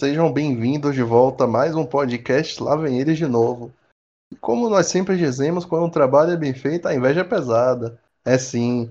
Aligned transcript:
Sejam 0.00 0.32
bem-vindos 0.32 0.94
de 0.94 1.02
volta 1.02 1.44
a 1.44 1.46
mais 1.46 1.76
um 1.76 1.84
podcast. 1.84 2.62
Lá 2.62 2.74
vem 2.74 2.98
eles 2.98 3.18
de 3.18 3.26
novo. 3.26 3.70
E 4.32 4.36
como 4.36 4.70
nós 4.70 4.86
sempre 4.86 5.14
dizemos, 5.14 5.66
quando 5.66 5.84
um 5.84 5.90
trabalho 5.90 6.30
é 6.30 6.38
bem 6.38 6.54
feito, 6.54 6.88
a 6.88 6.94
inveja 6.94 7.20
é 7.20 7.24
pesada. 7.24 8.00
É 8.24 8.38
sim. 8.38 8.90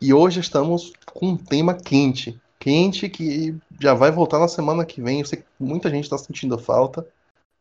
E 0.00 0.14
hoje 0.14 0.38
estamos 0.38 0.92
com 1.12 1.30
um 1.30 1.36
tema 1.36 1.74
quente. 1.74 2.40
Quente 2.60 3.08
que 3.08 3.58
já 3.80 3.94
vai 3.94 4.12
voltar 4.12 4.38
na 4.38 4.46
semana 4.46 4.84
que 4.84 5.02
vem. 5.02 5.18
Eu 5.18 5.26
sei 5.26 5.40
que 5.40 5.44
muita 5.58 5.90
gente 5.90 6.04
está 6.04 6.16
sentindo 6.16 6.56
falta. 6.56 7.04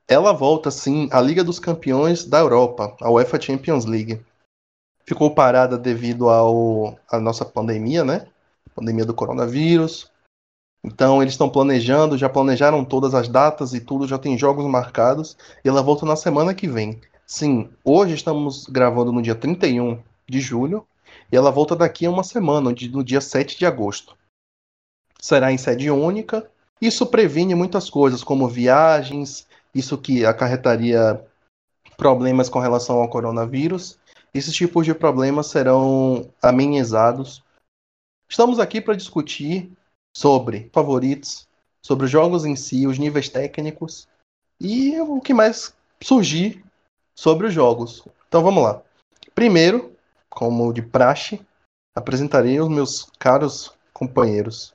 Ela 0.08 0.32
volta, 0.32 0.70
sim, 0.70 1.10
à 1.12 1.20
Liga 1.20 1.44
dos 1.44 1.58
Campeões 1.58 2.24
da 2.26 2.38
Europa, 2.42 2.96
a 3.02 3.10
UEFA 3.10 3.42
Champions 3.42 3.86
League. 3.86 4.24
Ficou 5.04 5.34
parada 5.34 5.80
devido 5.80 6.30
ao, 6.30 6.96
à 7.10 7.20
nossa 7.20 7.44
pandemia, 7.44 8.06
né? 8.06 8.28
Pandemia 8.76 9.04
do 9.04 9.16
coronavírus. 9.16 10.13
Então 10.84 11.22
eles 11.22 11.34
estão 11.34 11.50
planejando, 11.50 12.18
já 12.18 12.28
planejaram 12.28 12.84
todas 12.84 13.14
as 13.14 13.30
datas 13.30 13.74
e 13.74 13.80
tudo, 13.80 14.08
já 14.08 14.18
tem 14.18 14.38
jogos 14.38 14.66
marcados. 14.66 15.38
E 15.64 15.70
ela 15.70 15.82
volta 15.82 16.06
na 16.06 16.16
semana 16.16 16.54
que 16.54 16.68
vem. 16.68 17.00
Sim, 17.26 17.70
hoje 17.86 18.16
estamos 18.16 18.66
gravando 18.66 19.12
no 19.12 19.22
dia 19.22 19.36
31 19.36 20.02
de 20.28 20.42
julho. 20.42 20.86
E 21.32 21.36
ela 21.36 21.52
volta 21.52 21.76
daqui 21.76 22.06
a 22.06 22.10
uma 22.10 22.24
semana, 22.24 22.72
no 22.92 23.04
dia 23.04 23.22
7 23.22 23.58
de 23.58 23.66
agosto. 23.66 24.16
Será 25.20 25.52
em 25.52 25.58
sede 25.58 25.90
única. 25.90 26.50
Isso 26.82 27.06
previne 27.06 27.56
muitas 27.56 27.90
coisas, 27.90 28.24
como 28.24 28.48
viagens, 28.48 29.48
isso 29.74 29.98
que 29.98 30.26
acarretaria 30.26 31.26
problemas 31.96 32.50
com 32.50 32.60
relação 32.60 33.00
ao 33.00 33.10
coronavírus. 33.10 33.98
Esses 34.34 34.54
tipos 34.54 34.86
de 34.86 34.94
problemas 34.94 35.48
serão 35.48 36.30
amenizados. 36.42 37.42
Estamos 38.28 38.60
aqui 38.60 38.82
para 38.82 38.96
discutir 38.96 39.72
sobre 40.16 40.70
favoritos, 40.72 41.48
sobre 41.82 42.06
os 42.06 42.12
jogos 42.12 42.46
em 42.46 42.56
si, 42.56 42.86
os 42.86 43.00
níveis 43.00 43.28
técnicos 43.28 44.08
e 44.60 45.00
o 45.02 45.20
que 45.20 45.34
mais 45.34 45.76
surgir 46.02 46.64
sobre 47.16 47.48
os 47.48 47.54
jogos. 47.54 48.08
Então 48.28 48.44
vamos 48.44 48.64
lá. 48.64 48.82
Primeiro, 49.34 49.96
como 50.30 50.72
de 50.72 50.82
praxe, 50.82 51.46
apresentarei 51.96 52.60
os 52.60 52.70
meus 52.70 53.06
caros 53.20 53.76
companheiros. 53.92 54.74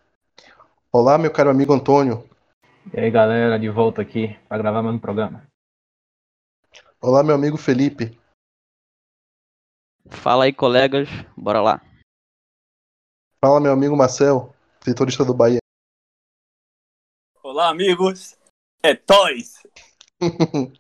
Olá, 0.92 1.16
meu 1.16 1.32
caro 1.32 1.50
amigo 1.50 1.72
Antônio. 1.72 2.28
E 2.92 2.98
aí, 2.98 3.10
galera, 3.10 3.58
de 3.58 3.68
volta 3.68 4.02
aqui 4.02 4.36
para 4.48 4.58
gravar 4.58 4.82
mais 4.82 4.94
um 4.94 4.98
programa. 4.98 5.46
Olá, 7.00 7.22
meu 7.22 7.34
amigo 7.34 7.56
Felipe. 7.56 8.18
Fala 10.10 10.44
aí, 10.44 10.52
colegas, 10.52 11.08
bora 11.36 11.60
lá. 11.60 11.82
Fala, 13.44 13.60
meu 13.60 13.72
amigo 13.72 13.96
Marcel 13.96 14.54
setorista 14.88 15.22
do 15.22 15.34
Bahia. 15.34 15.58
Olá, 17.42 17.68
amigos. 17.68 18.36
É 18.82 18.94
Toys. 18.94 19.62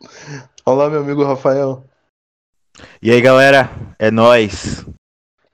Olá, 0.64 0.88
meu 0.88 1.00
amigo 1.00 1.24
Rafael. 1.24 1.86
E 3.02 3.10
aí, 3.10 3.20
galera? 3.20 3.68
É 3.98 4.10
nós. 4.10 4.86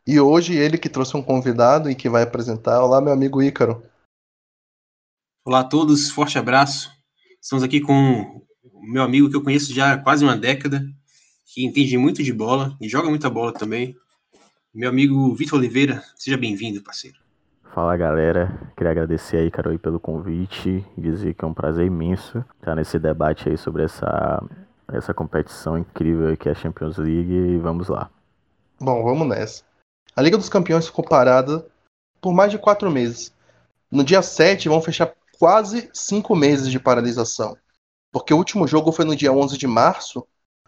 E 0.06 0.20
hoje 0.20 0.54
ele 0.54 0.78
que 0.78 0.88
trouxe 0.88 1.16
um 1.16 1.22
convidado 1.22 1.90
e 1.90 1.96
que 1.96 2.08
vai 2.08 2.22
apresentar. 2.22 2.80
Olá, 2.80 3.00
meu 3.00 3.12
amigo 3.12 3.42
Ícaro. 3.42 3.82
Olá 5.44 5.60
a 5.60 5.64
todos, 5.64 6.10
forte 6.10 6.38
abraço. 6.38 6.92
Estamos 7.42 7.64
aqui 7.64 7.80
com 7.80 8.40
o 8.62 8.82
meu 8.82 9.02
amigo 9.02 9.28
que 9.28 9.36
eu 9.36 9.42
conheço 9.42 9.74
já 9.74 9.94
há 9.94 9.98
quase 9.98 10.22
uma 10.22 10.36
década, 10.36 10.86
que 11.46 11.64
entende 11.64 11.98
muito 11.98 12.22
de 12.22 12.32
bola 12.32 12.76
e 12.80 12.88
joga 12.88 13.10
muita 13.10 13.28
bola 13.28 13.52
também. 13.52 13.96
Meu 14.72 14.88
amigo 14.88 15.34
Vitor 15.34 15.58
Oliveira, 15.58 16.04
seja 16.16 16.36
bem-vindo, 16.36 16.82
parceiro. 16.82 17.23
Fala 17.74 17.96
galera, 17.96 18.56
queria 18.76 18.92
agradecer 18.92 19.36
aí, 19.36 19.50
Carol, 19.50 19.76
pelo 19.80 19.98
convite 19.98 20.86
e 20.96 21.00
dizer 21.00 21.34
que 21.34 21.44
é 21.44 21.48
um 21.48 21.52
prazer 21.52 21.84
imenso 21.84 22.44
estar 22.60 22.76
nesse 22.76 23.00
debate 23.00 23.48
aí 23.48 23.58
sobre 23.58 23.82
essa, 23.82 24.40
essa 24.92 25.12
competição 25.12 25.76
incrível 25.76 26.36
que 26.36 26.48
é 26.48 26.52
a 26.52 26.54
Champions 26.54 26.98
League 26.98 27.32
e 27.32 27.58
vamos 27.58 27.88
lá. 27.88 28.08
Bom, 28.78 29.02
vamos 29.02 29.26
nessa. 29.26 29.64
A 30.14 30.22
Liga 30.22 30.38
dos 30.38 30.48
Campeões 30.48 30.86
ficou 30.86 31.04
parada 31.04 31.66
por 32.20 32.32
mais 32.32 32.52
de 32.52 32.58
quatro 32.58 32.88
meses. 32.92 33.34
No 33.90 34.04
dia 34.04 34.22
7 34.22 34.68
vão 34.68 34.80
fechar 34.80 35.12
quase 35.36 35.90
cinco 35.92 36.36
meses 36.36 36.70
de 36.70 36.78
paralisação, 36.78 37.56
porque 38.12 38.32
o 38.32 38.36
último 38.36 38.68
jogo 38.68 38.92
foi 38.92 39.04
no 39.04 39.16
dia 39.16 39.32
11 39.32 39.58
de 39.58 39.66
março, 39.66 40.24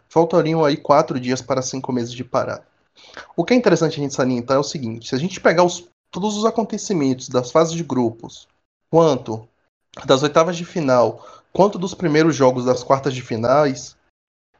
faltariam 0.09 0.65
aí 0.65 0.75
quatro 0.75 1.17
dias 1.21 1.41
para 1.41 1.61
cinco 1.61 1.93
meses 1.93 2.11
de 2.11 2.25
parada. 2.25 2.67
O 3.33 3.45
que 3.45 3.53
é 3.53 3.55
interessante 3.55 3.97
a 3.97 4.03
gente 4.03 4.13
salientar 4.13 4.57
é 4.57 4.59
o 4.59 4.63
seguinte: 4.63 5.07
se 5.07 5.15
a 5.15 5.17
gente 5.17 5.39
pegar 5.39 5.63
os 5.63 5.89
todos 6.11 6.37
os 6.37 6.45
acontecimentos 6.45 7.29
das 7.29 7.51
fases 7.51 7.73
de 7.73 7.83
grupos, 7.83 8.47
quanto 8.89 9.47
das 10.05 10.23
oitavas 10.23 10.57
de 10.57 10.65
final, 10.65 11.25
quanto 11.51 11.79
dos 11.79 11.93
primeiros 11.93 12.35
jogos 12.35 12.65
das 12.65 12.83
quartas 12.83 13.13
de 13.13 13.21
finais, 13.21 13.95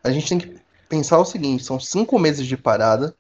a 0.04 0.12
gente 0.12 0.30
tem 0.30 0.40
que 0.40 0.60
pensar 0.88 1.20
o 1.20 1.26
seguinte: 1.26 1.64
são 1.64 1.80
cinco 1.80 2.18
meses 2.20 2.46
de 2.46 2.58
parada. 2.58 3.16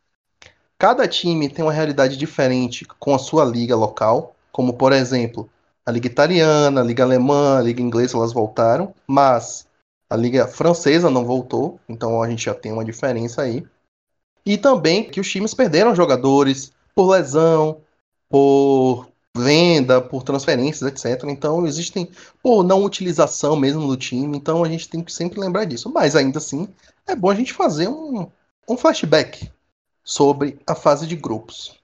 Cada 0.79 1.07
time 1.07 1.49
tem 1.49 1.65
uma 1.65 1.73
realidade 1.73 2.17
diferente 2.17 2.85
com 2.85 3.15
a 3.15 3.19
sua 3.19 3.43
liga 3.43 3.75
local, 3.75 4.35
como 4.51 4.73
por 4.73 4.94
exemplo 4.94 5.49
a 5.85 5.91
liga 5.91 6.07
italiana, 6.07 6.81
a 6.81 6.83
liga 6.83 7.03
alemã, 7.03 7.57
a 7.57 7.61
liga 7.61 7.81
inglesa, 7.81 8.17
elas 8.17 8.33
voltaram, 8.33 8.94
mas 9.07 9.67
a 10.09 10.15
liga 10.15 10.47
francesa 10.47 11.09
não 11.09 11.25
voltou, 11.25 11.79
então 11.88 12.21
a 12.21 12.29
gente 12.29 12.45
já 12.45 12.53
tem 12.53 12.71
uma 12.71 12.85
diferença 12.85 13.41
aí. 13.41 13.65
E 14.45 14.57
também 14.57 15.09
que 15.09 15.19
os 15.19 15.29
times 15.29 15.53
perderam 15.53 15.95
jogadores 15.95 16.71
por 16.95 17.09
lesão, 17.09 17.81
por 18.29 19.07
venda, 19.35 20.01
por 20.01 20.23
transferências, 20.23 20.89
etc. 20.89 21.23
Então 21.29 21.65
existem 21.65 22.09
por 22.41 22.63
não 22.63 22.83
utilização 22.83 23.55
mesmo 23.55 23.88
do 23.88 23.97
time. 23.97 24.38
Então 24.38 24.63
a 24.63 24.69
gente 24.69 24.89
tem 24.89 25.03
que 25.03 25.13
sempre 25.13 25.39
lembrar 25.39 25.65
disso. 25.65 25.91
Mas 25.93 26.15
ainda 26.15 26.39
assim 26.39 26.67
é 27.05 27.15
bom 27.15 27.29
a 27.29 27.35
gente 27.35 27.53
fazer 27.53 27.88
um, 27.88 28.27
um 28.67 28.77
flashback 28.77 29.49
sobre 30.03 30.59
a 30.65 30.73
fase 30.73 31.05
de 31.05 31.15
grupos. 31.15 31.77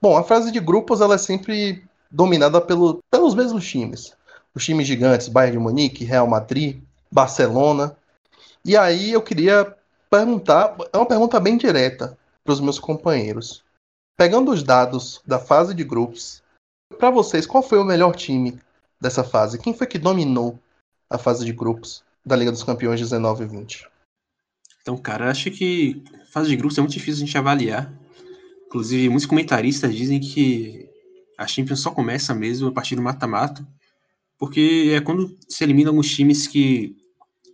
Bom, 0.00 0.16
a 0.16 0.24
fase 0.24 0.50
de 0.50 0.60
grupos 0.60 1.00
ela 1.00 1.14
é 1.14 1.18
sempre 1.18 1.84
dominada 2.10 2.60
pelo, 2.60 3.02
pelos 3.10 3.34
mesmos 3.34 3.66
times. 3.66 4.14
Os 4.54 4.64
times 4.64 4.86
gigantes, 4.86 5.28
Bayern 5.28 5.58
de 5.58 5.62
Munique, 5.62 6.04
Real 6.04 6.26
Madrid, 6.26 6.80
Barcelona. 7.10 7.96
E 8.64 8.76
aí 8.76 9.12
eu 9.12 9.22
queria 9.22 9.74
perguntar, 10.10 10.76
é 10.92 10.96
uma 10.96 11.06
pergunta 11.06 11.38
bem 11.38 11.56
direta 11.56 12.16
para 12.44 12.52
os 12.52 12.60
meus 12.60 12.78
companheiros. 12.78 13.62
Pegando 14.16 14.50
os 14.50 14.62
dados 14.62 15.20
da 15.26 15.38
fase 15.38 15.74
de 15.74 15.84
grupos, 15.84 16.42
para 16.98 17.10
vocês, 17.10 17.46
qual 17.46 17.62
foi 17.62 17.78
o 17.78 17.84
melhor 17.84 18.16
time 18.16 18.58
dessa 18.98 19.22
fase? 19.22 19.58
Quem 19.58 19.74
foi 19.74 19.86
que 19.86 19.98
dominou 19.98 20.58
a 21.10 21.18
fase 21.18 21.44
de 21.44 21.52
grupos 21.52 22.02
da 22.24 22.34
Liga 22.34 22.50
dos 22.50 22.62
Campeões 22.62 22.98
19 22.98 23.44
e 23.44 23.46
20? 23.46 23.88
Então, 24.80 24.96
cara, 24.96 25.30
acho 25.30 25.50
que 25.50 26.02
fase 26.30 26.48
de 26.48 26.56
grupos 26.56 26.78
é 26.78 26.80
muito 26.80 26.94
difícil 26.94 27.22
a 27.22 27.26
gente 27.26 27.36
avaliar. 27.36 27.92
Inclusive, 28.66 29.08
muitos 29.10 29.26
comentaristas 29.26 29.94
dizem 29.94 30.18
que 30.18 30.88
a 31.36 31.46
Champions 31.46 31.80
só 31.80 31.90
começa 31.90 32.34
mesmo 32.34 32.68
a 32.68 32.72
partir 32.72 32.96
do 32.96 33.02
mata-mata, 33.02 33.66
porque 34.38 34.92
é 34.96 35.00
quando 35.00 35.36
se 35.46 35.62
elimina 35.62 35.90
alguns 35.90 36.08
times 36.08 36.46
que 36.46 36.96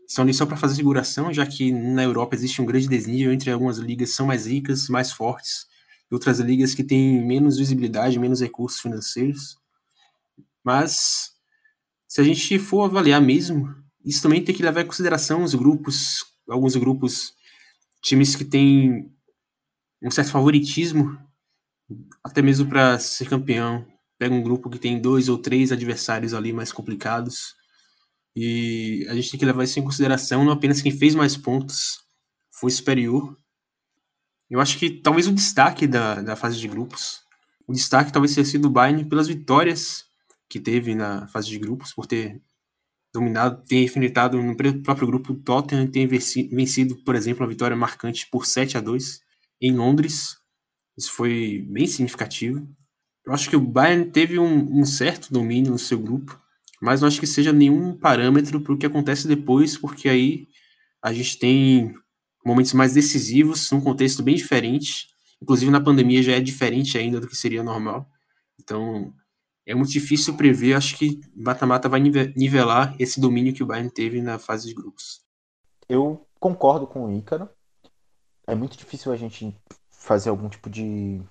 estão 0.06 0.22
ali 0.22 0.32
só 0.32 0.46
para 0.46 0.56
fazer 0.56 0.76
figuração, 0.76 1.32
já 1.32 1.44
que 1.44 1.72
na 1.72 2.04
Europa 2.04 2.36
existe 2.36 2.62
um 2.62 2.66
grande 2.66 2.86
desnível 2.86 3.32
entre 3.32 3.50
algumas 3.50 3.78
ligas 3.78 4.10
que 4.10 4.16
são 4.16 4.26
mais 4.26 4.46
ricas, 4.46 4.88
mais 4.88 5.10
fortes, 5.10 5.66
outras 6.14 6.38
ligas 6.40 6.74
que 6.74 6.84
têm 6.84 7.24
menos 7.24 7.58
visibilidade, 7.58 8.18
menos 8.18 8.40
recursos 8.40 8.80
financeiros. 8.80 9.56
Mas 10.64 11.32
se 12.06 12.20
a 12.20 12.24
gente 12.24 12.58
for 12.58 12.84
avaliar 12.84 13.20
mesmo, 13.20 13.74
isso 14.04 14.22
também 14.22 14.44
tem 14.44 14.54
que 14.54 14.62
levar 14.62 14.82
em 14.82 14.86
consideração 14.86 15.42
os 15.42 15.54
grupos, 15.54 16.26
alguns 16.48 16.76
grupos, 16.76 17.34
times 18.02 18.36
que 18.36 18.44
têm 18.44 19.10
um 20.02 20.10
certo 20.10 20.30
favoritismo, 20.30 21.18
até 22.22 22.42
mesmo 22.42 22.68
para 22.68 22.98
ser 22.98 23.28
campeão. 23.28 23.86
Pega 24.18 24.34
um 24.34 24.42
grupo 24.42 24.68
que 24.68 24.78
tem 24.78 25.00
dois 25.00 25.28
ou 25.28 25.38
três 25.38 25.72
adversários 25.72 26.34
ali 26.34 26.52
mais 26.52 26.70
complicados. 26.70 27.54
E 28.36 29.06
a 29.08 29.14
gente 29.14 29.30
tem 29.30 29.40
que 29.40 29.46
levar 29.46 29.64
isso 29.64 29.78
em 29.78 29.84
consideração, 29.84 30.44
não 30.44 30.52
apenas 30.52 30.80
quem 30.80 30.92
fez 30.92 31.14
mais 31.14 31.36
pontos 31.36 32.00
foi 32.50 32.70
superior, 32.70 33.36
eu 34.52 34.60
acho 34.60 34.78
que 34.78 34.90
talvez 34.90 35.26
o 35.26 35.32
destaque 35.32 35.86
da, 35.86 36.20
da 36.20 36.36
fase 36.36 36.58
de 36.58 36.68
grupos, 36.68 37.22
o 37.66 37.72
destaque 37.72 38.12
talvez 38.12 38.34
tenha 38.34 38.44
sido 38.44 38.66
o 38.66 38.70
Bayern 38.70 39.02
pelas 39.06 39.26
vitórias 39.26 40.04
que 40.46 40.60
teve 40.60 40.94
na 40.94 41.26
fase 41.28 41.48
de 41.48 41.58
grupos, 41.58 41.94
por 41.94 42.04
ter 42.04 42.38
dominado, 43.14 43.64
ter 43.64 43.82
enfrentado 43.82 44.42
no 44.42 44.54
próprio 44.82 45.06
grupo 45.06 45.34
Tottenham, 45.34 45.90
ter 45.90 46.06
vencido, 46.06 47.02
por 47.02 47.14
exemplo, 47.14 47.42
uma 47.42 47.48
vitória 47.48 47.74
marcante 47.74 48.28
por 48.30 48.44
7 48.44 48.76
a 48.76 48.80
2 48.82 49.20
em 49.58 49.74
Londres. 49.74 50.36
Isso 50.98 51.10
foi 51.12 51.66
bem 51.70 51.86
significativo. 51.86 52.68
Eu 53.24 53.32
acho 53.32 53.48
que 53.48 53.56
o 53.56 53.60
Bayern 53.60 54.10
teve 54.10 54.38
um, 54.38 54.80
um 54.80 54.84
certo 54.84 55.32
domínio 55.32 55.72
no 55.72 55.78
seu 55.78 55.98
grupo, 55.98 56.38
mas 56.82 57.00
não 57.00 57.08
acho 57.08 57.18
que 57.18 57.26
seja 57.26 57.54
nenhum 57.54 57.96
parâmetro 57.96 58.60
para 58.60 58.74
o 58.74 58.76
que 58.76 58.84
acontece 58.84 59.26
depois, 59.26 59.78
porque 59.78 60.10
aí 60.10 60.46
a 61.02 61.10
gente 61.10 61.38
tem 61.38 61.94
momentos 62.44 62.72
mais 62.72 62.94
decisivos, 62.94 63.70
num 63.70 63.80
contexto 63.80 64.22
bem 64.22 64.34
diferente. 64.34 65.08
Inclusive 65.40 65.70
na 65.70 65.80
pandemia 65.80 66.22
já 66.22 66.32
é 66.32 66.40
diferente 66.40 66.96
ainda 66.96 67.20
do 67.20 67.28
que 67.28 67.36
seria 67.36 67.62
normal. 67.62 68.08
Então, 68.60 69.12
é 69.66 69.74
muito 69.74 69.90
difícil 69.90 70.36
prever. 70.36 70.74
Acho 70.74 70.96
que 70.96 71.20
mata-mata 71.34 71.88
vai 71.88 72.00
nivelar 72.00 72.94
esse 72.98 73.20
domínio 73.20 73.52
que 73.52 73.62
o 73.62 73.66
Bayern 73.66 73.90
teve 73.90 74.20
na 74.20 74.38
fase 74.38 74.68
de 74.68 74.74
grupos. 74.74 75.24
Eu 75.88 76.26
concordo 76.38 76.86
com 76.86 77.06
o 77.06 77.12
Ícaro. 77.12 77.48
É 78.46 78.54
muito 78.54 78.76
difícil 78.76 79.12
a 79.12 79.16
gente 79.16 79.56
fazer 79.90 80.30
algum 80.30 80.48
tipo 80.48 80.68
de 80.68 81.22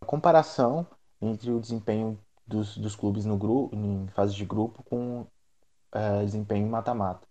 comparação 0.00 0.86
entre 1.20 1.50
o 1.50 1.60
desempenho 1.60 2.18
dos, 2.46 2.76
dos 2.76 2.94
clubes 2.94 3.24
no 3.24 3.36
grupo, 3.36 3.74
em 3.74 4.06
fase 4.08 4.34
de 4.34 4.44
grupo 4.44 4.82
com 4.84 5.26
é, 5.92 6.24
desempenho 6.24 6.68
mata-mata. 6.68 7.25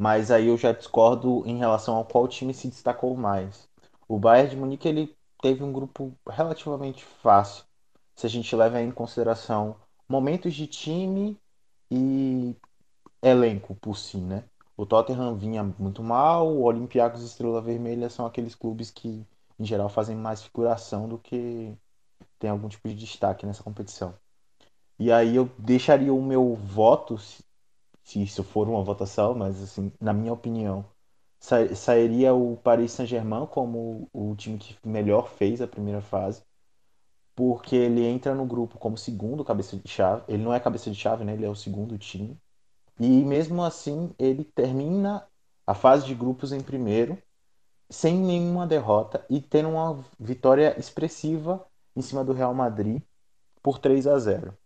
Mas 0.00 0.30
aí 0.30 0.46
eu 0.46 0.56
já 0.56 0.72
discordo 0.72 1.42
em 1.44 1.58
relação 1.58 1.94
ao 1.94 2.06
qual 2.06 2.26
time 2.26 2.54
se 2.54 2.68
destacou 2.68 3.14
mais. 3.14 3.68
O 4.08 4.18
Bayern 4.18 4.48
de 4.48 4.56
Munique 4.56 4.88
ele 4.88 5.14
teve 5.42 5.62
um 5.62 5.70
grupo 5.70 6.16
relativamente 6.26 7.04
fácil, 7.04 7.66
se 8.16 8.24
a 8.24 8.30
gente 8.30 8.56
leva 8.56 8.80
em 8.80 8.90
consideração 8.90 9.76
momentos 10.08 10.54
de 10.54 10.66
time 10.66 11.38
e 11.90 12.56
elenco 13.22 13.74
por 13.74 13.94
si, 13.94 14.16
né? 14.16 14.44
O 14.74 14.86
Tottenham 14.86 15.36
vinha 15.36 15.62
muito 15.62 16.02
mal, 16.02 16.48
o 16.48 16.62
Olympiacos 16.62 17.20
e 17.20 17.26
Estrela 17.26 17.60
Vermelha 17.60 18.08
são 18.08 18.24
aqueles 18.24 18.54
clubes 18.54 18.90
que, 18.90 19.26
em 19.58 19.64
geral, 19.66 19.90
fazem 19.90 20.16
mais 20.16 20.42
figuração 20.42 21.06
do 21.10 21.18
que 21.18 21.76
tem 22.38 22.48
algum 22.48 22.70
tipo 22.70 22.88
de 22.88 22.94
destaque 22.94 23.44
nessa 23.44 23.62
competição. 23.62 24.14
E 24.98 25.12
aí 25.12 25.36
eu 25.36 25.50
deixaria 25.58 26.14
o 26.14 26.22
meu 26.22 26.54
voto, 26.54 27.18
se 28.10 28.22
isso 28.22 28.42
for 28.42 28.68
uma 28.68 28.82
votação, 28.82 29.34
mas 29.34 29.62
assim, 29.62 29.92
na 30.00 30.12
minha 30.12 30.32
opinião, 30.32 30.84
sa 31.38 31.74
sairia 31.76 32.34
o 32.34 32.56
Paris 32.56 32.92
Saint-Germain 32.92 33.46
como 33.46 34.08
o 34.12 34.34
time 34.36 34.58
que 34.58 34.76
melhor 34.86 35.28
fez 35.30 35.60
a 35.60 35.68
primeira 35.68 36.00
fase, 36.00 36.42
porque 37.34 37.76
ele 37.76 38.04
entra 38.04 38.34
no 38.34 38.44
grupo 38.46 38.78
como 38.78 38.98
segundo 38.98 39.44
cabeça 39.44 39.76
de 39.76 39.88
chave. 39.88 40.24
Ele 40.28 40.42
não 40.42 40.52
é 40.52 40.60
cabeça 40.60 40.90
de 40.90 40.96
chave, 40.96 41.24
né? 41.24 41.34
Ele 41.34 41.44
é 41.46 41.48
o 41.48 41.54
segundo 41.54 41.96
time. 41.98 42.36
E 42.98 43.24
mesmo 43.24 43.62
assim, 43.62 44.12
ele 44.18 44.44
termina 44.44 45.26
a 45.66 45.74
fase 45.74 46.06
de 46.06 46.14
grupos 46.14 46.52
em 46.52 46.60
primeiro, 46.60 47.16
sem 47.88 48.16
nenhuma 48.18 48.66
derrota 48.66 49.24
e 49.30 49.40
tendo 49.40 49.70
uma 49.70 50.04
vitória 50.18 50.78
expressiva 50.78 51.64
em 51.96 52.02
cima 52.02 52.24
do 52.24 52.32
Real 52.32 52.54
Madrid 52.54 53.02
por 53.62 53.78
3 53.78 54.06
a 54.06 54.18
0. 54.18 54.56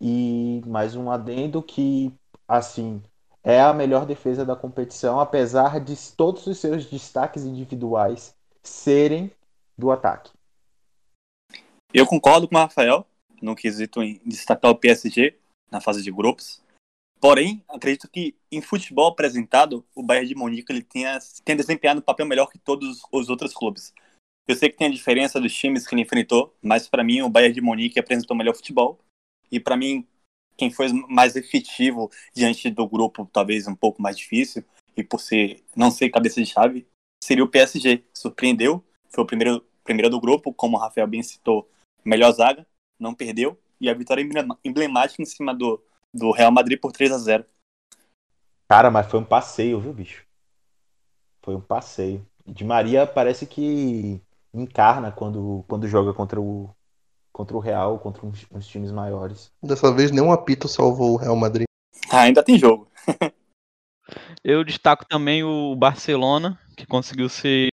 E 0.00 0.62
mais 0.66 0.96
um 0.96 1.10
adendo 1.10 1.62
que, 1.62 2.12
assim, 2.46 3.02
é 3.42 3.60
a 3.60 3.72
melhor 3.74 4.06
defesa 4.06 4.44
da 4.44 4.56
competição, 4.56 5.20
apesar 5.20 5.78
de 5.80 5.94
todos 6.12 6.46
os 6.46 6.58
seus 6.58 6.86
destaques 6.86 7.44
individuais 7.44 8.34
serem 8.62 9.30
do 9.76 9.90
ataque. 9.90 10.30
Eu 11.92 12.06
concordo 12.06 12.48
com 12.48 12.56
o 12.56 12.58
Rafael 12.58 13.06
no 13.40 13.54
quesito 13.54 14.02
em 14.02 14.20
destacar 14.24 14.70
o 14.70 14.76
PSG 14.76 15.38
na 15.70 15.80
fase 15.80 16.02
de 16.02 16.10
grupos. 16.10 16.62
Porém, 17.20 17.64
acredito 17.68 18.08
que 18.08 18.34
em 18.50 18.60
futebol 18.60 19.08
apresentado, 19.08 19.84
o 19.94 20.02
Bayern 20.02 20.28
de 20.28 20.34
Munique 20.34 20.72
ele 20.72 20.82
tenha, 20.82 21.18
tenha 21.44 21.56
desempenhado 21.56 22.00
um 22.00 22.02
papel 22.02 22.26
melhor 22.26 22.46
que 22.50 22.58
todos 22.58 23.02
os 23.12 23.28
outros 23.28 23.54
clubes. 23.54 23.92
Eu 24.46 24.54
sei 24.54 24.68
que 24.68 24.76
tem 24.76 24.88
a 24.88 24.90
diferença 24.90 25.40
dos 25.40 25.54
times 25.54 25.86
que 25.86 25.94
ele 25.94 26.02
enfrentou, 26.02 26.54
mas 26.60 26.86
para 26.86 27.02
mim 27.02 27.22
o 27.22 27.30
Bayern 27.30 27.54
de 27.54 27.60
Munique 27.60 27.98
apresentou 27.98 28.36
melhor 28.36 28.54
futebol. 28.54 28.98
E 29.50 29.58
para 29.58 29.76
mim, 29.76 30.06
quem 30.56 30.70
foi 30.70 30.92
mais 31.08 31.36
efetivo 31.36 32.10
diante 32.34 32.70
do 32.70 32.88
grupo, 32.88 33.28
talvez 33.32 33.66
um 33.66 33.74
pouco 33.74 34.00
mais 34.00 34.16
difícil, 34.16 34.64
e 34.96 35.02
por 35.02 35.20
ser 35.20 35.62
não 35.74 35.90
ser 35.90 36.10
cabeça 36.10 36.40
de 36.40 36.46
chave, 36.46 36.86
seria 37.22 37.44
o 37.44 37.48
PSG. 37.48 38.04
Surpreendeu, 38.12 38.84
foi 39.10 39.24
o 39.24 39.26
primeiro, 39.26 39.64
primeiro 39.82 40.10
do 40.10 40.20
grupo, 40.20 40.52
como 40.52 40.76
o 40.76 40.80
Rafael 40.80 41.06
bem 41.06 41.22
citou, 41.22 41.68
melhor 42.04 42.32
zaga, 42.32 42.66
não 42.98 43.14
perdeu, 43.14 43.58
e 43.80 43.88
a 43.88 43.94
vitória 43.94 44.26
emblemática 44.64 45.22
em 45.22 45.26
cima 45.26 45.54
do, 45.54 45.82
do 46.12 46.30
Real 46.30 46.52
Madrid 46.52 46.78
por 46.78 46.92
3 46.92 47.12
a 47.12 47.18
0 47.18 47.44
Cara, 48.68 48.90
mas 48.90 49.06
foi 49.06 49.20
um 49.20 49.24
passeio, 49.24 49.80
viu, 49.80 49.92
bicho? 49.92 50.24
Foi 51.42 51.54
um 51.54 51.60
passeio. 51.60 52.26
De 52.46 52.64
Maria 52.64 53.06
parece 53.06 53.46
que 53.46 54.20
encarna 54.52 55.12
quando, 55.12 55.64
quando 55.68 55.88
joga 55.88 56.14
contra 56.14 56.40
o, 56.40 56.74
contra 57.34 57.56
o 57.56 57.60
Real, 57.60 57.98
contra 57.98 58.24
uns, 58.24 58.46
uns 58.50 58.66
times 58.68 58.92
maiores. 58.92 59.52
Dessa 59.60 59.92
vez 59.92 60.12
nenhum 60.12 60.30
apito 60.30 60.68
salvou 60.68 61.14
o 61.14 61.16
Real 61.16 61.34
Madrid. 61.34 61.66
Ah, 62.08 62.20
ainda 62.20 62.44
tem 62.44 62.56
jogo. 62.56 62.88
Eu 64.44 64.62
destaco 64.62 65.04
também 65.04 65.42
o 65.42 65.74
Barcelona, 65.74 66.58
que 66.76 66.86
conseguiu 66.86 67.28
ser 67.28 67.70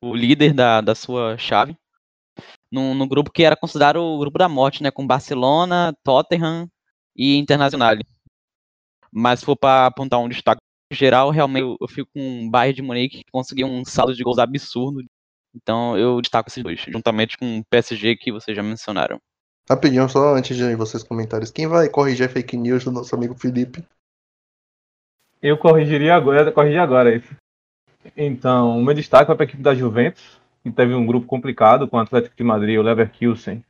o 0.00 0.14
líder 0.14 0.54
da, 0.54 0.80
da 0.80 0.94
sua 0.94 1.36
chave. 1.36 1.76
No, 2.70 2.94
no 2.94 3.08
grupo 3.08 3.32
que 3.32 3.42
era 3.42 3.56
considerado 3.56 3.96
o 3.96 4.18
grupo 4.18 4.38
da 4.38 4.48
morte, 4.48 4.82
né? 4.82 4.90
Com 4.90 5.06
Barcelona, 5.06 5.92
Tottenham 6.04 6.70
e 7.16 7.36
Internacional. 7.36 7.96
Mas 9.10 9.40
se 9.40 9.46
for 9.46 9.56
para 9.56 9.86
apontar 9.86 10.20
um 10.20 10.28
destaque 10.28 10.60
geral, 10.92 11.30
realmente 11.30 11.62
eu, 11.62 11.76
eu 11.80 11.88
fico 11.88 12.08
com 12.14 12.46
o 12.46 12.50
Bayern 12.50 12.76
de 12.76 12.82
Munique, 12.82 13.24
que 13.24 13.32
conseguiu 13.32 13.66
um 13.66 13.84
saldo 13.84 14.14
de 14.14 14.22
gols 14.22 14.38
absurdo. 14.38 15.02
Então 15.54 15.96
eu 15.98 16.20
destaco 16.20 16.48
esses 16.48 16.62
dois, 16.62 16.80
juntamente 16.88 17.36
com 17.36 17.58
o 17.58 17.64
PSG 17.64 18.16
que 18.16 18.32
vocês 18.32 18.56
já 18.56 18.62
mencionaram. 18.62 19.20
Rapidinho, 19.68 20.08
só 20.08 20.34
antes 20.34 20.56
de 20.56 20.74
vocês 20.74 21.02
comentários. 21.02 21.50
Quem 21.50 21.66
vai 21.66 21.88
corrigir 21.88 22.26
a 22.26 22.28
fake 22.28 22.56
news 22.56 22.84
do 22.84 22.90
nosso 22.90 23.14
amigo 23.14 23.34
Felipe? 23.34 23.84
Eu 25.42 25.56
corrigiria 25.56 26.14
agora, 26.14 26.50
corrigir 26.50 26.80
agora 26.80 27.14
isso. 27.14 27.34
Então, 28.16 28.78
o 28.78 28.84
meu 28.84 28.94
destaque 28.94 29.28
vai 29.28 29.36
para 29.36 29.44
a 29.44 29.48
equipe 29.48 29.62
da 29.62 29.74
Juventus, 29.74 30.40
que 30.62 30.70
teve 30.70 30.94
um 30.94 31.06
grupo 31.06 31.26
complicado 31.26 31.86
com 31.86 31.96
o 31.96 32.00
Atlético 32.00 32.36
de 32.36 32.42
Madrid, 32.42 32.78
o 32.78 32.82
Leverkusen 32.82 33.64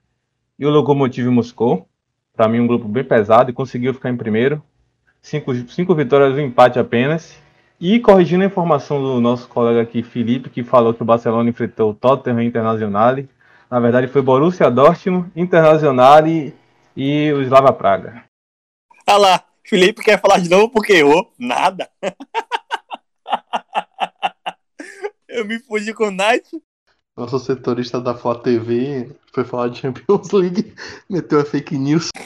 e 0.58 0.66
o 0.66 0.70
Lokomotiv 0.70 1.26
Moscou. 1.28 1.86
Para 2.34 2.48
mim, 2.48 2.60
um 2.60 2.66
grupo 2.66 2.88
bem 2.88 3.04
pesado 3.04 3.50
e 3.50 3.54
conseguiu 3.54 3.92
ficar 3.92 4.10
em 4.10 4.16
primeiro. 4.16 4.62
Cinco, 5.20 5.54
cinco 5.68 5.94
vitórias 5.94 6.36
e 6.36 6.40
um 6.40 6.46
empate 6.46 6.78
apenas. 6.78 7.38
E 7.80 7.98
corrigindo 7.98 8.44
a 8.44 8.46
informação 8.46 9.02
do 9.02 9.18
nosso 9.22 9.48
colega 9.48 9.80
aqui, 9.80 10.02
Felipe, 10.02 10.50
que 10.50 10.62
falou 10.62 10.92
que 10.92 11.00
o 11.00 11.06
Barcelona 11.06 11.48
enfrentou 11.48 11.92
o 11.92 11.94
Tottenham 11.94 12.42
Internacional. 12.42 13.16
Na 13.70 13.80
verdade, 13.80 14.06
foi 14.06 14.20
Borussia 14.20 14.70
Dortmund, 14.70 15.32
Internacional 15.34 16.26
e, 16.26 16.54
e 16.94 17.32
o 17.32 17.40
Slava 17.40 17.72
Praga. 17.72 18.22
Ah 19.06 19.16
lá, 19.16 19.42
Felipe 19.64 20.02
quer 20.02 20.20
falar 20.20 20.40
de 20.40 20.50
novo 20.50 20.68
porque 20.68 20.92
errou. 20.92 21.32
Nada. 21.38 21.88
Eu 25.26 25.46
me 25.46 25.58
fugi 25.60 25.94
com 25.94 26.08
o 26.08 26.10
Knight. 26.10 26.62
Nosso 27.16 27.38
setorista 27.38 27.98
da 27.98 28.14
Flá 28.14 28.34
TV 28.34 29.10
foi 29.32 29.42
falar 29.42 29.68
de 29.68 29.78
Champions 29.78 30.32
League, 30.32 30.74
meteu 31.08 31.40
a 31.40 31.46
fake 31.46 31.78
news. 31.78 32.10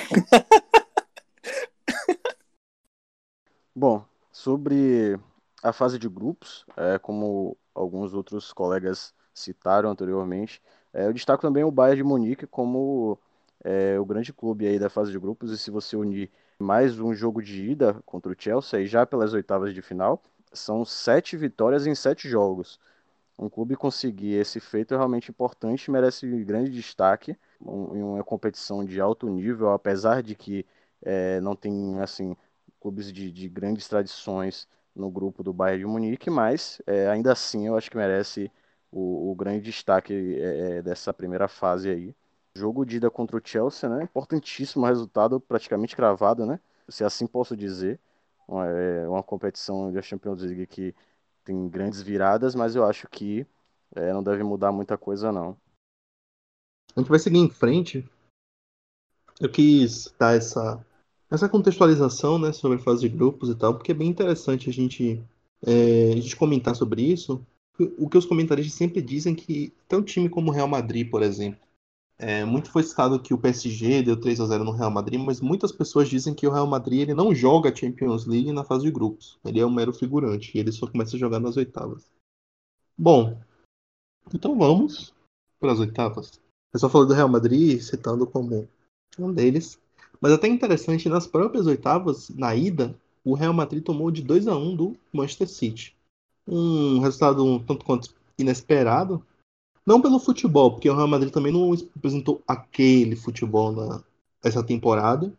Bom, 3.72 4.04
sobre 4.32 5.16
a 5.64 5.72
fase 5.72 5.98
de 5.98 6.08
grupos, 6.10 6.66
é, 6.76 6.98
como 6.98 7.56
alguns 7.74 8.12
outros 8.12 8.52
colegas 8.52 9.14
citaram 9.32 9.90
anteriormente, 9.90 10.62
é, 10.92 11.06
eu 11.06 11.12
destaco 11.12 11.40
também 11.40 11.64
o 11.64 11.70
Bayern 11.70 11.96
de 11.96 12.04
Munique 12.04 12.46
como 12.46 13.18
é, 13.64 13.98
o 13.98 14.04
grande 14.04 14.30
clube 14.30 14.66
aí 14.66 14.78
da 14.78 14.90
fase 14.90 15.10
de 15.10 15.18
grupos, 15.18 15.50
e 15.50 15.56
se 15.58 15.70
você 15.70 15.96
unir 15.96 16.30
mais 16.58 17.00
um 17.00 17.14
jogo 17.14 17.42
de 17.42 17.70
ida 17.70 17.94
contra 18.04 18.30
o 18.30 18.36
Chelsea, 18.38 18.86
já 18.86 19.06
pelas 19.06 19.32
oitavas 19.32 19.72
de 19.72 19.80
final, 19.80 20.22
são 20.52 20.84
sete 20.84 21.34
vitórias 21.34 21.86
em 21.86 21.94
sete 21.94 22.28
jogos. 22.28 22.78
Um 23.38 23.48
clube 23.48 23.74
conseguir 23.74 24.34
esse 24.34 24.60
feito 24.60 24.94
é 24.94 24.96
realmente 24.98 25.30
importante, 25.30 25.90
merece 25.90 26.26
grande 26.44 26.70
destaque. 26.70 27.36
Em 27.60 28.02
uma 28.02 28.22
competição 28.22 28.84
de 28.84 29.00
alto 29.00 29.28
nível, 29.28 29.72
apesar 29.72 30.22
de 30.22 30.34
que 30.36 30.64
é, 31.02 31.40
não 31.40 31.56
tem 31.56 31.98
assim 32.00 32.36
clubes 32.80 33.10
de, 33.12 33.32
de 33.32 33.48
grandes 33.48 33.88
tradições 33.88 34.68
no 34.94 35.10
grupo 35.10 35.42
do 35.42 35.52
Bayern 35.52 35.80
de 35.80 35.86
Munique, 35.86 36.30
mas 36.30 36.80
é, 36.86 37.08
ainda 37.08 37.32
assim 37.32 37.66
eu 37.66 37.76
acho 37.76 37.90
que 37.90 37.96
merece 37.96 38.50
o, 38.90 39.32
o 39.32 39.34
grande 39.34 39.60
destaque 39.62 40.12
é, 40.40 40.78
é, 40.78 40.82
dessa 40.82 41.12
primeira 41.12 41.48
fase 41.48 41.90
aí. 41.90 42.14
Jogo 42.54 42.84
de 42.86 42.96
ida 42.98 43.10
contra 43.10 43.36
o 43.36 43.40
Chelsea, 43.42 43.88
né? 43.88 44.04
Importantíssimo 44.04 44.86
resultado, 44.86 45.40
praticamente 45.40 45.96
cravado, 45.96 46.46
né? 46.46 46.60
Se 46.88 47.02
assim 47.02 47.26
posso 47.26 47.56
dizer. 47.56 47.98
Uma, 48.46 48.66
é, 48.68 49.08
uma 49.08 49.22
competição 49.22 49.90
da 49.92 50.02
Champions 50.02 50.42
League 50.42 50.66
que 50.66 50.94
tem 51.44 51.68
grandes 51.68 52.00
viradas, 52.00 52.54
mas 52.54 52.76
eu 52.76 52.84
acho 52.84 53.08
que 53.08 53.46
é, 53.94 54.12
não 54.12 54.22
deve 54.22 54.42
mudar 54.42 54.70
muita 54.70 54.96
coisa, 54.96 55.32
não. 55.32 55.56
A 56.94 57.00
gente 57.00 57.08
vai 57.08 57.18
seguir 57.18 57.38
em 57.38 57.50
frente. 57.50 58.08
Eu 59.40 59.50
quis 59.50 60.14
dar 60.16 60.36
essa 60.36 60.84
essa 61.34 61.48
contextualização 61.48 62.38
né, 62.38 62.52
sobre 62.52 62.78
fase 62.78 63.02
de 63.02 63.08
grupos 63.08 63.48
e 63.48 63.54
tal, 63.54 63.74
porque 63.74 63.92
é 63.92 63.94
bem 63.94 64.08
interessante 64.08 64.68
a 64.68 64.72
gente, 64.72 65.22
é, 65.66 66.12
a 66.12 66.16
gente 66.20 66.36
comentar 66.36 66.74
sobre 66.74 67.02
isso. 67.02 67.44
O 67.98 68.08
que 68.08 68.16
os 68.16 68.26
comentaristas 68.26 68.74
sempre 68.74 69.02
dizem 69.02 69.34
que 69.34 69.72
até 69.84 69.96
um 69.96 70.02
time 70.02 70.28
como 70.28 70.50
o 70.50 70.54
Real 70.54 70.68
Madrid, 70.68 71.10
por 71.10 71.22
exemplo, 71.22 71.60
é, 72.16 72.44
muito 72.44 72.70
foi 72.70 72.84
citado 72.84 73.20
que 73.20 73.34
o 73.34 73.38
PSG 73.38 74.02
deu 74.02 74.18
3 74.18 74.40
a 74.40 74.46
0 74.46 74.64
no 74.64 74.70
Real 74.70 74.90
Madrid, 74.90 75.20
mas 75.20 75.40
muitas 75.40 75.72
pessoas 75.72 76.08
dizem 76.08 76.32
que 76.32 76.46
o 76.46 76.52
Real 76.52 76.66
Madrid 76.66 77.00
ele 77.00 77.14
não 77.14 77.34
joga 77.34 77.74
Champions 77.74 78.26
League 78.26 78.52
na 78.52 78.62
fase 78.62 78.84
de 78.84 78.92
grupos. 78.92 79.38
Ele 79.44 79.58
é 79.58 79.66
um 79.66 79.74
mero 79.74 79.92
figurante 79.92 80.52
e 80.54 80.60
ele 80.60 80.70
só 80.70 80.86
começa 80.86 81.16
a 81.16 81.18
jogar 81.18 81.40
nas 81.40 81.56
oitavas. 81.56 82.08
Bom, 82.96 83.36
então 84.32 84.56
vamos 84.56 85.12
para 85.58 85.72
as 85.72 85.80
oitavas. 85.80 86.40
Eu 86.72 86.78
só 86.78 86.88
falei 86.88 87.08
do 87.08 87.14
Real 87.14 87.28
Madrid 87.28 87.80
citando 87.80 88.26
como 88.26 88.68
Um 89.18 89.32
deles. 89.32 89.80
Mas 90.24 90.32
até 90.32 90.48
interessante, 90.48 91.06
nas 91.06 91.26
próprias 91.26 91.66
oitavas, 91.66 92.30
na 92.30 92.56
ida, 92.56 92.98
o 93.22 93.34
Real 93.34 93.52
Madrid 93.52 93.84
tomou 93.84 94.10
de 94.10 94.22
2 94.22 94.48
a 94.48 94.56
1 94.56 94.74
do 94.74 94.96
Manchester 95.12 95.46
City. 95.46 95.94
Um 96.48 96.98
resultado 97.00 97.44
um 97.44 97.62
tanto 97.62 97.84
quanto 97.84 98.08
inesperado. 98.38 99.22
Não 99.84 100.00
pelo 100.00 100.18
futebol, 100.18 100.70
porque 100.70 100.88
o 100.88 100.96
Real 100.96 101.08
Madrid 101.08 101.30
também 101.30 101.52
não 101.52 101.70
apresentou 101.94 102.42
aquele 102.48 103.16
futebol 103.16 103.70
na, 103.70 104.02
essa 104.42 104.64
temporada. 104.64 105.30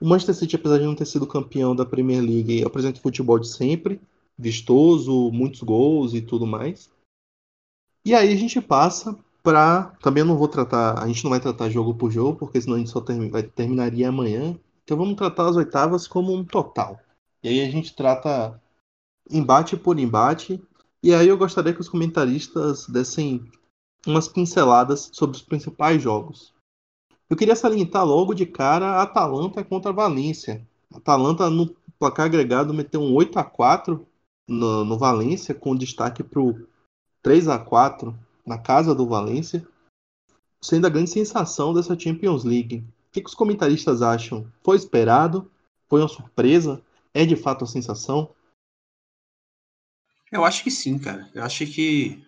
O 0.00 0.08
Manchester 0.08 0.34
City, 0.34 0.56
apesar 0.56 0.78
de 0.78 0.86
não 0.86 0.94
ter 0.94 1.04
sido 1.04 1.26
campeão 1.26 1.76
da 1.76 1.84
Premier 1.84 2.22
League, 2.22 2.64
apresenta 2.64 2.98
o 2.98 3.02
futebol 3.02 3.38
de 3.38 3.48
sempre, 3.48 4.00
vistoso, 4.38 5.30
muitos 5.30 5.60
gols 5.60 6.14
e 6.14 6.22
tudo 6.22 6.46
mais. 6.46 6.90
E 8.02 8.14
aí 8.14 8.32
a 8.32 8.36
gente 8.36 8.62
passa 8.62 9.14
para. 9.42 9.92
Também 10.02 10.24
não 10.24 10.36
vou 10.36 10.48
tratar. 10.48 11.02
A 11.02 11.06
gente 11.06 11.24
não 11.24 11.30
vai 11.30 11.40
tratar 11.40 11.68
jogo 11.68 11.94
por 11.94 12.10
jogo, 12.10 12.38
porque 12.38 12.60
senão 12.60 12.76
a 12.76 12.78
gente 12.78 12.90
só 12.90 13.00
term... 13.00 13.28
vai... 13.30 13.42
terminaria 13.42 14.08
amanhã. 14.08 14.58
Então 14.84 14.96
vamos 14.96 15.16
tratar 15.16 15.48
as 15.48 15.56
oitavas 15.56 16.06
como 16.06 16.34
um 16.34 16.44
total. 16.44 16.98
E 17.42 17.48
aí 17.48 17.60
a 17.60 17.70
gente 17.70 17.94
trata 17.94 18.60
embate 19.30 19.76
por 19.76 19.98
embate. 19.98 20.62
E 21.02 21.14
aí 21.14 21.28
eu 21.28 21.38
gostaria 21.38 21.72
que 21.72 21.80
os 21.80 21.88
comentaristas 21.88 22.86
dessem 22.86 23.50
umas 24.06 24.28
pinceladas 24.28 25.10
sobre 25.12 25.36
os 25.36 25.42
principais 25.42 26.02
jogos. 26.02 26.52
Eu 27.28 27.36
queria 27.36 27.54
salientar 27.54 28.04
logo 28.04 28.34
de 28.34 28.44
cara 28.44 29.00
Atalanta 29.00 29.62
contra 29.62 29.92
Valência. 29.92 30.66
Atalanta 30.92 31.48
no 31.48 31.74
placar 31.98 32.26
agregado 32.26 32.74
meteu 32.74 33.00
um 33.00 33.14
8 33.14 33.38
a 33.38 33.44
4 33.44 34.04
no, 34.48 34.84
no 34.84 34.98
Valência, 34.98 35.54
com 35.54 35.76
destaque 35.76 36.22
para 36.22 36.40
o 36.40 36.66
3 37.22 37.48
a 37.48 37.58
4 37.58 38.18
na 38.50 38.58
casa 38.58 38.92
do 38.92 39.06
Valência, 39.06 39.64
sendo 40.60 40.88
a 40.88 40.90
grande 40.90 41.08
sensação 41.08 41.72
dessa 41.72 41.96
Champions 41.96 42.42
League. 42.42 42.78
O 42.78 43.12
que, 43.12 43.20
que 43.20 43.28
os 43.28 43.34
comentaristas 43.34 44.02
acham? 44.02 44.44
Foi 44.64 44.76
esperado? 44.76 45.48
Foi 45.88 46.00
uma 46.00 46.08
surpresa? 46.08 46.82
É 47.14 47.24
de 47.24 47.36
fato 47.36 47.62
a 47.62 47.68
sensação? 47.68 48.34
Eu 50.32 50.44
acho 50.44 50.64
que 50.64 50.70
sim, 50.70 50.98
cara. 50.98 51.30
Eu 51.32 51.44
acho 51.44 51.64
que 51.64 52.24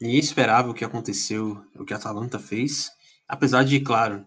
ninguém 0.00 0.18
esperava 0.18 0.70
o 0.70 0.74
que 0.74 0.86
aconteceu, 0.86 1.62
o 1.74 1.84
que 1.84 1.92
a 1.92 1.98
Atalanta 1.98 2.38
fez. 2.38 2.90
Apesar 3.28 3.62
de, 3.62 3.78
claro, 3.80 4.24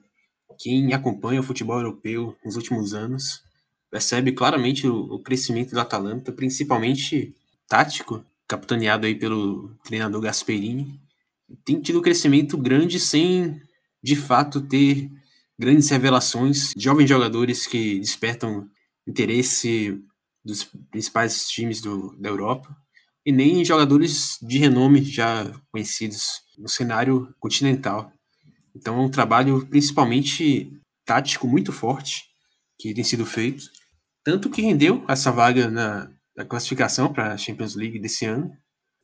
quem 0.59 0.93
acompanha 0.93 1.39
o 1.39 1.43
futebol 1.43 1.77
europeu 1.77 2.37
nos 2.45 2.55
últimos 2.55 2.93
anos 2.93 3.43
percebe 3.89 4.31
claramente 4.31 4.87
o, 4.87 5.15
o 5.15 5.19
crescimento 5.19 5.73
da 5.73 5.81
Atalanta, 5.81 6.31
principalmente 6.31 7.35
tático, 7.67 8.23
capitaneado 8.47 9.07
aí 9.07 9.15
pelo 9.15 9.69
treinador 9.83 10.21
Gasperini, 10.21 10.99
tem 11.63 11.81
tido 11.81 11.99
um 11.99 12.01
crescimento 12.01 12.57
grande 12.57 12.99
sem, 12.99 13.59
de 14.03 14.15
fato, 14.15 14.61
ter 14.61 15.09
grandes 15.57 15.89
revelações, 15.89 16.71
jovens 16.77 17.07
jogadores 17.07 17.65
que 17.65 17.99
despertam 17.99 18.69
interesse 19.07 20.01
dos 20.43 20.63
principais 20.91 21.47
times 21.47 21.81
do, 21.81 22.15
da 22.17 22.29
Europa, 22.29 22.75
e 23.25 23.31
nem 23.31 23.65
jogadores 23.65 24.37
de 24.41 24.59
renome 24.59 25.03
já 25.03 25.51
conhecidos 25.71 26.43
no 26.57 26.69
cenário 26.69 27.33
continental. 27.39 28.11
Então 28.75 28.97
é 28.97 29.01
um 29.01 29.09
trabalho 29.09 29.65
principalmente 29.65 30.71
tático 31.03 31.47
muito 31.47 31.71
forte 31.71 32.23
que 32.77 32.93
tem 32.93 33.03
sido 33.03 33.25
feito, 33.25 33.65
tanto 34.23 34.49
que 34.49 34.61
rendeu 34.61 35.03
essa 35.07 35.31
vaga 35.31 35.69
na, 35.69 36.11
na 36.35 36.45
classificação 36.45 37.11
para 37.11 37.33
a 37.33 37.37
Champions 37.37 37.75
League 37.75 37.99
desse 37.99 38.25
ano, 38.25 38.55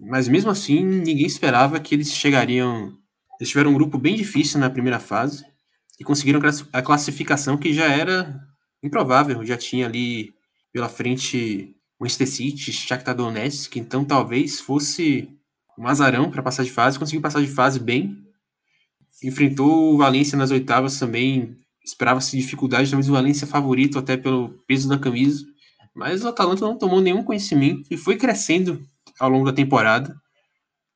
mas 0.01 0.27
mesmo 0.27 0.49
assim, 0.49 0.83
ninguém 0.83 1.27
esperava 1.27 1.79
que 1.79 1.93
eles 1.93 2.11
chegariam. 2.11 2.97
Eles 3.39 3.49
tiveram 3.49 3.69
um 3.69 3.75
grupo 3.75 3.99
bem 3.99 4.15
difícil 4.15 4.59
na 4.59 4.69
primeira 4.69 4.99
fase 4.99 5.45
e 5.99 6.03
conseguiram 6.03 6.41
a 6.73 6.81
classificação 6.81 7.55
que 7.55 7.71
já 7.71 7.85
era 7.85 8.39
improvável. 8.81 9.45
Já 9.45 9.55
tinha 9.55 9.85
ali 9.85 10.33
pela 10.73 10.89
frente 10.89 11.75
o 11.99 12.03
Manchester 12.03 12.27
City, 12.27 12.73
Shakhtar 12.73 13.15
Donetsk, 13.15 13.75
então 13.77 14.03
talvez 14.03 14.59
fosse 14.59 15.29
um 15.77 15.87
azarão 15.87 16.31
para 16.31 16.41
passar 16.41 16.63
de 16.63 16.71
fase. 16.71 16.97
Conseguiu 16.97 17.21
passar 17.21 17.41
de 17.41 17.47
fase 17.47 17.79
bem. 17.79 18.17
Enfrentou 19.23 19.93
o 19.93 19.97
Valência 19.97 20.35
nas 20.35 20.49
oitavas 20.49 20.97
também. 20.97 21.57
Esperava-se 21.85 22.35
dificuldade, 22.35 22.89
talvez 22.89 23.07
o 23.07 23.13
Valência 23.13 23.45
favorito 23.45 23.99
até 23.99 24.17
pelo 24.17 24.49
peso 24.67 24.89
da 24.89 24.97
camisa. 24.97 25.45
Mas 25.93 26.23
o 26.23 26.27
Atalanta 26.27 26.65
não 26.65 26.75
tomou 26.75 27.01
nenhum 27.01 27.23
conhecimento 27.23 27.87
e 27.91 27.97
foi 27.97 28.15
crescendo 28.17 28.83
ao 29.21 29.29
longo 29.29 29.45
da 29.45 29.53
temporada, 29.53 30.19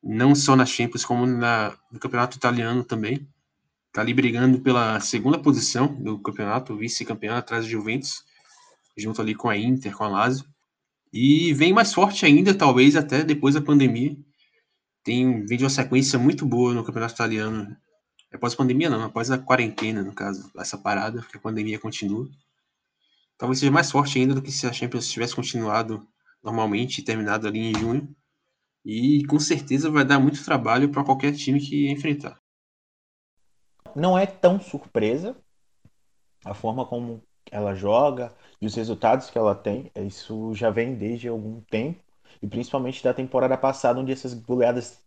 não 0.03 0.33
só 0.33 0.55
na 0.55 0.65
Champions, 0.65 1.05
como 1.05 1.27
na, 1.27 1.77
no 1.91 1.99
campeonato 1.99 2.35
italiano 2.35 2.83
também. 2.83 3.27
Está 3.87 4.01
ali 4.01 4.15
brigando 4.15 4.59
pela 4.59 4.99
segunda 4.99 5.37
posição 5.37 5.93
do 6.01 6.19
campeonato, 6.19 6.75
vice-campeão 6.75 7.35
atrás 7.35 7.65
do 7.65 7.71
Juventus, 7.71 8.25
junto 8.97 9.21
ali 9.21 9.35
com 9.35 9.47
a 9.47 9.55
Inter, 9.55 9.95
com 9.95 10.03
a 10.03 10.07
Lazio. 10.07 10.43
E 11.13 11.53
vem 11.53 11.71
mais 11.71 11.93
forte 11.93 12.25
ainda, 12.25 12.53
talvez 12.53 12.95
até 12.95 13.23
depois 13.23 13.53
da 13.53 13.61
pandemia. 13.61 14.17
Tem, 15.03 15.45
vem 15.45 15.57
de 15.57 15.63
uma 15.63 15.69
sequência 15.69 16.17
muito 16.17 16.47
boa 16.47 16.73
no 16.73 16.83
campeonato 16.83 17.13
italiano. 17.13 17.77
Após 18.33 18.53
a 18.53 18.57
pandemia, 18.57 18.89
não, 18.89 19.03
após 19.03 19.29
a 19.29 19.37
quarentena, 19.37 20.03
no 20.03 20.13
caso, 20.13 20.51
essa 20.57 20.79
parada, 20.79 21.21
porque 21.21 21.37
a 21.37 21.41
pandemia 21.41 21.77
continua. 21.77 22.27
Talvez 23.37 23.59
seja 23.59 23.71
mais 23.71 23.91
forte 23.91 24.17
ainda 24.17 24.33
do 24.33 24.41
que 24.41 24.51
se 24.51 24.65
a 24.65 24.73
Champions 24.73 25.07
tivesse 25.07 25.35
continuado 25.35 26.05
normalmente, 26.45 27.03
terminado 27.03 27.47
ali 27.47 27.59
em 27.59 27.77
junho. 27.77 28.15
E 28.85 29.25
com 29.25 29.39
certeza 29.39 29.89
vai 29.89 30.05
dar 30.05 30.19
muito 30.19 30.45
trabalho 30.45 30.89
para 30.89 31.03
qualquer 31.03 31.33
time 31.33 31.59
que 31.59 31.89
enfrentar. 31.89 32.39
Não 33.95 34.17
é 34.17 34.27
tão 34.27 34.59
surpresa 34.59 35.35
a 36.45 36.53
forma 36.53 36.85
como 36.85 37.23
ela 37.51 37.73
joga 37.73 38.31
e 38.61 38.65
os 38.67 38.75
resultados 38.75 39.29
que 39.29 39.37
ela 39.37 39.55
tem. 39.55 39.91
Isso 39.95 40.53
já 40.53 40.69
vem 40.69 40.95
desde 40.95 41.27
algum 41.27 41.61
tempo. 41.61 42.03
E 42.41 42.47
principalmente 42.47 43.03
da 43.03 43.13
temporada 43.13 43.57
passada, 43.57 43.99
onde 43.99 44.11
essas 44.11 44.33
goleadas 44.33 45.03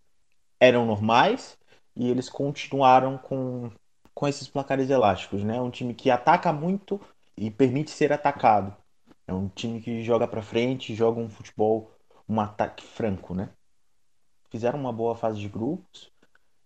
eram 0.59 0.87
normais 0.87 1.57
e 1.95 2.09
eles 2.09 2.29
continuaram 2.29 3.17
com, 3.19 3.71
com 4.13 4.27
esses 4.27 4.49
placares 4.49 4.91
elásticos, 4.91 5.45
né? 5.45 5.61
Um 5.61 5.71
time 5.71 5.95
que 5.95 6.11
ataca 6.11 6.53
muito 6.53 7.01
e 7.37 7.51
permite 7.51 7.91
ser 7.91 8.13
atacado. 8.13 8.75
É 9.29 9.33
um 9.35 9.47
time 9.51 9.79
que 9.83 10.03
joga 10.03 10.27
para 10.27 10.41
frente, 10.41 10.95
joga 10.95 11.21
um 11.21 11.29
futebol, 11.29 11.93
um 12.27 12.41
ataque 12.41 12.83
franco, 12.83 13.35
né? 13.35 13.51
Fizeram 14.51 14.81
uma 14.81 14.91
boa 14.91 15.15
fase 15.15 15.39
de 15.39 15.51
grupos 15.51 16.11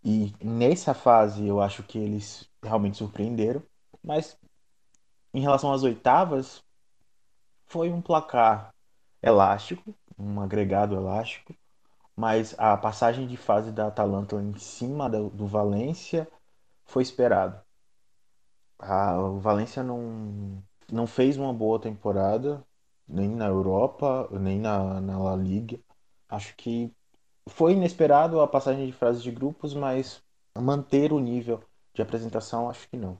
e 0.04 0.32
nessa 0.40 0.94
fase 0.94 1.44
eu 1.44 1.60
acho 1.60 1.82
que 1.82 1.98
eles 1.98 2.48
realmente 2.62 2.96
surpreenderam, 2.96 3.62
mas 4.02 4.38
em 5.34 5.40
relação 5.40 5.72
às 5.72 5.82
oitavas 5.82 6.62
foi 7.66 7.90
um 7.90 8.00
placar 8.00 8.72
elástico, 9.20 9.92
um 10.16 10.40
agregado 10.40 10.94
elástico, 10.94 11.52
mas 12.14 12.54
a 12.58 12.76
passagem 12.76 13.26
de 13.26 13.36
fase 13.36 13.72
da 13.72 13.88
Atalanta 13.88 14.36
em 14.36 14.56
cima 14.56 15.10
do, 15.10 15.30
do 15.30 15.48
Valência 15.48 16.30
foi 16.84 17.02
esperado. 17.02 17.60
A, 18.78 19.18
o 19.18 19.40
Valência 19.40 19.82
não 19.82 20.62
não 20.90 21.06
fez 21.06 21.36
uma 21.36 21.52
boa 21.52 21.78
temporada, 21.78 22.64
nem 23.06 23.28
na 23.28 23.46
Europa, 23.46 24.28
nem 24.32 24.58
na, 24.58 25.00
na 25.00 25.18
La 25.18 25.36
Liga. 25.36 25.78
Acho 26.28 26.54
que 26.56 26.92
foi 27.48 27.72
inesperado 27.72 28.40
a 28.40 28.48
passagem 28.48 28.86
de 28.86 28.92
fases 28.92 29.22
de 29.22 29.30
grupos, 29.30 29.74
mas 29.74 30.22
manter 30.58 31.12
o 31.12 31.18
nível 31.18 31.62
de 31.94 32.02
apresentação, 32.02 32.70
acho 32.70 32.88
que 32.88 32.96
não. 32.96 33.18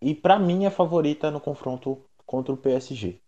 E 0.00 0.14
para 0.14 0.38
mim 0.38 0.64
é 0.64 0.70
favorita 0.70 1.30
no 1.30 1.40
confronto 1.40 2.04
contra 2.26 2.52
o 2.52 2.56
PSG. 2.56 3.20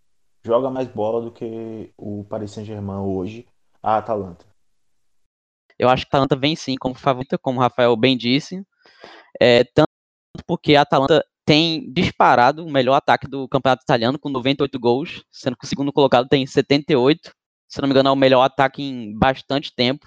Joga 0.45 0.71
mais 0.71 0.89
bola 0.89 1.23
do 1.23 1.31
que 1.31 1.93
o 1.97 2.25
Paris 2.25 2.51
Saint-Germain 2.51 3.01
hoje, 3.01 3.47
a 3.83 3.99
Atalanta. 3.99 4.45
Eu 5.79 5.89
acho 5.89 6.05
que 6.05 6.09
a 6.09 6.19
Atalanta 6.19 6.37
vem 6.37 6.57
sim 6.57 6.77
como 6.77 6.95
favorita, 6.95 7.39
como 7.39 7.59
o 7.59 7.63
Rafael 7.63 7.97
bem 7.97 8.17
disse. 8.17 8.65
É, 9.41 9.65
tanto 9.65 9.89
porque 10.47 10.75
a 10.75 10.83
Atalanta 10.83 11.25
tem 11.45 11.93
disparado 11.93 12.65
o 12.65 12.71
melhor 12.71 12.95
ataque 12.95 13.27
do 13.29 13.49
campeonato 13.49 13.83
italiano, 13.83 14.19
com 14.19 14.29
98 14.29 14.79
gols, 14.79 15.25
sendo 15.31 15.57
que 15.57 15.65
o 15.65 15.69
segundo 15.69 15.93
colocado 15.93 16.29
tem 16.29 16.47
78. 16.47 17.33
Se 17.69 17.81
não 17.81 17.89
me 17.89 17.93
engano, 17.93 18.09
é 18.09 18.13
o 18.13 18.17
melhor 18.17 18.43
ataque 18.43 18.83
em 18.83 19.17
bastante 19.17 19.75
tempo. 19.75 20.07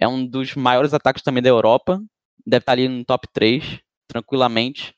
É 0.00 0.08
um 0.08 0.26
dos 0.26 0.54
maiores 0.54 0.92
ataques 0.92 1.22
também 1.22 1.42
da 1.42 1.48
Europa. 1.48 2.02
Deve 2.44 2.62
estar 2.62 2.72
ali 2.72 2.88
no 2.88 3.04
top 3.04 3.28
3, 3.32 3.80
tranquilamente. 4.08 4.94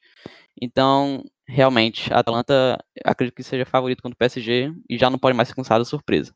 Então, 0.60 1.24
realmente, 1.46 2.12
a 2.12 2.18
Atalanta 2.18 2.78
acredito 3.04 3.34
que 3.34 3.42
seja 3.42 3.64
favorito 3.64 4.02
contra 4.02 4.14
o 4.14 4.18
PSG 4.18 4.72
e 4.88 4.98
já 4.98 5.08
não 5.08 5.18
pode 5.18 5.36
mais 5.36 5.48
ser 5.48 5.54
considerado 5.54 5.84
surpresa. 5.84 6.34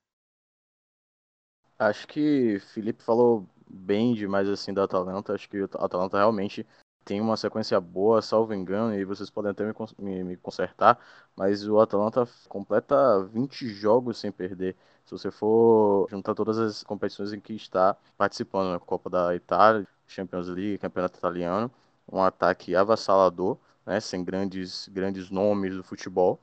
Acho 1.78 2.06
que 2.06 2.60
Felipe 2.72 3.02
falou 3.02 3.46
bem 3.68 4.14
demais 4.14 4.48
assim 4.48 4.72
da 4.72 4.84
Atalanta. 4.84 5.34
Acho 5.34 5.48
que 5.48 5.58
a 5.58 5.84
Atalanta 5.84 6.18
realmente 6.18 6.66
tem 7.04 7.21
uma 7.21 7.37
sequência 7.37 7.80
boa, 7.80 8.23
salvo 8.23 8.54
engano, 8.54 8.94
e 8.94 9.04
vocês 9.04 9.30
podem 9.30 9.50
até 9.50 9.64
me, 9.64 9.73
me, 9.99 10.25
me, 10.25 10.37
consertar, 10.37 10.99
mas 11.37 11.66
o 11.68 11.80
Atalanta 11.80 12.28
completa 12.49 13.23
20 13.25 13.68
jogos 13.68 14.18
sem 14.18 14.30
perder. 14.32 14.76
Se 15.04 15.12
você 15.12 15.30
for 15.30 16.09
juntar 16.11 16.35
todas 16.35 16.59
as 16.59 16.82
competições 16.82 17.32
em 17.32 17.40
que 17.40 17.54
está 17.54 17.97
participando, 18.16 18.73
né? 18.73 18.80
Copa 18.87 19.11
da 19.11 19.35
Itália, 19.35 19.87
Champions 20.06 20.49
League, 20.49 20.78
Campeonato 20.78 21.18
Italiano, 21.18 21.71
um 22.11 22.23
ataque 22.23 22.75
avassalador, 22.76 23.59
né, 23.87 24.00
sem 24.00 24.25
grandes, 24.25 24.88
grandes 24.92 25.30
nomes 25.30 25.76
do 25.76 25.82
futebol, 25.82 26.40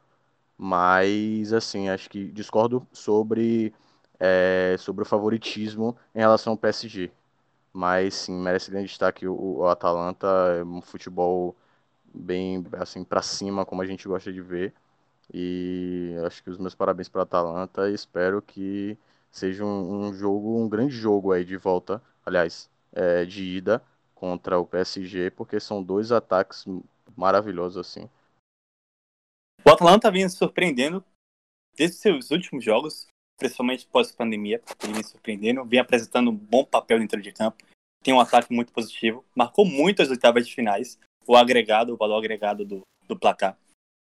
mas 0.57 1.53
assim, 1.53 1.89
acho 1.89 2.09
que 2.09 2.25
discordo 2.31 2.85
sobre, 2.91 3.73
é, 4.19 4.75
sobre 4.79 5.03
o 5.03 5.05
favoritismo 5.05 5.97
em 6.13 6.19
relação 6.19 6.53
ao 6.53 6.57
PSG. 6.57 7.11
Mas 7.73 8.15
sim, 8.15 8.33
merece 8.33 8.71
grande 8.71 8.87
destaque 8.87 9.27
o, 9.27 9.59
o 9.59 9.67
Atalanta, 9.67 10.27
é 10.59 10.63
um 10.63 10.81
futebol 10.81 11.55
bem 12.13 12.65
assim 12.73 13.03
para 13.03 13.21
cima, 13.21 13.65
como 13.65 13.81
a 13.81 13.85
gente 13.85 14.07
gosta 14.07 14.31
de 14.31 14.41
ver. 14.41 14.73
E 15.33 16.15
acho 16.25 16.43
que 16.43 16.49
os 16.49 16.57
meus 16.57 16.73
parabéns 16.73 17.07
para 17.07 17.21
Atalanta 17.21 17.89
e 17.89 17.93
espero 17.93 18.41
que 18.41 18.97
seja 19.31 19.63
um, 19.63 20.07
um, 20.07 20.13
jogo, 20.13 20.59
um 20.59 20.67
grande 20.67 20.95
jogo 20.95 21.31
aí 21.31 21.45
de 21.45 21.55
volta, 21.55 22.01
aliás, 22.25 22.69
é, 22.91 23.25
de 23.25 23.43
ida 23.43 23.83
contra 24.15 24.59
o 24.59 24.65
PSG, 24.65 25.31
porque 25.31 25.59
são 25.59 25.83
dois 25.83 26.11
ataques 26.11 26.65
maravilhosos 27.15 27.77
assim. 27.77 28.09
O 29.65 29.69
Atalanta 29.69 30.09
vem 30.09 30.27
surpreendendo 30.27 31.03
desde 31.77 31.97
seus 31.97 32.31
últimos 32.31 32.63
jogos, 32.63 33.07
principalmente 33.39 33.87
pós-pandemia, 33.87 34.61
ele 34.83 34.93
vem 34.93 35.03
surpreendendo, 35.03 35.65
vem 35.65 35.79
apresentando 35.79 36.29
um 36.29 36.35
bom 36.35 36.63
papel 36.65 36.99
dentro 36.99 37.21
de 37.21 37.31
campo, 37.31 37.63
tem 38.03 38.13
um 38.13 38.19
ataque 38.19 38.53
muito 38.53 38.71
positivo, 38.71 39.25
marcou 39.35 39.65
muitas 39.65 40.09
oitavas 40.09 40.45
de 40.45 40.53
finais, 40.53 40.99
o 41.25 41.35
agregado, 41.35 41.93
o 41.93 41.97
valor 41.97 42.17
agregado 42.17 42.65
do, 42.65 42.81
do 43.07 43.17
placar. 43.17 43.57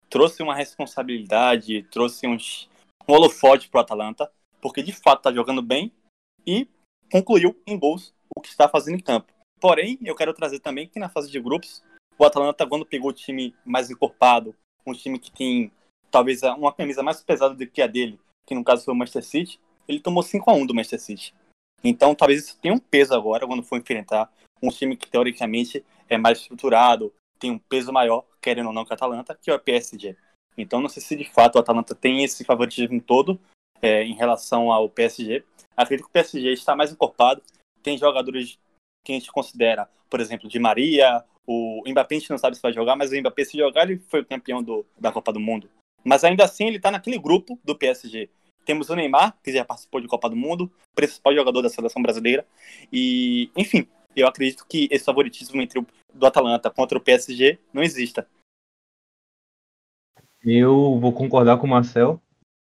Trouxe 0.08 0.42
uma 0.42 0.54
responsabilidade, 0.54 1.82
trouxe 1.84 2.26
um, 2.26 2.36
um 2.36 3.12
holofote 3.12 3.68
para 3.68 3.78
o 3.78 3.80
Atalanta, 3.80 4.30
porque 4.60 4.82
de 4.82 4.92
fato 4.92 5.20
está 5.20 5.32
jogando 5.32 5.62
bem 5.62 5.90
e 6.46 6.68
concluiu 7.10 7.60
em 7.66 7.78
gols 7.78 8.14
o 8.36 8.40
que 8.40 8.48
está 8.48 8.68
fazendo 8.68 8.96
em 8.96 9.02
campo. 9.02 9.32
Porém, 9.60 9.98
eu 10.02 10.14
quero 10.14 10.34
trazer 10.34 10.60
também 10.60 10.88
que 10.88 10.98
na 10.98 11.08
fase 11.08 11.30
de 11.30 11.40
grupos, 11.40 11.82
o 12.18 12.24
Atalanta, 12.24 12.66
quando 12.66 12.84
pegou 12.84 13.10
o 13.10 13.14
time 13.14 13.54
mais 13.64 13.90
encorpado, 13.90 14.54
um 14.86 14.92
time 14.92 15.18
que 15.18 15.30
tem 15.30 15.70
talvez 16.10 16.42
uma 16.42 16.72
camisa 16.72 17.02
mais 17.02 17.22
pesada 17.22 17.54
do 17.54 17.66
que 17.66 17.80
a 17.80 17.86
dele, 17.86 18.18
que 18.46 18.54
no 18.54 18.64
caso 18.64 18.84
foi 18.84 18.94
o 18.94 18.96
Manchester 18.96 19.25
City, 19.25 19.61
ele 19.88 20.00
tomou 20.00 20.22
5 20.22 20.50
a 20.50 20.54
1 20.54 20.66
do 20.66 20.75
Manchester 20.75 21.00
City. 21.00 21.34
Então, 21.82 22.14
talvez 22.14 22.44
isso 22.44 22.58
tenha 22.61 22.75
um 22.75 22.78
peso 22.78 23.14
agora 23.14 23.46
quando 23.46 23.62
for 23.62 23.78
enfrentar 23.78 24.32
um 24.62 24.68
time 24.68 24.96
que 24.96 25.11
teoricamente 25.11 25.84
é 26.08 26.16
mais 26.16 26.38
estruturado, 26.38 27.12
tem 27.38 27.50
um 27.50 27.58
peso 27.58 27.92
maior, 27.92 28.25
querendo 28.40 28.66
ou 28.68 28.72
não, 28.72 28.84
que 28.84 28.92
o 28.92 28.94
Atalanta, 28.94 29.37
que 29.40 29.50
é 29.50 29.54
o 29.54 29.58
PSG. 29.58 30.16
Então, 30.56 30.80
não 30.80 30.88
sei 30.88 31.02
se 31.02 31.16
de 31.16 31.25
fato 31.25 31.56
o 31.56 31.58
Atalanta 31.58 31.94
tem 31.94 32.22
esse 32.22 32.44
favoritismo 32.44 33.00
todo 33.00 33.40
é, 33.80 34.04
em 34.04 34.14
relação 34.14 34.71
ao 34.71 34.88
PSG. 34.88 35.45
Acredito 35.76 36.04
que 36.04 36.10
o 36.10 36.12
PSG 36.12 36.52
está 36.52 36.76
mais 36.76 36.93
encorpado, 36.93 37.43
tem 37.82 37.99
jogadores 37.99 38.58
que 39.04 39.12
a 39.12 39.14
gente 39.17 39.32
considera, 39.32 39.88
por 40.08 40.21
exemplo, 40.21 40.49
de 40.49 40.58
Maria, 40.58 41.25
o 41.47 41.82
Mbappé 41.86 42.14
a 42.14 42.19
gente 42.19 42.30
não 42.30 42.38
sabe 42.38 42.56
se 42.56 42.62
vai 42.62 42.73
jogar, 42.73 42.95
mas 42.95 43.10
o 43.10 43.17
Mbappé 43.17 43.45
se 43.45 43.58
jogar 43.58 43.90
ele 43.90 44.00
foi 44.08 44.25
campeão 44.25 44.62
do, 44.62 44.86
da 44.99 45.10
Copa 45.10 45.32
do 45.32 45.40
Mundo. 45.40 45.69
Mas 46.04 46.25
ainda 46.25 46.45
assim 46.45 46.67
ele 46.67 46.76
está 46.76 46.91
naquele 46.91 47.19
grupo 47.19 47.58
do 47.65 47.76
PSG. 47.76 48.28
Temos 48.65 48.91
o 48.91 48.95
Neymar, 48.95 49.36
que 49.43 49.52
já 49.52 49.65
participou 49.65 50.00
de 50.00 50.06
Copa 50.06 50.28
do 50.30 50.36
Mundo, 50.36 50.71
principal 50.95 51.34
jogador 51.34 51.62
da 51.62 51.69
seleção 51.69 52.00
brasileira. 52.00 52.47
E, 52.93 53.50
enfim, 53.56 53.86
eu 54.15 54.26
acredito 54.26 54.65
que 54.69 54.88
esse 54.91 55.04
favoritismo 55.04 55.60
entre 55.60 55.80
o 55.80 55.86
do 56.15 56.26
Atalanta 56.26 56.71
contra 56.71 56.99
o 56.99 57.00
PSG 57.00 57.58
não 57.73 57.82
exista. 57.82 58.26
Eu 60.45 60.99
vou 60.99 61.12
concordar 61.12 61.56
com 61.56 61.67
o 61.67 61.71
Marcel, 61.71 62.21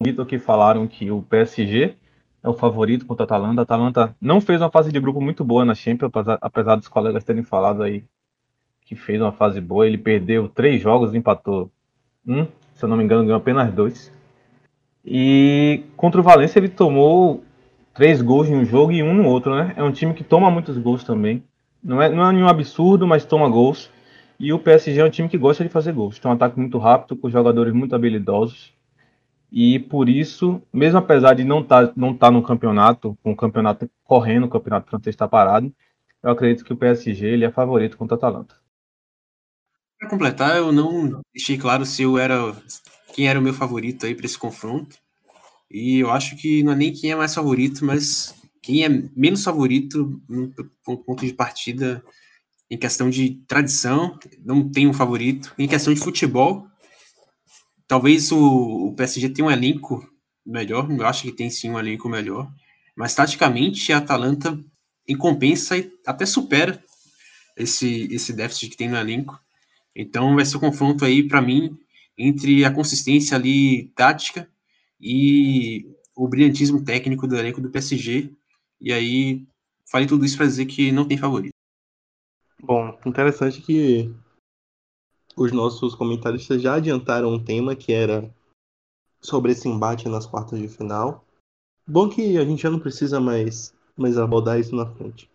o 0.01 0.05
Vitor 0.05 0.27
que 0.27 0.38
falaram 0.38 0.88
que 0.88 1.11
o 1.11 1.23
PSG 1.23 1.95
é 2.43 2.49
o 2.49 2.55
favorito 2.55 3.07
contra 3.07 3.25
o 3.25 3.27
Atalanta. 3.27 3.61
A 3.61 3.62
Atalanta 3.62 4.17
não 4.21 4.41
fez 4.41 4.61
uma 4.61 4.71
fase 4.71 4.91
de 4.91 5.01
grupo 5.01 5.21
muito 5.21 5.45
boa 5.45 5.64
na 5.64 5.75
Champions, 5.75 6.11
apesar 6.41 6.77
dos 6.77 6.88
colegas 6.88 7.25
terem 7.25 7.43
falado 7.43 7.83
aí 7.83 8.05
que 8.83 8.97
fez 8.97 9.21
uma 9.21 9.33
fase 9.33 9.61
boa. 9.61 9.87
Ele 9.87 9.99
perdeu 9.99 10.49
três 10.49 10.81
jogos, 10.81 11.14
empatou 11.14 11.71
um, 12.27 12.47
se 12.79 12.85
eu 12.85 12.88
não 12.88 12.97
me 12.97 13.03
engano, 13.03 13.25
ganhou 13.25 13.37
apenas 13.37 13.75
dois. 13.75 14.12
E 15.05 15.83
contra 15.97 16.21
o 16.21 16.23
Valência 16.25 16.61
ele 16.61 16.69
tomou 16.69 17.43
três 17.93 18.23
gols 18.23 18.49
em 18.49 18.55
um 18.55 18.64
jogo 18.64 18.93
e 18.93 19.03
um 19.03 19.12
no 19.12 19.27
outro, 19.27 19.53
né? 19.53 19.75
É 19.77 19.83
um 19.83 19.91
time 19.91 20.14
que 20.14 20.23
toma 20.23 20.49
muitos 20.49 20.79
gols 20.79 21.03
também. 21.03 21.43
Não 21.83 22.01
é, 22.01 22.09
não 22.09 22.29
é 22.29 22.33
nenhum 22.33 22.47
absurdo, 22.47 23.05
mas 23.05 23.25
toma 23.25 23.49
gols. 23.49 23.91
E 24.38 24.53
o 24.53 24.61
PSG 24.61 25.01
é 25.01 25.05
um 25.05 25.11
time 25.11 25.29
que 25.29 25.37
gosta 25.37 25.64
de 25.64 25.71
fazer 25.71 25.93
gols. 25.93 26.21
Tem 26.21 26.31
um 26.31 26.35
ataque 26.35 26.57
muito 26.57 26.79
rápido, 26.79 27.17
com 27.17 27.29
jogadores 27.29 27.75
muito 27.75 27.97
habilidosos. 27.97 28.73
E 29.51 29.81
por 29.81 30.09
isso, 30.09 30.62
mesmo 30.73 30.99
apesar 30.99 31.35
de 31.35 31.43
não 31.43 31.62
estar 31.62 31.88
tá, 31.88 31.93
não 31.97 32.14
tá 32.14 32.31
no 32.31 32.43
campeonato, 32.43 33.19
com 33.25 33.33
o 33.33 33.37
campeonato 33.37 33.91
correndo, 34.05 34.45
o 34.45 34.49
campeonato 34.49 34.88
francês 34.88 35.14
está 35.14 35.27
parado, 35.27 35.73
eu 36.23 36.31
acredito 36.31 36.64
que 36.64 36.73
o 36.73 36.77
PSG 36.77 37.27
ele 37.27 37.45
é 37.45 37.51
favorito 37.51 37.97
contra 37.97 38.14
o 38.14 38.19
Atalanta. 38.19 38.55
Para 39.99 40.09
completar, 40.09 40.57
eu 40.57 40.71
não 40.71 41.21
deixei 41.35 41.59
claro 41.59 41.85
se 41.85 42.03
eu 42.03 42.19
era 42.19 42.57
quem 43.13 43.29
era 43.29 43.39
o 43.39 43.43
meu 43.43 43.53
favorito 43.53 44.07
aí 44.07 44.15
para 44.15 44.27
esse 44.27 44.39
confronto. 44.39 44.97
E 45.71 45.99
eu 45.99 46.11
acho 46.11 46.37
que 46.37 46.63
não 46.63 46.73
é 46.73 46.77
nem 46.77 46.93
quem 46.93 47.11
é 47.11 47.17
mais 47.17 47.35
favorito, 47.35 47.85
mas 47.85 48.35
quem 48.63 48.85
é 48.85 48.89
menos 48.89 49.43
favorito 49.43 50.21
no 50.29 50.53
ponto 50.99 51.27
de 51.27 51.33
partida 51.33 52.03
em 52.71 52.77
questão 52.77 53.09
de 53.09 53.43
tradição, 53.47 54.19
não 54.45 54.69
tem 54.71 54.87
um 54.87 54.93
favorito. 54.93 55.55
Em 55.59 55.67
questão 55.67 55.93
de 55.93 56.01
futebol, 56.01 56.67
talvez 57.87 58.31
o, 58.31 58.89
o 58.89 58.95
PSG 58.95 59.31
tenha 59.31 59.49
um 59.49 59.51
elenco 59.51 60.07
melhor, 60.45 60.91
eu 60.91 61.07
acho 61.07 61.23
que 61.23 61.33
tem 61.33 61.51
sim 61.51 61.71
um 61.71 61.79
elenco 61.79 62.09
melhor, 62.09 62.51
mas 62.95 63.15
taticamente 63.15 63.93
a 63.93 63.99
Atalanta 63.99 64.59
em 65.07 65.17
compensa 65.17 65.77
e 65.79 65.91
até 66.07 66.27
supera 66.27 66.83
esse, 67.57 68.07
esse 68.13 68.33
déficit 68.33 68.71
que 68.71 68.77
tem 68.77 68.89
no 68.89 68.97
elenco. 68.97 69.39
Então 69.99 70.37
vai 70.37 70.45
ser 70.45 70.57
um 70.57 70.61
confronto 70.61 71.05
aí 71.05 71.27
para 71.27 71.43
mim 71.43 71.77
entre 72.17 72.65
a 72.65 72.73
consistência 72.73 73.37
ali 73.37 73.89
tática 73.97 74.49
e 75.01 75.93
o 76.15 76.29
brilhantismo 76.29 76.85
técnico 76.85 77.27
do 77.27 77.37
elenco 77.37 77.61
do 77.61 77.69
PSG. 77.69 78.33
E 78.81 78.93
aí 78.93 79.45
falei 79.91 80.07
tudo 80.07 80.25
isso 80.25 80.37
para 80.37 80.47
dizer 80.47 80.67
que 80.67 80.93
não 80.93 81.07
tem 81.07 81.19
favorito. 81.19 81.53
Bom, 82.63 82.97
interessante 83.05 83.61
que 83.61 84.15
os 85.37 85.51
nossos 85.51 85.97
comentaristas 85.97 86.63
já 86.63 86.75
adiantaram 86.75 87.33
um 87.33 87.43
tema 87.43 87.75
que 87.75 87.93
era 87.93 88.33
sobre 89.21 89.51
esse 89.51 89.69
embate 89.69 90.09
nas 90.09 90.27
quartas 90.27 90.61
de 90.61 90.69
final. 90.69 91.25
Bom 91.85 92.09
que 92.09 92.39
a 92.39 92.45
gente 92.45 92.63
já 92.63 92.71
não 92.71 92.79
precisa 92.79 93.21
mais, 93.21 93.75
mais 93.97 94.17
abordar 94.17 94.61
isso 94.61 94.77
na 94.77 94.87
frente. 94.87 95.29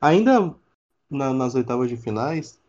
Ainda 0.00 0.54
na, 1.10 1.32
nas 1.32 1.56
oitavas 1.56 1.88
de 1.88 1.96
finais, 1.96 2.60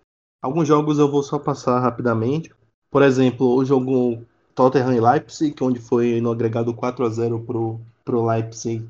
alguns 0.41 0.67
jogos 0.67 1.00
eu 1.00 1.10
vou 1.10 1.23
só 1.23 1.39
passar 1.39 1.80
rapidamente. 1.80 2.54
Por 2.89 3.02
exemplo, 3.02 3.56
o 3.56 3.65
jogo 3.65 4.26
Tottenham 4.56 4.93
e 4.93 5.00
Leipzig, 5.00 5.56
onde 5.62 5.80
foi 5.80 6.19
no 6.21 6.32
agregado 6.32 6.73
4 6.73 7.06
a 7.06 7.10
0 7.10 7.43
pro, 7.43 7.80
pro 8.04 8.26
Leipzig. 8.26 8.88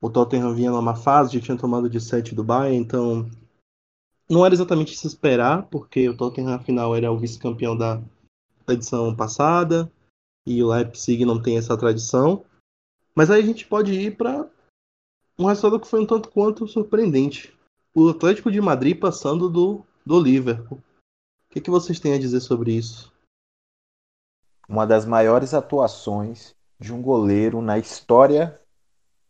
O 0.00 0.10
Tottenham 0.10 0.54
vinha 0.54 0.70
numa 0.70 0.94
fase, 0.94 1.38
já 1.38 1.44
tinha 1.44 1.56
tomado 1.56 1.88
de 1.88 2.00
7 2.00 2.34
do 2.34 2.44
Bayern, 2.44 2.76
então 2.76 3.30
não 4.28 4.44
era 4.44 4.54
exatamente 4.54 4.96
se 4.96 5.06
esperar, 5.06 5.66
porque 5.70 6.08
o 6.08 6.16
Tottenham, 6.16 6.54
afinal, 6.54 6.96
era 6.96 7.12
o 7.12 7.18
vice-campeão 7.18 7.76
da 7.76 8.02
edição 8.68 9.14
passada 9.14 9.90
e 10.46 10.62
o 10.62 10.68
Leipzig 10.68 11.24
não 11.24 11.40
tem 11.40 11.56
essa 11.56 11.76
tradição. 11.76 12.44
Mas 13.14 13.30
aí 13.30 13.42
a 13.42 13.46
gente 13.46 13.66
pode 13.66 13.92
ir 13.92 14.16
para 14.16 14.48
um 15.38 15.46
resultado 15.46 15.80
que 15.80 15.86
foi 15.86 16.00
um 16.00 16.06
tanto 16.06 16.30
quanto 16.30 16.66
surpreendente. 16.66 17.52
O 17.94 18.08
Atlético 18.08 18.50
de 18.50 18.60
Madrid 18.60 18.98
passando 18.98 19.48
do, 19.48 19.84
do 20.04 20.20
Liverpool. 20.20 20.78
O 20.78 21.52
que, 21.54 21.60
que 21.60 21.70
vocês 21.70 21.98
têm 22.00 22.14
a 22.14 22.18
dizer 22.18 22.40
sobre 22.40 22.72
isso? 22.72 23.12
Uma 24.68 24.86
das 24.86 25.04
maiores 25.04 25.54
atuações 25.54 26.54
de 26.78 26.92
um 26.92 27.00
goleiro 27.00 27.62
na 27.62 27.78
história 27.78 28.60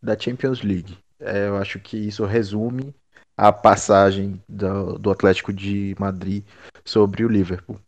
da 0.01 0.17
Champions 0.17 0.61
League. 0.61 0.97
É, 1.19 1.47
eu 1.47 1.57
acho 1.57 1.79
que 1.79 1.97
isso 1.97 2.25
resume 2.25 2.93
a 3.37 3.51
passagem 3.51 4.41
do, 4.47 4.97
do 4.97 5.11
Atlético 5.11 5.53
de 5.53 5.95
Madrid 5.99 6.43
sobre 6.83 7.23
o 7.23 7.29
Liverpool. 7.29 7.79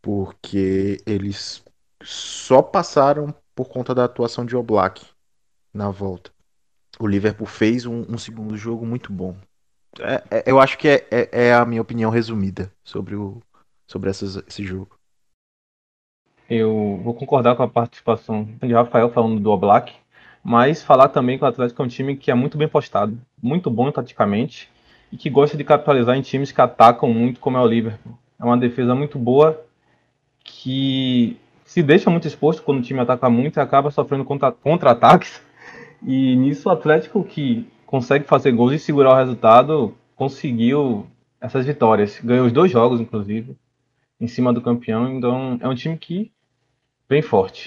Porque 0.00 1.00
eles 1.06 1.62
só 2.02 2.62
passaram 2.62 3.34
por 3.54 3.68
conta 3.68 3.94
da 3.94 4.04
atuação 4.04 4.44
de 4.44 4.56
Oblak 4.56 5.06
na 5.72 5.90
volta. 5.90 6.32
O 6.98 7.06
Liverpool 7.06 7.46
fez 7.46 7.86
um, 7.86 8.02
um 8.08 8.18
segundo 8.18 8.56
jogo 8.56 8.84
muito 8.84 9.12
bom. 9.12 9.36
É, 10.00 10.22
é, 10.30 10.42
eu 10.46 10.58
acho 10.60 10.78
que 10.78 10.88
é, 10.88 11.06
é, 11.10 11.28
é, 11.46 11.54
a 11.54 11.64
minha 11.64 11.82
opinião 11.82 12.10
resumida 12.10 12.72
sobre, 12.82 13.14
o, 13.14 13.42
sobre 13.86 14.10
essas, 14.10 14.36
esse 14.48 14.64
jogo. 14.64 14.96
Eu 16.48 17.00
vou 17.02 17.14
concordar 17.14 17.56
com 17.56 17.62
a 17.62 17.68
participação 17.68 18.44
de 18.60 18.72
Rafael 18.72 19.10
falando 19.10 19.40
do 19.40 19.50
Oblak 19.50 19.94
mas 20.42 20.82
falar 20.82 21.08
também 21.08 21.38
que 21.38 21.44
o 21.44 21.46
Atlético 21.46 21.82
é 21.82 21.84
um 21.84 21.88
time 21.88 22.16
que 22.16 22.30
é 22.30 22.34
muito 22.34 22.58
bem 22.58 22.66
postado, 22.66 23.16
muito 23.40 23.70
bom 23.70 23.90
taticamente 23.92 24.68
e 25.10 25.16
que 25.16 25.30
gosta 25.30 25.56
de 25.56 25.62
capitalizar 25.62 26.16
em 26.16 26.22
times 26.22 26.50
que 26.50 26.60
atacam 26.60 27.12
muito, 27.12 27.38
como 27.38 27.56
é 27.56 27.60
o 27.60 27.66
Liverpool. 27.66 28.18
É 28.40 28.44
uma 28.44 28.58
defesa 28.58 28.94
muito 28.94 29.18
boa 29.18 29.64
que 30.42 31.36
se 31.64 31.82
deixa 31.82 32.10
muito 32.10 32.26
exposto 32.26 32.62
quando 32.62 32.80
o 32.80 32.82
time 32.82 32.98
ataca 32.98 33.30
muito 33.30 33.58
e 33.58 33.60
acaba 33.60 33.90
sofrendo 33.90 34.24
contra-ataques. 34.24 35.40
E 36.04 36.34
nisso 36.34 36.68
o 36.68 36.72
Atlético 36.72 37.22
que 37.22 37.68
consegue 37.92 38.24
fazer 38.24 38.52
gols 38.52 38.72
e 38.72 38.78
segurar 38.78 39.12
o 39.12 39.16
resultado 39.16 39.94
conseguiu 40.16 41.06
essas 41.38 41.66
vitórias. 41.66 42.18
Ganhou 42.20 42.46
os 42.46 42.52
dois 42.52 42.72
jogos, 42.72 42.98
inclusive. 42.98 43.54
em 44.18 44.26
cima 44.26 44.50
do 44.50 44.62
campeão. 44.62 45.14
Então 45.14 45.58
é 45.60 45.68
um 45.68 45.74
time 45.74 45.98
que 45.98 46.32
vem 47.06 47.20
forte. 47.20 47.66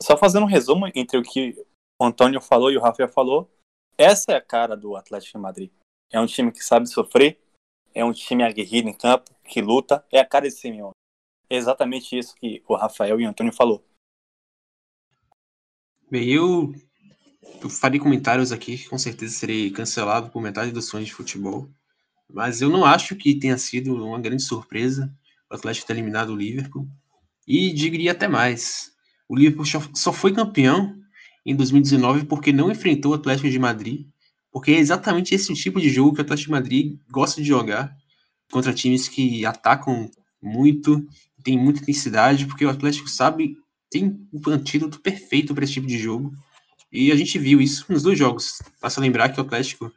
Só 0.00 0.16
fazendo 0.16 0.44
um 0.44 0.48
resumo 0.48 0.90
entre 0.94 1.18
o 1.18 1.22
que 1.22 1.54
o 2.00 2.04
Antônio 2.06 2.40
falou 2.40 2.70
e 2.70 2.78
o 2.78 2.80
Rafael 2.80 3.10
falou, 3.10 3.50
essa 3.98 4.32
é 4.32 4.36
a 4.36 4.40
cara 4.40 4.74
do 4.74 4.96
Atlético 4.96 5.36
de 5.36 5.42
Madrid. 5.42 5.70
É 6.10 6.18
um 6.18 6.26
time 6.26 6.50
que 6.50 6.64
sabe 6.64 6.88
sofrer, 6.88 7.38
é 7.94 8.02
um 8.02 8.12
time 8.12 8.42
aguerrido 8.42 8.88
em 8.88 8.94
campo, 8.94 9.34
que 9.44 9.60
luta, 9.60 10.02
é 10.10 10.18
a 10.18 10.26
cara 10.26 10.48
de 10.48 10.54
Simeone. 10.54 10.94
É 11.50 11.56
exatamente 11.56 12.16
isso 12.16 12.34
que 12.36 12.62
o 12.66 12.74
Rafael 12.74 13.20
e 13.20 13.26
o 13.26 13.28
Antônio 13.28 13.52
falou. 13.52 13.84
Bem, 16.10 16.28
eu, 16.30 16.72
eu 17.62 17.70
farei 17.70 17.98
comentários 18.00 18.52
aqui 18.52 18.78
que 18.78 18.88
com 18.88 18.98
certeza 18.98 19.34
serei 19.34 19.70
cancelado 19.70 20.30
por 20.30 20.42
metade 20.42 20.72
dos 20.72 20.86
sonhos 20.86 21.08
de 21.08 21.14
futebol. 21.14 21.70
Mas 22.32 22.62
eu 22.62 22.70
não 22.70 22.84
acho 22.84 23.14
que 23.16 23.38
tenha 23.38 23.58
sido 23.58 23.94
uma 23.94 24.20
grande 24.20 24.42
surpresa 24.42 25.12
o 25.50 25.54
Atlético 25.54 25.86
ter 25.86 25.92
eliminado 25.92 26.30
o 26.30 26.36
Liverpool. 26.36 26.88
E 27.46 27.72
diria 27.72 28.12
até 28.12 28.26
mais. 28.26 28.90
O 29.28 29.36
Liverpool 29.36 29.66
só 29.94 30.12
foi 30.12 30.32
campeão 30.32 30.94
em 31.44 31.54
2019 31.54 32.24
porque 32.24 32.52
não 32.52 32.70
enfrentou 32.70 33.12
o 33.12 33.14
Atlético 33.14 33.50
de 33.50 33.58
Madrid. 33.58 34.06
Porque 34.50 34.72
é 34.72 34.78
exatamente 34.78 35.34
esse 35.34 35.52
tipo 35.54 35.80
de 35.80 35.88
jogo 35.88 36.14
que 36.14 36.20
o 36.20 36.24
Atlético 36.24 36.48
de 36.48 36.52
Madrid 36.52 36.98
gosta 37.10 37.40
de 37.40 37.48
jogar 37.48 37.94
contra 38.50 38.72
times 38.72 39.08
que 39.08 39.46
atacam 39.46 40.10
muito, 40.42 41.06
tem 41.42 41.58
muita 41.58 41.80
intensidade, 41.80 42.46
porque 42.46 42.64
o 42.64 42.70
Atlético 42.70 43.08
sabe 43.08 43.56
tem 43.90 44.26
um 44.32 44.50
antídoto 44.50 45.00
perfeito 45.00 45.54
para 45.54 45.64
esse 45.64 45.74
tipo 45.74 45.86
de 45.86 45.98
jogo. 45.98 46.32
E 46.92 47.10
a 47.10 47.16
gente 47.16 47.38
viu 47.38 47.60
isso 47.60 47.86
nos 47.90 48.02
dois 48.02 48.18
jogos. 48.18 48.60
Basta 48.80 49.00
lembrar 49.00 49.30
que 49.30 49.40
o 49.40 49.42
Atlético 49.42 49.90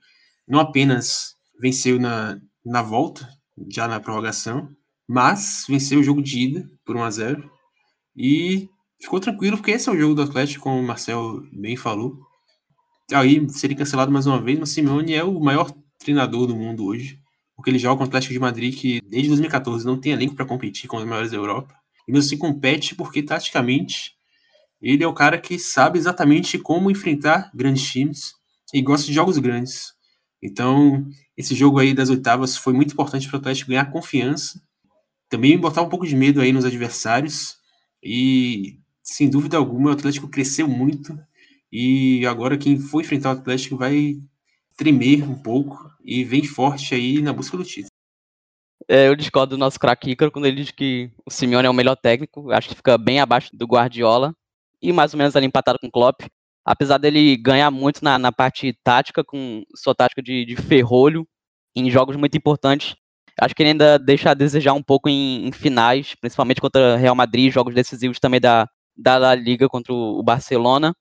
não 0.48 0.60
apenas 0.60 1.36
venceu 1.60 2.00
na, 2.00 2.40
na 2.66 2.82
volta, 2.82 3.28
já 3.70 3.88
na 3.88 4.00
prorrogação, 4.00 4.70
mas 5.08 5.66
venceu 5.68 6.00
o 6.00 6.04
jogo 6.04 6.22
de 6.22 6.40
ida 6.40 6.70
por 6.86 6.96
1 6.96 7.04
a 7.04 7.10
0 7.10 7.52
e 8.16 8.70
ficou 9.00 9.20
tranquilo, 9.20 9.58
porque 9.58 9.72
esse 9.72 9.90
é 9.90 9.92
o 9.92 9.98
jogo 9.98 10.16
do 10.16 10.22
Atlético, 10.22 10.64
como 10.64 10.80
o 10.80 10.84
Marcel 10.84 11.44
bem 11.52 11.76
falou. 11.76 12.18
Aí 13.12 13.48
seria 13.50 13.78
cancelado 13.78 14.12
mais 14.12 14.26
uma 14.26 14.42
vez, 14.42 14.58
mas 14.58 14.70
Simeone 14.70 15.14
é 15.14 15.24
o 15.24 15.40
maior 15.40 15.72
treinador 16.00 16.48
do 16.48 16.56
mundo 16.56 16.86
hoje, 16.86 17.20
porque 17.56 17.70
ele 17.70 17.80
joga 17.80 17.98
com 17.98 18.04
o 18.04 18.08
Atlético 18.08 18.34
de 18.34 18.40
Madrid, 18.40 18.76
que 18.76 19.02
desde 19.02 19.30
2014 19.30 19.86
não 19.86 20.00
tem 20.00 20.12
elenco 20.12 20.36
para 20.36 20.46
competir 20.46 20.88
com 20.88 20.98
os 20.98 21.06
maiores 21.06 21.32
da 21.32 21.38
Europa. 21.38 21.76
E 22.08 22.12
mesmo 22.12 22.28
assim 22.28 22.38
compete 22.38 22.96
porque, 22.96 23.22
taticamente, 23.22 24.16
ele 24.94 25.04
é 25.04 25.08
o 25.08 25.14
cara 25.14 25.40
que 25.40 25.58
sabe 25.58 25.98
exatamente 25.98 26.60
como 26.60 26.92
enfrentar 26.92 27.50
grandes 27.56 27.92
times 27.92 28.36
e 28.72 28.84
gosta 28.84 29.08
de 29.08 29.14
jogos 29.14 29.40
grandes. 29.40 29.94
Então, 30.44 31.04
esse 31.36 31.56
jogo 31.56 31.80
aí 31.80 31.92
das 31.92 32.10
oitavas 32.10 32.56
foi 32.56 32.72
muito 32.72 32.94
importante 32.94 33.28
para 33.28 33.38
o 33.38 33.40
Atlético 33.40 33.72
ganhar 33.72 33.92
confiança, 33.92 34.62
também 35.28 35.58
botar 35.58 35.82
um 35.82 35.90
pouco 35.90 36.06
de 36.06 36.16
medo 36.16 36.40
aí 36.40 36.54
nos 36.54 36.66
adversários 36.66 37.56
e, 38.04 38.78
sem 39.02 39.28
dúvida 39.28 39.58
alguma, 39.58 39.90
o 39.90 39.94
Atlético 39.94 40.30
cresceu 40.30 40.68
muito 40.68 41.18
e 41.72 42.24
agora 42.28 42.56
quem 42.56 42.80
for 42.80 43.02
enfrentar 43.02 43.30
o 43.30 43.40
Atlético 43.40 43.76
vai 43.76 44.18
tremer 44.78 45.24
um 45.24 45.34
pouco 45.34 45.90
e 46.04 46.24
vem 46.24 46.44
forte 46.44 46.94
aí 46.94 47.24
na 47.24 47.34
busca 47.34 47.58
do 47.58 47.64
título. 47.64 47.90
É, 48.88 49.08
eu 49.08 49.16
discordo 49.16 49.56
do 49.56 49.60
nosso 49.60 49.80
craque 49.80 50.12
Ícaro 50.12 50.32
quando 50.32 50.46
ele 50.46 50.58
diz 50.58 50.70
que 50.70 51.10
o 51.26 51.32
Simeone 51.32 51.66
é 51.66 51.70
o 51.72 51.74
melhor 51.74 51.96
técnico. 51.96 52.52
Acho 52.52 52.70
que 52.70 52.76
fica 52.76 53.00
bem 53.00 53.20
abaixo 53.20 53.50
do 53.52 53.66
Guardiola 53.66 54.36
e 54.82 54.92
mais 54.92 55.14
ou 55.14 55.18
menos 55.18 55.36
ali 55.36 55.46
empatado 55.46 55.80
com 55.80 55.88
o 55.88 55.92
Klopp. 55.92 56.22
Apesar 56.64 56.98
dele 56.98 57.38
ganhar 57.38 57.70
muito 57.70 58.04
na, 58.04 58.18
na 58.18 58.32
parte 58.32 58.78
tática, 58.84 59.24
com 59.24 59.64
sua 59.76 59.94
tática 59.94 60.22
de, 60.22 60.46
de 60.46 60.56
ferrolho, 60.56 61.28
em 61.76 61.90
jogos 61.92 62.16
muito 62.16 62.38
importantes, 62.38 62.96
acho 63.40 63.54
que 63.54 63.62
ele 63.62 63.72
ainda 63.72 64.00
deixa 64.00 64.32
a 64.32 64.34
desejar 64.34 64.74
um 64.74 64.82
pouco 64.82 65.10
em, 65.10 65.48
em 65.48 65.52
finais, 65.52 66.16
principalmente 66.16 66.62
contra 66.62 66.96
Real 66.96 67.16
Madrid, 67.16 67.54
jogos 67.54 67.74
decisivos 67.74 68.20
também 68.20 68.40
da, 68.40 68.68
da 68.98 69.18
La 69.18 69.36
Liga 69.36 69.68
contra 69.68 69.94
o 69.94 70.24
Barcelona. 70.24 70.96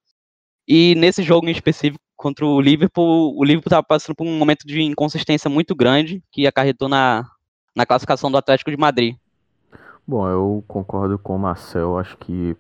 E 0.67 0.95
nesse 0.97 1.23
jogo 1.23 1.49
em 1.49 1.53
específico 1.53 2.03
contra 2.17 2.45
o 2.45 2.61
Liverpool, 2.61 3.35
o 3.39 3.45
Liverpool 3.45 3.69
estava 3.69 3.83
passando 3.83 4.17
por 4.17 4.27
um 4.27 4.39
momento 4.39 4.67
de 4.67 4.83
inconsistência 4.83 5.49
muito 5.49 5.75
grande 5.75 6.23
que 6.33 6.47
acarretou 6.47 6.89
na, 6.89 7.25
na 7.75 7.87
classificação 7.87 8.31
do 8.31 8.39
Atlético 8.39 8.71
de 8.71 8.77
Madrid. 8.77 9.17
Bom, 10.07 10.29
eu 10.29 10.65
concordo 10.69 11.19
com 11.19 11.37
o 11.37 11.39
Marcel, 11.39 11.99
acho 11.99 12.17
que 12.19 12.57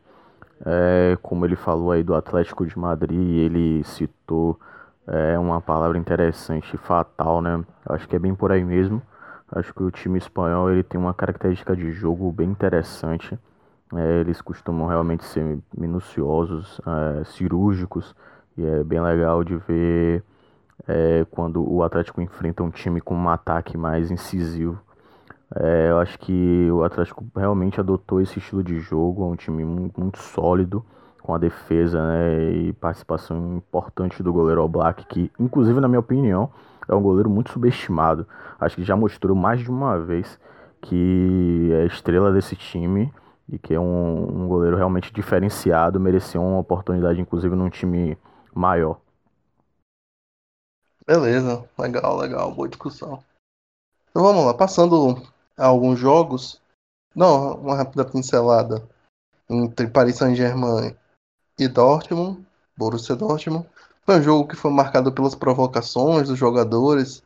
é, 0.65 1.17
como 1.23 1.45
ele 1.45 1.57
falou 1.57 1.93
aí 1.93 2.03
do 2.03 2.15
Atlético 2.15 2.67
de 2.67 2.79
Madrid, 2.79 3.21
ele 3.21 3.85
citou 3.85 4.59
é, 5.07 5.39
uma 5.39 5.61
palavra 5.61 5.99
interessante, 5.99 6.77
fatal, 6.79 7.43
né? 7.43 7.63
Acho 7.87 8.09
que 8.09 8.17
é 8.17 8.19
bem 8.19 8.35
por 8.35 8.51
aí 8.51 8.65
mesmo. 8.65 9.03
Acho 9.53 9.75
que 9.75 9.83
o 9.83 9.91
time 9.91 10.19
espanhol 10.19 10.71
ele 10.71 10.83
tem 10.83 10.99
uma 10.99 11.13
característica 11.13 11.77
de 11.77 11.93
jogo 11.93 12.33
bem 12.33 12.49
interessante. 12.49 13.39
É, 13.95 14.21
eles 14.21 14.41
costumam 14.41 14.87
realmente 14.87 15.25
ser 15.25 15.59
minuciosos, 15.77 16.81
é, 17.21 17.25
cirúrgicos, 17.25 18.15
e 18.57 18.65
é 18.65 18.83
bem 18.83 19.01
legal 19.01 19.45
de 19.45 19.57
ver 19.57 20.25
é, 20.89 21.27
quando 21.31 21.63
o 21.71 21.83
Atlético 21.83 22.21
enfrenta 22.21 22.63
um 22.63 22.71
time 22.71 23.01
com 23.01 23.15
um 23.15 23.29
ataque 23.29 23.77
mais 23.77 24.11
incisivo. 24.11 24.81
É, 25.57 25.91
eu 25.91 25.99
acho 25.99 26.19
que 26.19 26.69
o 26.71 26.83
Atlético 26.83 27.25
realmente 27.37 27.79
adotou 27.79 28.21
esse 28.21 28.39
estilo 28.39 28.63
de 28.63 28.81
jogo, 28.81 29.23
é 29.23 29.27
um 29.27 29.37
time 29.37 29.65
muito 29.65 30.19
sólido, 30.19 30.85
com 31.23 31.33
a 31.35 31.39
defesa 31.39 32.03
né, 32.03 32.53
e 32.53 32.73
participação 32.75 33.57
importante 33.57 34.23
do 34.23 34.33
goleiro 34.33 34.63
Oblak, 34.63 35.07
que, 35.07 35.31
inclusive, 35.39 35.81
na 35.81 35.89
minha 35.89 36.01
opinião, 36.01 36.51
é 36.89 36.95
um 36.95 37.01
goleiro 37.01 37.31
muito 37.31 37.51
subestimado. 37.51 38.27
Acho 38.59 38.77
que 38.77 38.85
já 38.85 38.97
mostrou 38.97 39.37
mais 39.37 39.61
de 39.61 39.71
uma 39.71 39.99
vez 39.99 40.39
que 40.83 41.71
é 41.73 41.87
estrela 41.87 42.33
desse 42.33 42.57
time 42.57 43.13
e 43.49 43.59
que 43.59 43.73
é 43.73 43.81
um, 43.81 44.43
um 44.45 44.49
goleiro 44.49 44.77
realmente 44.77 45.13
diferenciado, 45.13 46.01
mereceu 46.01 46.43
uma 46.43 46.59
oportunidade, 46.59 47.21
inclusive, 47.21 47.55
num 47.55 47.71
time 47.71 48.19
maior. 48.55 48.99
Beleza, 51.07 51.65
legal, 51.79 52.17
legal, 52.17 52.55
boa 52.55 52.69
discussão. 52.69 53.23
Então 54.11 54.23
vamos 54.23 54.45
lá, 54.45 54.55
passando 54.55 55.23
alguns 55.57 55.99
jogos. 55.99 56.61
Não, 57.15 57.55
uma 57.57 57.77
rápida 57.77 58.05
pincelada 58.05 58.83
entre 59.49 59.87
Paris 59.87 60.17
Saint-Germain 60.17 60.97
e 61.59 61.69
Dortmund, 61.69 62.45
Borussia 62.77 63.15
Dortmund. 63.15 63.67
Foi 64.05 64.19
um 64.19 64.23
jogo 64.23 64.49
que 64.49 64.57
foi 64.57 64.71
marcado 64.71 65.13
pelas 65.13 65.35
provocações 65.35 66.29
dos 66.29 66.39
jogadores. 66.39 67.23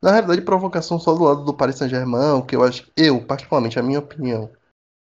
Na 0.00 0.12
realidade, 0.12 0.42
provocação 0.42 0.98
só 0.98 1.14
do 1.14 1.24
lado 1.24 1.44
do 1.44 1.54
Paris 1.54 1.76
Saint-Germain, 1.76 2.42
que 2.42 2.54
eu 2.54 2.62
acho, 2.62 2.90
eu, 2.96 3.24
particularmente, 3.24 3.78
a 3.78 3.82
minha 3.82 3.98
opinião. 3.98 4.50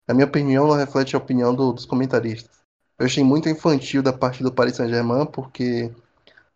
A 0.07 0.13
minha 0.13 0.25
opinião 0.25 0.67
não 0.67 0.75
reflete 0.75 1.15
a 1.15 1.19
opinião 1.19 1.55
do, 1.55 1.71
dos 1.71 1.85
comentaristas. 1.85 2.59
Eu 2.99 3.05
achei 3.05 3.23
muito 3.23 3.49
infantil 3.49 4.03
da 4.03 4.13
parte 4.13 4.43
do 4.43 4.51
Paris 4.51 4.75
Saint-Germain, 4.75 5.25
porque 5.25 5.91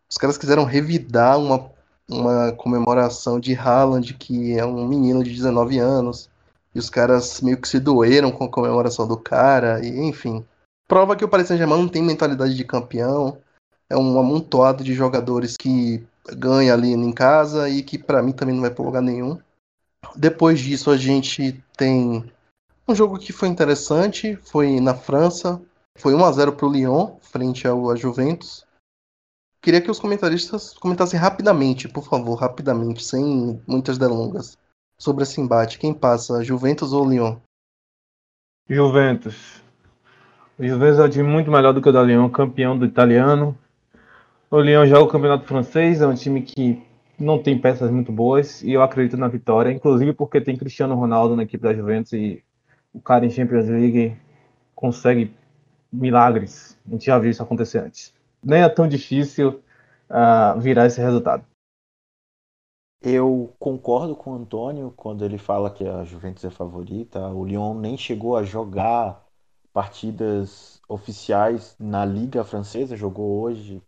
os 0.09 0.17
caras 0.17 0.37
quiseram 0.37 0.65
revidar 0.65 1.39
uma, 1.39 1.71
uma 2.09 2.51
comemoração 2.53 3.39
de 3.39 3.53
Haaland, 3.55 4.13
que 4.13 4.57
é 4.57 4.65
um 4.65 4.87
menino 4.87 5.23
de 5.23 5.31
19 5.31 5.77
anos, 5.77 6.29
e 6.73 6.79
os 6.79 6.89
caras 6.89 7.41
meio 7.41 7.59
que 7.59 7.67
se 7.67 7.79
doeram 7.79 8.31
com 8.31 8.45
a 8.45 8.49
comemoração 8.49 9.07
do 9.07 9.17
cara, 9.17 9.85
e 9.85 9.99
enfim. 9.99 10.45
Prova 10.87 11.15
que 11.15 11.25
o 11.25 11.27
Paris 11.27 11.47
Saint-Germain 11.47 11.81
não 11.81 11.89
tem 11.89 12.01
mentalidade 12.01 12.55
de 12.55 12.63
campeão, 12.63 13.37
é 13.89 13.97
um 13.97 14.19
amontoado 14.19 14.83
de 14.83 14.93
jogadores 14.93 15.55
que 15.57 16.05
ganha 16.35 16.73
ali 16.73 16.91
em 16.91 17.11
casa 17.11 17.69
e 17.69 17.81
que 17.81 17.97
para 17.97 18.21
mim 18.21 18.31
também 18.31 18.53
não 18.53 18.61
vai 18.61 18.71
para 18.71 18.83
lugar 18.83 19.01
nenhum. 19.01 19.37
Depois 20.15 20.59
disso 20.59 20.91
a 20.91 20.97
gente 20.97 21.63
tem 21.75 22.31
um 22.87 22.95
jogo 22.95 23.17
que 23.17 23.33
foi 23.33 23.47
interessante, 23.47 24.37
foi 24.43 24.79
na 24.79 24.93
França, 24.93 25.61
foi 25.97 26.13
1 26.13 26.25
a 26.25 26.31
0 26.31 26.53
para 26.53 26.67
o 26.67 26.71
Lyon 26.71 27.15
frente 27.21 27.67
ao 27.67 27.95
Juventus. 27.95 28.65
Queria 29.61 29.81
que 29.81 29.91
os 29.91 29.99
comentaristas 29.99 30.73
comentassem 30.73 31.19
rapidamente, 31.19 31.87
por 31.87 32.07
favor, 32.07 32.35
rapidamente, 32.35 33.03
sem 33.03 33.61
muitas 33.67 33.97
delongas, 33.97 34.57
sobre 34.97 35.23
esse 35.23 35.41
embate. 35.41 35.79
Quem 35.79 35.93
passa, 35.93 36.43
Juventus 36.43 36.93
ou 36.93 37.09
Lyon? 37.09 37.37
Juventus. 38.69 39.61
O 40.57 40.65
Juventus 40.65 40.99
é 40.99 41.03
um 41.03 41.09
time 41.09 41.27
muito 41.27 41.51
melhor 41.51 41.73
do 41.73 41.81
que 41.81 41.89
o 41.89 41.91
da 41.91 42.01
Lyon, 42.01 42.29
campeão 42.29 42.77
do 42.77 42.85
italiano, 42.85 43.57
o 44.49 44.61
Lyon 44.61 44.85
joga 44.85 45.03
o 45.03 45.07
campeonato 45.09 45.45
francês, 45.45 45.99
é 45.99 46.07
um 46.07 46.13
time 46.13 46.41
que 46.41 46.81
não 47.19 47.37
tem 47.43 47.59
peças 47.59 47.91
muito 47.91 48.13
boas 48.13 48.61
e 48.63 48.71
eu 48.71 48.81
acredito 48.81 49.17
na 49.17 49.27
vitória, 49.27 49.73
inclusive 49.73 50.13
porque 50.13 50.39
tem 50.39 50.55
Cristiano 50.55 50.95
Ronaldo 50.95 51.35
na 51.35 51.43
equipe 51.43 51.61
da 51.61 51.73
Juventus 51.73 52.13
e 52.13 52.41
o 52.93 53.01
cara 53.01 53.25
em 53.25 53.29
Champions 53.29 53.67
League 53.67 54.15
consegue 54.73 55.33
milagres. 55.91 56.77
A 56.87 56.91
gente 56.91 57.07
já 57.07 57.19
viu 57.19 57.29
isso 57.29 57.43
acontecer 57.43 57.79
antes. 57.79 58.13
Nem 58.43 58.61
é 58.61 58.69
tão 58.69 58.87
difícil 58.87 59.63
uh, 60.09 60.59
virar 60.59 60.85
esse 60.85 61.01
resultado. 61.01 61.45
Eu 63.01 63.53
concordo 63.59 64.15
com 64.15 64.31
o 64.31 64.35
Antônio 64.35 64.91
quando 64.91 65.23
ele 65.23 65.37
fala 65.37 65.69
que 65.69 65.87
a 65.87 66.03
Juventus 66.03 66.43
é 66.43 66.49
favorita. 66.49 67.27
O 67.29 67.45
Lyon 67.45 67.75
nem 67.75 67.97
chegou 67.97 68.35
a 68.35 68.43
jogar 68.43 69.23
partidas 69.71 70.81
oficiais 70.89 71.75
na 71.79 72.03
Liga 72.03 72.43
Francesa, 72.43 72.95
jogou 72.95 73.41
hoje 73.41 73.81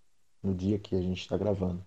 no 0.44 0.54
dia 0.54 0.78
que 0.78 0.96
a 0.96 1.02
gente 1.02 1.22
está 1.22 1.36
gravando, 1.38 1.84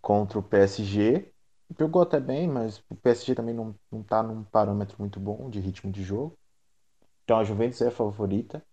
contra 0.00 0.38
o 0.38 0.42
PSG 0.42 1.32
Jogou 1.78 2.02
até 2.02 2.20
bem, 2.20 2.48
mas 2.48 2.78
o 2.88 2.94
PSG 2.94 3.34
também 3.34 3.54
não, 3.54 3.74
não 3.90 4.02
tá 4.02 4.22
num 4.22 4.44
parâmetro 4.44 4.96
muito 4.98 5.18
bom 5.18 5.50
de 5.50 5.58
ritmo 5.58 5.90
de 5.90 6.02
jogo. 6.02 6.38
Então 7.24 7.38
a 7.38 7.44
Juventus 7.44 7.80
é 7.82 7.88
a 7.88 7.90
favorita. 7.90 8.64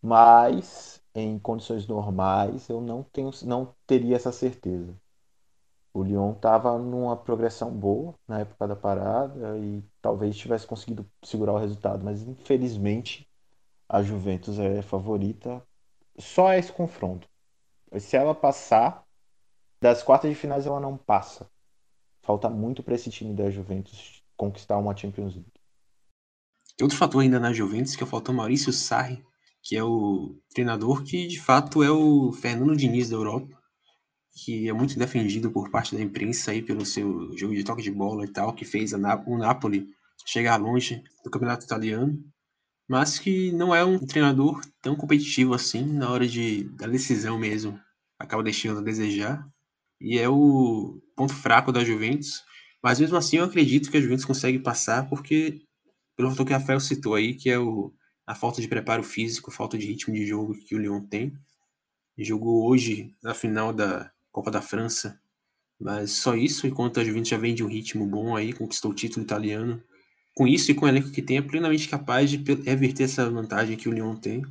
Mas 0.00 1.01
em 1.14 1.38
condições 1.38 1.86
normais 1.86 2.68
eu 2.68 2.80
não 2.80 3.02
tenho 3.02 3.30
não 3.44 3.74
teria 3.86 4.16
essa 4.16 4.32
certeza. 4.32 4.94
O 5.94 6.02
Lyon 6.02 6.32
estava 6.32 6.78
numa 6.78 7.16
progressão 7.16 7.70
boa 7.70 8.14
na 8.26 8.40
época 8.40 8.66
da 8.66 8.74
parada 8.74 9.58
e 9.58 9.84
talvez 10.00 10.36
tivesse 10.36 10.66
conseguido 10.66 11.06
segurar 11.22 11.52
o 11.52 11.58
resultado, 11.58 12.02
mas 12.02 12.22
infelizmente 12.22 13.28
a 13.88 14.02
Juventus 14.02 14.58
é 14.58 14.80
favorita. 14.80 15.62
Só 16.18 16.50
é 16.50 16.58
esse 16.58 16.72
confronto. 16.72 17.28
Se 17.98 18.16
ela 18.16 18.34
passar, 18.34 19.04
das 19.80 20.02
quartas 20.02 20.30
de 20.30 20.36
finais 20.36 20.66
ela 20.66 20.80
não 20.80 20.96
passa. 20.96 21.50
Falta 22.22 22.48
muito 22.48 22.82
para 22.82 22.94
esse 22.94 23.10
time 23.10 23.34
da 23.34 23.50
Juventus 23.50 24.22
conquistar 24.34 24.78
uma 24.78 24.96
Champions 24.96 25.34
League. 25.34 25.52
Tem 26.76 26.84
outro 26.84 26.96
fator 26.96 27.20
ainda 27.20 27.38
na 27.38 27.52
Juventus 27.52 27.94
que 27.94 28.02
é 28.02 28.06
faltou 28.06 28.34
Maurício 28.34 28.72
Sarri, 28.72 29.22
que 29.62 29.76
é 29.76 29.84
o 29.84 30.36
treinador 30.52 31.02
que 31.02 31.26
de 31.26 31.40
fato 31.40 31.82
é 31.82 31.90
o 31.90 32.32
Fernando 32.32 32.76
Diniz 32.76 33.10
da 33.10 33.16
Europa 33.16 33.62
que 34.34 34.68
é 34.68 34.72
muito 34.72 34.98
defendido 34.98 35.50
por 35.50 35.70
parte 35.70 35.94
da 35.94 36.02
imprensa 36.02 36.50
aí 36.50 36.62
pelo 36.62 36.86
seu 36.86 37.36
jogo 37.36 37.54
de 37.54 37.64
toque 37.64 37.82
de 37.82 37.90
bola 37.90 38.24
e 38.24 38.28
tal, 38.28 38.54
que 38.54 38.64
fez 38.64 38.92
o 38.92 38.98
Napoli 38.98 39.88
chegar 40.26 40.56
longe 40.56 41.02
do 41.22 41.30
campeonato 41.30 41.64
italiano, 41.64 42.18
mas 42.88 43.18
que 43.18 43.52
não 43.52 43.74
é 43.74 43.84
um 43.84 43.98
treinador 43.98 44.60
tão 44.80 44.96
competitivo 44.96 45.54
assim 45.54 45.84
na 45.84 46.10
hora 46.10 46.26
de, 46.26 46.64
da 46.76 46.86
decisão 46.86 47.38
mesmo. 47.38 47.78
Acaba 48.18 48.42
deixando 48.42 48.78
a 48.80 48.82
desejar. 48.82 49.46
E 50.00 50.18
é 50.18 50.28
o 50.28 51.00
ponto 51.16 51.34
fraco 51.34 51.72
da 51.72 51.84
Juventus. 51.84 52.42
Mas 52.82 53.00
mesmo 53.00 53.16
assim 53.16 53.36
eu 53.36 53.44
acredito 53.44 53.90
que 53.90 53.96
a 53.96 54.00
Juventus 54.00 54.24
consegue 54.24 54.58
passar 54.58 55.08
porque, 55.08 55.60
pelo 56.16 56.30
fator 56.30 56.46
que 56.46 56.52
o 56.52 56.56
Rafael 56.56 56.80
citou 56.80 57.14
aí, 57.14 57.34
que 57.34 57.50
é 57.50 57.58
o, 57.58 57.92
a 58.26 58.34
falta 58.34 58.60
de 58.60 58.68
preparo 58.68 59.02
físico, 59.02 59.50
falta 59.50 59.76
de 59.76 59.86
ritmo 59.86 60.14
de 60.14 60.26
jogo 60.26 60.54
que 60.54 60.74
o 60.74 60.78
Lyon 60.78 61.00
tem. 61.02 61.32
Jogou 62.16 62.68
hoje 62.68 63.14
na 63.22 63.34
final 63.34 63.72
da 63.72 64.10
Copa 64.30 64.50
da 64.50 64.62
França. 64.62 65.20
Mas 65.80 66.12
só 66.12 66.36
isso, 66.36 66.66
enquanto 66.66 67.00
a 67.00 67.04
Juventus 67.04 67.28
já 67.28 67.36
vem 67.36 67.54
de 67.54 67.64
um 67.64 67.68
ritmo 67.68 68.06
bom 68.06 68.36
aí, 68.36 68.52
conquistou 68.52 68.92
o 68.92 68.94
título 68.94 69.24
italiano. 69.24 69.82
Com 70.34 70.46
isso 70.46 70.70
e 70.70 70.74
com 70.74 70.86
o 70.86 70.88
elenco 70.88 71.10
que 71.10 71.20
tem, 71.20 71.38
é 71.38 71.42
plenamente 71.42 71.88
capaz 71.88 72.30
de 72.30 72.36
reverter 72.62 73.04
essa 73.04 73.28
vantagem 73.28 73.76
que 73.76 73.88
o 73.88 73.92
Lyon 73.92 74.16
tem. 74.16 74.42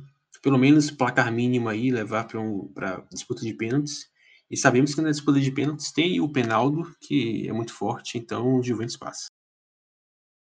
Pelo 0.42 0.58
menos 0.58 0.90
placar 0.90 1.32
mínimo 1.32 1.68
aí, 1.68 1.90
levar 1.90 2.24
para 2.24 2.40
um, 2.40 2.70
disputa 3.10 3.42
de 3.42 3.54
pênaltis. 3.54 4.10
E 4.50 4.56
sabemos 4.56 4.94
que 4.94 5.00
na 5.00 5.10
disputa 5.10 5.40
de 5.40 5.50
pênaltis 5.50 5.90
tem 5.90 6.20
o 6.20 6.28
Penaldo, 6.28 6.82
que 7.00 7.48
é 7.48 7.52
muito 7.52 7.72
forte, 7.72 8.18
então 8.18 8.58
o 8.58 8.62
Juventus 8.62 8.96
passa. 8.96 9.28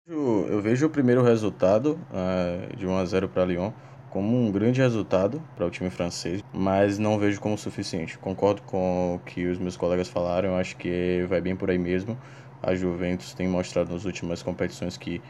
Eu 0.08 0.62
vejo 0.62 0.86
o 0.86 0.90
primeiro 0.90 1.20
resultado 1.20 1.98
uh, 2.12 2.76
de 2.76 2.86
1 2.86 2.96
a 2.96 3.04
0 3.04 3.28
para 3.28 3.44
Lyon 3.44 3.72
como 4.08 4.36
um 4.36 4.52
grande 4.52 4.80
resultado 4.80 5.42
para 5.56 5.66
o 5.66 5.70
time 5.70 5.90
francês, 5.90 6.44
mas 6.52 6.96
não 6.96 7.18
vejo 7.18 7.40
como 7.40 7.58
suficiente. 7.58 8.16
Concordo 8.16 8.62
com 8.62 9.16
o 9.16 9.18
que 9.18 9.46
os 9.46 9.58
meus 9.58 9.76
colegas 9.76 10.08
falaram, 10.08 10.56
acho 10.56 10.76
que 10.76 11.26
vai 11.28 11.40
bem 11.40 11.56
por 11.56 11.70
aí 11.70 11.78
mesmo. 11.78 12.16
A 12.62 12.72
Juventus 12.76 13.34
tem 13.34 13.48
mostrado 13.48 13.92
nas 13.92 14.04
últimas 14.04 14.44
competições 14.44 14.96
que 14.96 15.20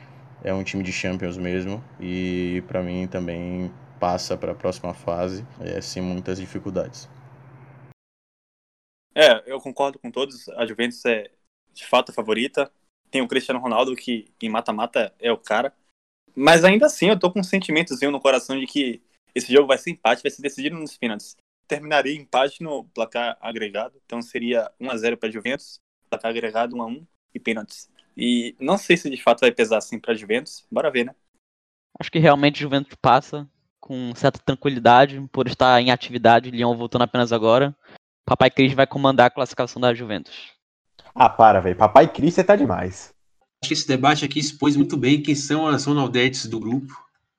é 0.45 0.53
um 0.53 0.63
time 0.63 0.83
de 0.83 0.93
Champions 0.93 1.39
mesmo 1.39 1.83
e 1.99 2.63
para 2.69 2.83
mim 2.83 3.07
também 3.07 3.73
passa 3.99 4.37
para 4.37 4.53
a 4.53 4.55
próxima 4.55 4.93
fase 4.93 5.45
é, 5.59 5.81
sem 5.81 6.03
muitas 6.03 6.39
dificuldades. 6.39 7.09
É, 9.15 9.43
eu 9.51 9.59
concordo 9.59 9.99
com 9.99 10.11
todos. 10.11 10.51
A 10.51 10.67
Juventus 10.67 11.03
é 11.07 11.31
de 11.73 11.87
fato 11.87 12.11
a 12.11 12.15
favorita. 12.15 12.71
Tem 13.11 13.23
o 13.23 13.29
Cristiano 13.29 13.61
Ronaldo 13.61 13.95
que 13.95 14.27
em 14.41 14.49
mata-mata 14.49 15.15
é 15.19 15.31
o 15.31 15.39
cara. 15.39 15.73
Mas 16.35 16.65
ainda 16.65 16.87
assim, 16.87 17.09
eu 17.09 17.19
tô 17.19 17.31
com 17.31 17.41
um 17.41 17.45
sentimentozinho 17.45 18.11
no 18.11 18.21
coração 18.21 18.59
de 18.59 18.67
que 18.67 19.01
esse 19.35 19.53
jogo 19.53 19.69
vai 19.69 19.79
ser 19.79 19.91
empate, 19.91 20.23
vai 20.23 20.31
ser 20.31 20.43
decidido 20.43 20.77
nos 20.77 20.97
pênaltis. 20.97 21.37
Terminaria 21.67 22.15
empate 22.15 22.63
no 22.63 22.85
placar 22.85 23.37
agregado, 23.41 24.01
então 24.05 24.23
seria 24.23 24.71
1x0 24.81 25.17
para 25.17 25.31
Juventus, 25.31 25.81
placar 26.09 26.31
agregado 26.31 26.77
1x1 26.77 27.07
e 27.35 27.41
pênaltis. 27.41 27.91
E 28.17 28.55
não 28.61 28.79
sei 28.79 28.97
se 28.97 29.11
de 29.11 29.23
fato 29.23 29.41
vai 29.41 29.53
pesar 29.53 29.79
assim 29.79 29.99
para 29.99 30.15
Juventus, 30.15 30.67
bora 30.71 30.91
ver, 30.91 31.05
né? 31.05 31.15
Acho 31.99 32.11
que 32.11 32.19
realmente 32.19 32.61
Juventus 32.61 32.97
passa 33.01 33.49
com 33.81 34.15
certa 34.15 34.39
tranquilidade 34.39 35.21
por 35.31 35.47
estar 35.47 35.81
em 35.81 35.91
atividade, 35.91 36.51
Lyon 36.51 36.77
voltando 36.77 37.03
apenas 37.03 37.33
agora. 37.33 37.77
Papai 38.25 38.51
Cris 38.51 38.73
vai 38.73 38.87
comandar 38.87 39.27
a 39.27 39.31
classificação 39.31 39.81
da 39.81 39.95
Juventus. 39.95 40.56
Ah, 41.19 41.31
para, 41.31 41.61
velho. 41.61 41.75
Papai 41.75 42.07
Cris, 42.13 42.35
você 42.35 42.45
tá 42.45 42.55
demais. 42.55 43.15
Acho 43.63 43.69
que 43.69 43.73
esse 43.73 43.89
debate 43.89 44.23
aqui 44.23 44.39
expôs 44.39 44.77
muito 44.77 44.99
bem 44.99 45.23
quem 45.23 45.35
são 45.35 45.67
as 45.67 45.87
Ronaldetes 45.87 46.47
do 46.47 46.61
grupo. 46.61 46.95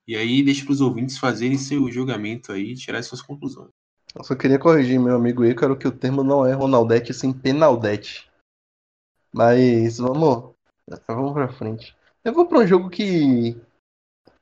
E 0.06 0.16
aí 0.16 0.42
deixa 0.42 0.64
para 0.64 0.72
os 0.72 0.80
ouvintes 0.80 1.16
fazerem 1.16 1.56
seu 1.56 1.88
julgamento 1.92 2.50
aí, 2.50 2.74
tirar 2.74 3.00
suas 3.04 3.22
conclusões. 3.22 3.70
Eu 4.16 4.24
só 4.24 4.34
queria 4.34 4.58
corrigir 4.58 4.98
meu 4.98 5.14
amigo 5.14 5.44
Ícaro 5.44 5.76
que 5.76 5.86
o 5.86 5.92
termo 5.92 6.24
não 6.24 6.44
é 6.44 6.52
Ronaldete, 6.52 7.14
sim 7.14 7.32
Penaldete. 7.32 8.28
Mas 9.32 9.98
vamos, 9.98 10.54
vamos 11.06 11.32
pra 11.32 11.52
frente. 11.52 11.94
Eu 12.24 12.32
vou 12.32 12.46
para 12.46 12.58
um 12.58 12.66
jogo 12.66 12.90
que, 12.90 13.56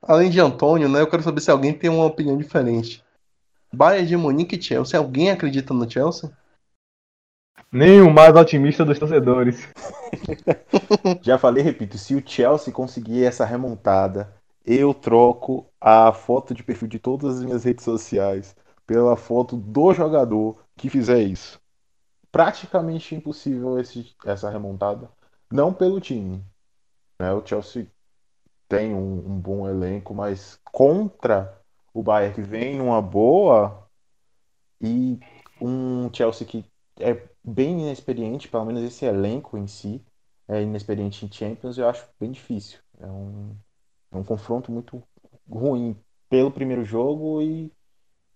além 0.01 0.31
de 0.31 0.39
Antônio, 0.39 0.89
né, 0.89 1.01
eu 1.01 1.07
quero 1.07 1.21
saber 1.21 1.41
se 1.41 1.51
alguém 1.51 1.77
tem 1.77 1.91
uma 1.91 2.05
opinião 2.05 2.37
diferente. 2.37 3.03
Bayern 3.71 4.07
de 4.07 4.17
Munique 4.17 4.55
e 4.55 4.61
Chelsea. 4.61 4.97
Alguém 4.97 5.29
acredita 5.29 5.75
no 5.75 5.89
Chelsea? 5.89 6.35
Nem 7.71 8.01
o 8.01 8.09
mais 8.09 8.35
otimista 8.35 8.85
dos 8.85 8.97
torcedores. 8.97 9.67
Já 11.21 11.37
falei, 11.37 11.61
repito, 11.61 11.97
se 11.97 12.15
o 12.15 12.23
Chelsea 12.25 12.73
conseguir 12.73 13.25
essa 13.25 13.43
remontada, 13.45 14.33
eu 14.65 14.93
troco 14.93 15.69
a 15.79 16.11
foto 16.13 16.53
de 16.53 16.63
perfil 16.63 16.87
de 16.87 16.99
todas 16.99 17.37
as 17.37 17.43
minhas 17.43 17.63
redes 17.63 17.83
sociais 17.83 18.55
pela 18.85 19.17
foto 19.17 19.57
do 19.57 19.93
jogador 19.93 20.57
que 20.77 20.89
fizer 20.89 21.21
isso. 21.21 21.59
Praticamente 22.31 23.15
impossível 23.15 23.79
esse, 23.79 24.15
essa 24.25 24.49
remontada, 24.49 25.09
não 25.51 25.73
pelo 25.73 25.99
time. 25.99 26.43
Né? 27.19 27.33
O 27.33 27.45
Chelsea 27.45 27.87
tem 28.67 28.93
um, 28.93 29.31
um 29.31 29.39
bom 29.39 29.67
elenco, 29.67 30.13
mas 30.13 30.59
contra 30.71 31.61
o 31.93 32.01
Bayern 32.01 32.35
que 32.35 32.41
vem 32.41 32.77
numa 32.77 33.01
boa 33.01 33.89
e 34.79 35.19
um 35.59 36.09
Chelsea 36.13 36.47
que 36.47 36.65
é 36.99 37.13
bem 37.47 37.79
inexperiente, 37.79 38.49
pelo 38.49 38.65
menos 38.65 38.83
esse 38.83 39.05
elenco 39.05 39.57
em 39.57 39.67
si 39.67 40.03
é 40.47 40.61
inexperiente 40.61 41.25
em 41.25 41.31
Champions, 41.31 41.77
eu 41.77 41.87
acho 41.87 42.07
bem 42.19 42.31
difícil. 42.31 42.79
É 42.99 43.07
um, 43.07 43.55
é 44.11 44.17
um 44.17 44.23
confronto 44.23 44.71
muito 44.71 45.01
ruim 45.49 45.95
pelo 46.29 46.51
primeiro 46.51 46.83
jogo 46.83 47.41
e 47.41 47.71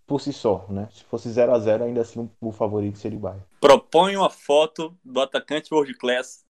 por 0.07 0.19
si 0.21 0.31
só, 0.33 0.65
né? 0.69 0.89
Se 0.91 1.03
fosse 1.03 1.29
0 1.29 1.53
a 1.53 1.59
0 1.59 1.83
ainda 1.85 2.01
assim 2.01 2.29
o 2.39 2.51
favorito 2.51 2.97
seria 2.97 3.17
o 3.17 3.21
Bayern. 3.21 3.45
Propõe 3.59 4.15
uma 4.15 4.29
foto 4.29 4.97
do 5.03 5.19
atacante 5.21 5.73
world 5.73 5.93
class 5.95 6.45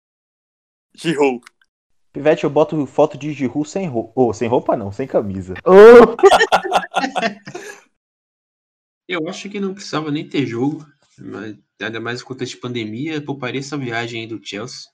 Giroud. 0.94 1.44
Pivete, 2.12 2.44
eu 2.44 2.50
boto 2.50 2.84
foto 2.86 3.16
de 3.16 3.32
Giroud 3.32 3.68
sem 3.68 3.86
roupa. 3.86 4.12
Oh, 4.16 4.32
sem 4.32 4.48
roupa 4.48 4.76
não, 4.76 4.92
sem 4.92 5.06
camisa. 5.06 5.54
Oh. 5.64 6.16
eu 9.08 9.28
acho 9.28 9.48
que 9.48 9.60
não 9.60 9.74
precisava 9.74 10.10
nem 10.10 10.28
ter 10.28 10.46
jogo. 10.46 10.86
Mas, 11.20 11.56
ainda 11.80 12.00
mais 12.00 12.20
no 12.20 12.26
contexto 12.26 12.54
de 12.54 12.60
pandemia, 12.60 13.20
pouparia 13.20 13.60
essa 13.60 13.76
viagem 13.76 14.22
aí 14.22 14.26
do 14.26 14.40
Chelsea. 14.42 14.88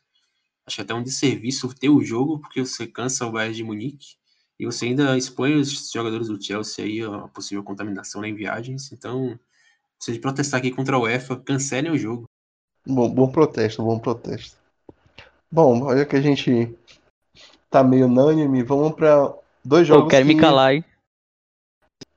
Acho 0.66 0.76
que 0.76 0.82
até 0.82 0.92
um 0.92 1.02
desserviço 1.02 1.72
ter 1.74 1.88
o 1.88 2.02
jogo, 2.02 2.40
porque 2.40 2.60
você 2.60 2.86
cansa 2.86 3.24
o 3.24 3.30
Bayern 3.30 3.54
de 3.54 3.62
Munique 3.62 4.16
e 4.58 4.66
você 4.66 4.86
ainda 4.86 5.16
expõe 5.16 5.54
os 5.54 5.90
jogadores 5.92 6.28
do 6.28 6.42
Chelsea 6.42 6.84
aí 6.84 7.02
a 7.02 7.28
possível 7.28 7.62
contaminação 7.62 8.24
em 8.24 8.34
viagens. 8.34 8.90
Então, 8.90 9.38
se 9.98 10.12
de 10.12 10.18
protestar 10.18 10.58
aqui 10.58 10.70
contra 10.70 10.96
a 10.96 10.98
UEFA, 10.98 11.36
cancelem 11.36 11.92
o 11.92 11.98
jogo. 11.98 12.24
Bom, 12.86 13.08
bom 13.08 13.30
protesto, 13.30 13.82
bom 13.82 13.98
protesto. 13.98 14.56
Bom, 15.50 15.84
olha 15.84 16.04
que 16.04 16.16
a 16.16 16.20
gente 16.20 16.74
tá 17.70 17.84
meio 17.84 18.06
unânime, 18.06 18.62
vamos 18.62 18.92
para 18.94 19.32
dois 19.64 19.86
jogos. 19.86 20.04
Eu 20.04 20.08
quero 20.08 20.26
que... 20.26 20.34
me 20.34 20.40
calar, 20.40 20.74
hein? 20.74 20.84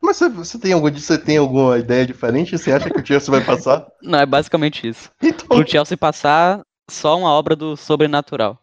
Mas 0.09 0.17
você, 0.17 0.27
você, 0.27 0.57
tem 0.57 0.73
algum, 0.73 0.91
você 0.91 1.19
tem 1.19 1.37
alguma 1.37 1.77
ideia 1.77 2.03
diferente? 2.03 2.57
Você 2.57 2.71
acha 2.71 2.89
que 2.89 2.99
o 2.99 3.05
Chelsea 3.05 3.29
vai 3.29 3.45
passar? 3.45 3.87
Não, 4.01 4.17
é 4.17 4.25
basicamente 4.25 4.87
isso. 4.87 5.11
Então... 5.21 5.59
O 5.59 5.67
Chelsea 5.67 5.95
passar, 5.95 6.65
só 6.89 7.15
uma 7.15 7.29
obra 7.29 7.55
do 7.55 7.77
sobrenatural. 7.77 8.57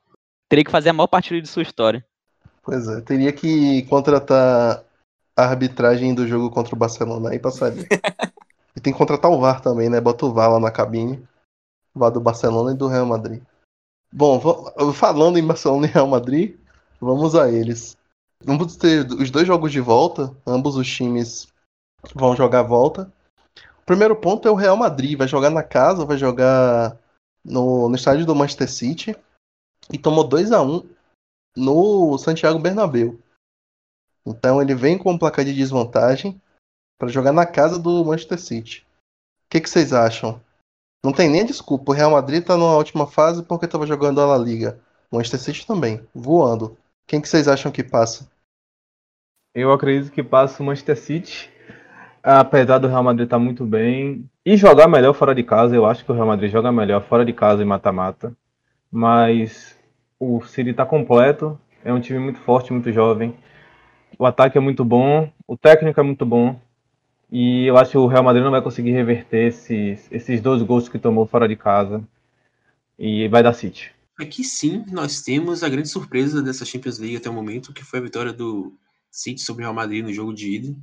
Teria 0.48 0.64
que 0.64 0.72
fazer 0.72 0.88
a 0.88 0.92
maior 0.92 1.06
partida 1.06 1.40
de 1.40 1.46
sua 1.46 1.62
história. 1.62 2.04
Pois 2.64 2.88
é, 2.88 3.00
teria 3.00 3.32
que 3.32 3.84
contratar 3.84 4.82
a 5.36 5.44
arbitragem 5.44 6.16
do 6.16 6.26
jogo 6.26 6.50
contra 6.50 6.74
o 6.74 6.78
Barcelona 6.78 7.30
aí 7.30 7.38
passaria. 7.38 7.86
e 8.74 8.80
tem 8.80 8.92
que 8.92 8.98
contratar 8.98 9.30
o 9.30 9.38
VAR 9.38 9.60
também, 9.60 9.88
né? 9.88 10.00
Bota 10.00 10.26
o 10.26 10.32
VAR 10.32 10.50
lá 10.50 10.58
na 10.58 10.72
cabine. 10.72 11.24
O 11.94 12.00
VAR 12.00 12.10
do 12.10 12.18
Barcelona 12.18 12.72
e 12.72 12.76
do 12.76 12.88
Real 12.88 13.06
Madrid. 13.06 13.40
Bom, 14.12 14.40
falando 14.92 15.38
em 15.38 15.46
Barcelona 15.46 15.86
e 15.86 15.90
Real 15.90 16.08
Madrid, 16.08 16.56
vamos 17.00 17.36
a 17.36 17.48
eles. 17.48 17.96
Vamos 18.44 18.76
ter 18.76 19.06
os 19.12 19.30
dois 19.30 19.46
jogos 19.46 19.72
de 19.72 19.80
volta, 19.80 20.34
ambos 20.46 20.76
os 20.76 20.88
times 20.88 21.48
vão 22.14 22.36
jogar 22.36 22.60
a 22.60 22.64
volta. 22.64 23.12
O 23.80 23.86
primeiro 23.86 24.16
ponto 24.16 24.46
é 24.46 24.50
o 24.50 24.54
Real 24.54 24.76
Madrid, 24.76 25.16
vai 25.16 25.28
jogar 25.28 25.50
na 25.50 25.62
casa, 25.62 26.04
vai 26.04 26.18
jogar 26.18 26.98
no, 27.44 27.88
no 27.88 27.96
estádio 27.96 28.26
do 28.26 28.34
Manchester 28.34 28.70
City. 28.70 29.16
e 29.92 29.98
tomou 29.98 30.24
2 30.24 30.52
a 30.52 30.60
1 30.60 30.88
no 31.56 32.18
Santiago 32.18 32.58
Bernabéu. 32.58 33.18
Então 34.26 34.60
ele 34.60 34.74
vem 34.74 34.98
com 34.98 35.12
um 35.12 35.18
placar 35.18 35.44
de 35.44 35.54
desvantagem 35.54 36.40
para 36.98 37.08
jogar 37.08 37.32
na 37.32 37.46
casa 37.46 37.78
do 37.78 38.04
Manchester 38.04 38.40
City. 38.40 38.86
O 39.46 39.50
que, 39.50 39.60
que, 39.60 39.70
vocês 39.70 39.92
acham? 39.92 40.40
Não 41.04 41.12
tem 41.12 41.30
nem 41.30 41.46
desculpa. 41.46 41.92
O 41.92 41.94
Real 41.94 42.10
Madrid 42.10 42.40
está 42.40 42.56
na 42.56 42.76
última 42.76 43.06
fase 43.06 43.42
porque 43.44 43.66
estava 43.66 43.86
jogando 43.86 44.20
a 44.20 44.26
La 44.26 44.36
Liga. 44.36 44.80
O 45.10 45.16
Manchester 45.16 45.40
City 45.40 45.66
também, 45.66 46.04
voando. 46.12 46.76
Quem 47.06 47.20
que 47.20 47.28
vocês 47.28 47.46
acham 47.46 47.70
que 47.70 47.84
passa? 47.84 48.28
Eu 49.54 49.70
acredito 49.70 50.10
que 50.10 50.24
passa 50.24 50.60
o 50.60 50.66
Manchester 50.66 50.96
City. 50.96 51.48
Apesar 52.20 52.78
do 52.78 52.88
Real 52.88 53.04
Madrid 53.04 53.26
estar 53.26 53.38
tá 53.38 53.42
muito 53.42 53.64
bem 53.64 54.28
e 54.44 54.56
jogar 54.56 54.88
melhor 54.88 55.14
fora 55.14 55.32
de 55.32 55.44
casa, 55.44 55.76
eu 55.76 55.86
acho 55.86 56.04
que 56.04 56.10
o 56.10 56.14
Real 56.14 56.26
Madrid 56.26 56.50
joga 56.50 56.72
melhor 56.72 57.00
fora 57.02 57.24
de 57.24 57.32
casa 57.32 57.62
e 57.62 57.64
mata-mata. 57.64 58.36
Mas 58.90 59.78
o 60.18 60.42
City 60.42 60.70
está 60.70 60.84
completo, 60.84 61.58
é 61.84 61.92
um 61.92 62.00
time 62.00 62.18
muito 62.18 62.40
forte, 62.40 62.72
muito 62.72 62.90
jovem. 62.90 63.36
O 64.18 64.26
ataque 64.26 64.58
é 64.58 64.60
muito 64.60 64.84
bom, 64.84 65.30
o 65.46 65.56
técnico 65.56 66.00
é 66.00 66.02
muito 66.02 66.26
bom. 66.26 66.60
E 67.30 67.66
eu 67.66 67.76
acho 67.78 67.92
que 67.92 67.98
o 67.98 68.06
Real 68.08 68.24
Madrid 68.24 68.42
não 68.42 68.50
vai 68.50 68.62
conseguir 68.62 68.90
reverter 68.90 69.46
esses, 69.46 70.10
esses 70.10 70.40
dois 70.40 70.60
gols 70.62 70.88
que 70.88 70.98
tomou 70.98 71.24
fora 71.24 71.46
de 71.46 71.54
casa. 71.54 72.02
E 72.98 73.28
vai 73.28 73.44
dar 73.44 73.52
City. 73.52 73.95
Aqui 74.18 74.42
sim, 74.42 74.82
nós 74.90 75.20
temos 75.20 75.62
a 75.62 75.68
grande 75.68 75.90
surpresa 75.90 76.42
dessa 76.42 76.64
Champions 76.64 76.98
League 76.98 77.16
até 77.16 77.28
o 77.28 77.34
momento, 77.34 77.72
que 77.72 77.84
foi 77.84 77.98
a 77.98 78.02
vitória 78.02 78.32
do 78.32 78.74
City 79.10 79.42
sobre 79.42 79.62
o 79.62 79.66
Real 79.66 79.74
Madrid 79.74 80.02
no 80.02 80.12
jogo 80.12 80.32
de 80.32 80.52
ida. 80.52 80.76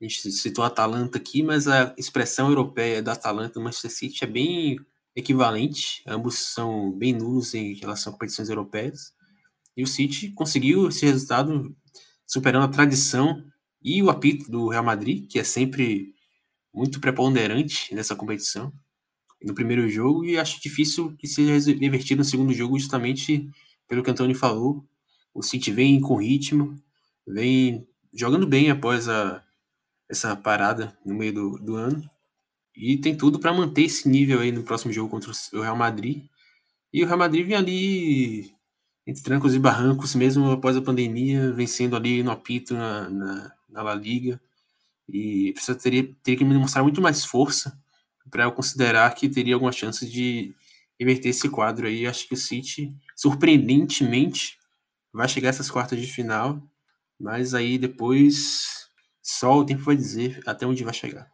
A 0.00 0.04
gente 0.04 0.30
citou 0.30 0.62
a 0.62 0.68
Atalanta 0.68 1.18
aqui, 1.18 1.42
mas 1.42 1.66
a 1.66 1.92
expressão 1.98 2.48
europeia 2.48 3.02
da 3.02 3.12
Atalanta 3.12 3.50
e 3.50 3.54
do 3.54 3.60
Manchester 3.60 3.90
City 3.90 4.22
é 4.22 4.26
bem 4.28 4.78
equivalente. 5.16 6.00
Ambos 6.06 6.38
são 6.38 6.92
bem 6.92 7.12
nulos 7.12 7.54
em 7.54 7.74
relação 7.74 8.10
a 8.10 8.12
competições 8.12 8.48
europeias. 8.48 9.12
E 9.76 9.82
o 9.82 9.86
City 9.88 10.30
conseguiu 10.30 10.88
esse 10.88 11.04
resultado 11.04 11.76
superando 12.24 12.64
a 12.66 12.68
tradição 12.68 13.44
e 13.82 14.00
o 14.00 14.10
apito 14.10 14.48
do 14.48 14.68
Real 14.68 14.84
Madrid, 14.84 15.26
que 15.28 15.40
é 15.40 15.44
sempre 15.44 16.14
muito 16.72 17.00
preponderante 17.00 17.92
nessa 17.92 18.14
competição 18.14 18.72
no 19.44 19.54
primeiro 19.54 19.88
jogo 19.88 20.24
e 20.24 20.38
acho 20.38 20.60
difícil 20.60 21.14
que 21.18 21.28
seja 21.28 21.70
revertido 21.78 22.20
no 22.20 22.24
segundo 22.24 22.52
jogo, 22.52 22.78
justamente 22.78 23.48
pelo 23.86 24.02
que 24.02 24.08
o 24.08 24.12
Antônio 24.12 24.34
falou. 24.34 24.82
O 25.34 25.42
City 25.42 25.70
vem 25.70 26.00
com 26.00 26.16
ritmo, 26.16 26.80
vem 27.26 27.86
jogando 28.12 28.46
bem 28.46 28.70
após 28.70 29.08
a, 29.08 29.42
essa 30.08 30.34
parada 30.34 30.96
no 31.04 31.14
meio 31.14 31.34
do, 31.34 31.58
do 31.58 31.76
ano 31.76 32.08
e 32.74 32.96
tem 32.96 33.14
tudo 33.14 33.38
para 33.38 33.52
manter 33.52 33.82
esse 33.82 34.08
nível 34.08 34.40
aí 34.40 34.50
no 34.50 34.62
próximo 34.62 34.92
jogo 34.92 35.10
contra 35.10 35.30
o 35.52 35.60
Real 35.60 35.76
Madrid. 35.76 36.24
E 36.92 37.02
o 37.02 37.06
Real 37.06 37.18
Madrid 37.18 37.46
vem 37.46 37.56
ali 37.56 38.50
entre 39.06 39.22
trancos 39.22 39.54
e 39.54 39.58
barrancos, 39.58 40.14
mesmo 40.14 40.50
após 40.50 40.76
a 40.76 40.82
pandemia, 40.82 41.52
vencendo 41.52 41.94
ali 41.94 42.22
no 42.22 42.30
apito 42.30 42.74
na, 42.74 43.10
na, 43.10 43.52
na 43.68 43.82
La 43.82 43.94
Liga. 43.94 44.40
E 45.06 45.52
precisa 45.52 45.78
teria, 45.78 46.10
teria 46.22 46.38
que 46.38 46.44
mostrar 46.44 46.82
muito 46.82 47.02
mais 47.02 47.24
força 47.24 47.78
para 48.34 48.42
eu 48.42 48.52
considerar 48.52 49.14
que 49.14 49.28
teria 49.28 49.54
alguma 49.54 49.70
chance 49.70 50.04
de 50.10 50.56
inverter 50.98 51.30
esse 51.30 51.48
quadro 51.48 51.86
aí. 51.86 52.04
Acho 52.04 52.26
que 52.26 52.34
o 52.34 52.36
City, 52.36 52.92
surpreendentemente, 53.14 54.58
vai 55.12 55.28
chegar 55.28 55.50
a 55.50 55.50
essas 55.50 55.70
quartas 55.70 56.00
de 56.00 56.08
final, 56.08 56.60
mas 57.16 57.54
aí 57.54 57.78
depois 57.78 58.90
só 59.22 59.58
o 59.58 59.64
tempo 59.64 59.82
vai 59.82 59.94
dizer 59.94 60.42
até 60.48 60.66
onde 60.66 60.82
vai 60.82 60.92
chegar. 60.92 61.30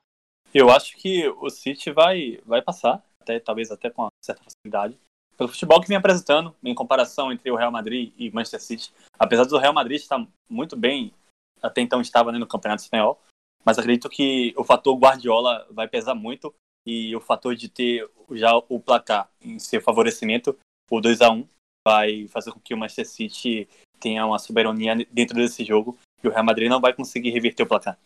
Eu 0.53 0.69
acho 0.69 0.95
que 0.99 1.27
o 1.27 1.49
City 1.49 1.91
vai, 1.91 2.39
vai 2.45 2.61
passar, 2.61 3.03
até 3.19 3.41
talvez 3.41 3.71
até 3.71 3.89
com 3.89 4.03
uma 4.03 4.13
certa 4.23 4.43
facilidade, 4.45 5.01
pelo 5.39 5.49
futebol 5.49 5.81
que 5.81 5.89
vem 5.89 5.97
apresentando 5.97 6.55
em 6.63 6.75
comparação 6.75 7.33
entre 7.33 7.51
o 7.51 7.57
Real 7.57 7.73
Madrid 7.73 8.13
e 8.19 8.31
Manchester 8.31 8.61
City. 8.61 8.93
Apesar 9.19 9.45
do 9.45 9.57
Real 9.57 9.73
Madrid 9.73 9.99
estar 9.99 10.23
muito 10.51 10.77
bem, 10.77 11.15
até 11.63 11.81
então 11.81 12.03
estava 12.03 12.31
né, 12.31 12.39
no 12.39 12.47
Campeonato 12.47 12.83
Espanhol, 12.83 13.19
mas 13.65 13.79
acredito 13.79 14.11
que 14.11 14.53
o 14.55 14.65
fator 14.65 14.95
Guardiola 14.99 15.67
vai 15.71 15.89
pesar 15.89 16.15
muito 16.15 16.55
e 16.91 17.15
o 17.15 17.21
fator 17.21 17.55
de 17.55 17.69
ter 17.69 18.09
já 18.33 18.51
o 18.69 18.81
placar 18.81 19.29
em 19.41 19.59
seu 19.59 19.81
favorecimento, 19.81 20.57
o 20.91 21.01
2 21.01 21.21
a 21.21 21.31
1 21.31 21.47
vai 21.87 22.27
fazer 22.29 22.51
com 22.51 22.61
que 22.61 22.75
o 22.75 22.77
Manchester 22.77 23.07
City 23.07 23.69
tenha 24.01 24.27
uma 24.27 24.39
soberania 24.39 24.95
dentro 25.11 25.37
desse 25.37 25.65
jogo 25.65 25.97
e 26.23 26.29
o 26.29 26.31
Real 26.31 26.45
Madrid 26.45 26.69
não 26.69 26.81
vai 26.81 26.93
conseguir 26.93 27.31
reverter 27.31 27.63
o 27.63 27.67
placar. 27.67 27.97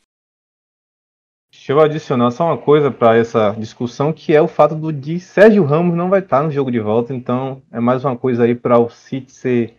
Deixa 1.52 1.72
eu 1.72 1.80
adicionar 1.80 2.30
só 2.30 2.46
uma 2.46 2.58
coisa 2.58 2.90
para 2.90 3.16
essa 3.16 3.52
discussão, 3.52 4.12
que 4.12 4.34
é 4.34 4.42
o 4.42 4.48
fato 4.48 4.74
do 4.74 4.92
de 4.92 5.20
Sérgio 5.20 5.64
Ramos 5.64 5.96
não 5.96 6.10
vai 6.10 6.20
estar 6.20 6.42
no 6.42 6.50
jogo 6.50 6.70
de 6.70 6.80
volta, 6.80 7.14
então 7.14 7.62
é 7.70 7.80
mais 7.80 8.04
uma 8.04 8.18
coisa 8.18 8.44
aí 8.44 8.54
para 8.54 8.78
o 8.78 8.90
City 8.90 9.32
ser 9.32 9.76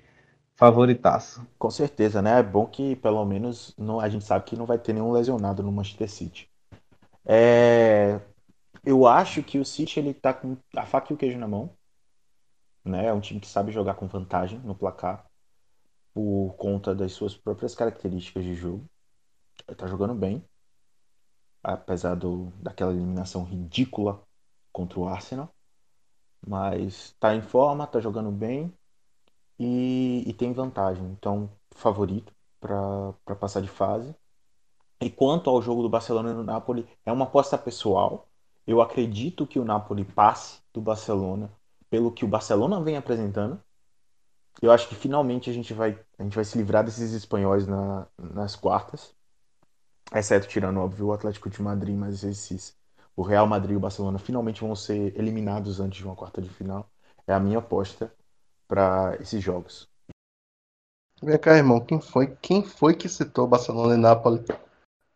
favoritaço. 0.56 1.46
Com 1.60 1.70
certeza, 1.70 2.22
né? 2.22 2.40
É 2.40 2.44
bom 2.44 2.66
que 2.66 2.96
pelo 2.96 3.24
menos 3.26 3.76
não, 3.78 4.00
a 4.00 4.08
gente 4.10 4.24
sabe 4.24 4.46
que 4.46 4.56
não 4.56 4.66
vai 4.66 4.78
ter 4.80 4.94
nenhum 4.94 5.12
lesionado 5.12 5.62
no 5.62 5.72
Manchester 5.72 6.10
City. 6.10 6.50
É, 7.26 8.20
eu 8.86 9.06
acho 9.08 9.44
que 9.44 9.60
o 9.60 9.66
City 9.66 10.00
ele 10.00 10.14
tá 10.14 10.34
com 10.34 10.58
a 10.76 10.86
faca 10.86 11.12
e 11.12 11.16
o 11.16 11.18
queijo 11.18 11.38
na 11.38 11.48
mão. 11.48 11.76
Né? 12.84 13.08
É 13.08 13.14
um 13.14 13.20
time 13.20 13.40
que 13.40 13.48
sabe 13.48 13.72
jogar 13.72 13.96
com 13.96 14.08
vantagem 14.08 14.60
no 14.60 14.76
placar 14.76 15.26
por 16.14 16.56
conta 16.58 16.96
das 16.96 17.14
suas 17.14 17.36
próprias 17.36 17.76
características 17.76 18.44
de 18.44 18.56
jogo. 18.56 18.86
Tá 19.78 19.88
jogando 19.88 20.14
bem, 20.14 20.44
apesar 21.64 22.16
do, 22.16 22.52
daquela 22.62 22.92
eliminação 22.92 23.44
ridícula 23.44 24.24
contra 24.72 25.00
o 25.00 25.08
Arsenal. 25.08 25.54
Mas 26.48 27.16
tá 27.20 27.36
em 27.36 27.42
forma, 27.42 27.88
tá 27.88 28.00
jogando 28.00 28.32
bem 28.32 28.74
e, 29.60 30.24
e 30.28 30.34
tem 30.34 30.54
vantagem. 30.54 31.06
Então, 31.12 31.52
favorito 31.72 32.34
para 32.60 33.36
passar 33.40 33.62
de 33.62 33.68
fase. 33.68 34.16
E 35.02 35.10
quanto 35.10 35.50
ao 35.50 35.62
jogo 35.62 35.82
do 35.82 35.90
Barcelona 35.90 36.32
e 36.32 36.34
do 36.34 36.44
Napoli, 36.44 36.88
é 37.06 37.12
uma 37.12 37.26
aposta 37.26 37.58
pessoal. 37.58 38.28
Eu 38.68 38.82
acredito 38.82 39.46
que 39.46 39.60
o 39.60 39.66
Napoli 39.66 40.04
passe 40.04 40.60
do 40.74 40.82
Barcelona 40.82 41.52
pelo 41.90 42.12
que 42.12 42.26
o 42.26 42.28
Barcelona 42.28 42.82
vem 42.82 42.98
apresentando. 42.98 43.62
Eu 44.62 44.72
acho 44.72 44.88
que 44.88 44.96
finalmente 44.96 45.50
a 45.50 45.54
gente 45.54 45.74
vai, 45.74 46.00
a 46.18 46.24
gente 46.24 46.36
vai 46.36 46.44
se 46.44 46.58
livrar 46.58 46.84
desses 46.84 47.12
espanhóis 47.12 47.68
na, 47.68 48.08
nas 48.18 48.56
quartas. 48.56 49.14
Exceto 50.14 50.48
tirando, 50.48 50.80
óbvio, 50.80 51.08
o 51.08 51.14
Atlético 51.14 51.50
de 51.50 51.62
Madrid, 51.62 51.96
mas 51.96 52.24
esses, 52.24 52.76
o 53.16 53.22
Real 53.22 53.48
Madrid 53.48 53.74
e 53.74 53.78
o 53.78 53.80
Barcelona 53.80 54.18
finalmente 54.20 54.62
vão 54.62 54.76
ser 54.76 55.18
eliminados 55.18 55.80
antes 55.80 55.98
de 55.98 56.06
uma 56.06 56.16
quarta 56.16 56.42
de 56.42 56.50
final. 56.50 56.90
É 57.28 57.34
a 57.34 57.40
minha 57.40 57.60
aposta 57.60 58.14
para 58.68 59.18
esses 59.20 59.44
jogos. 59.44 59.90
Vem 61.22 61.38
cá, 61.40 61.56
irmão, 61.56 61.80
quem 61.80 62.00
foi, 62.00 62.36
quem 62.42 62.64
foi 62.64 62.96
que 62.96 63.10
citou 63.10 63.48
Barcelona 63.48 63.96
e 63.96 63.98
Nápoles? 63.98 64.46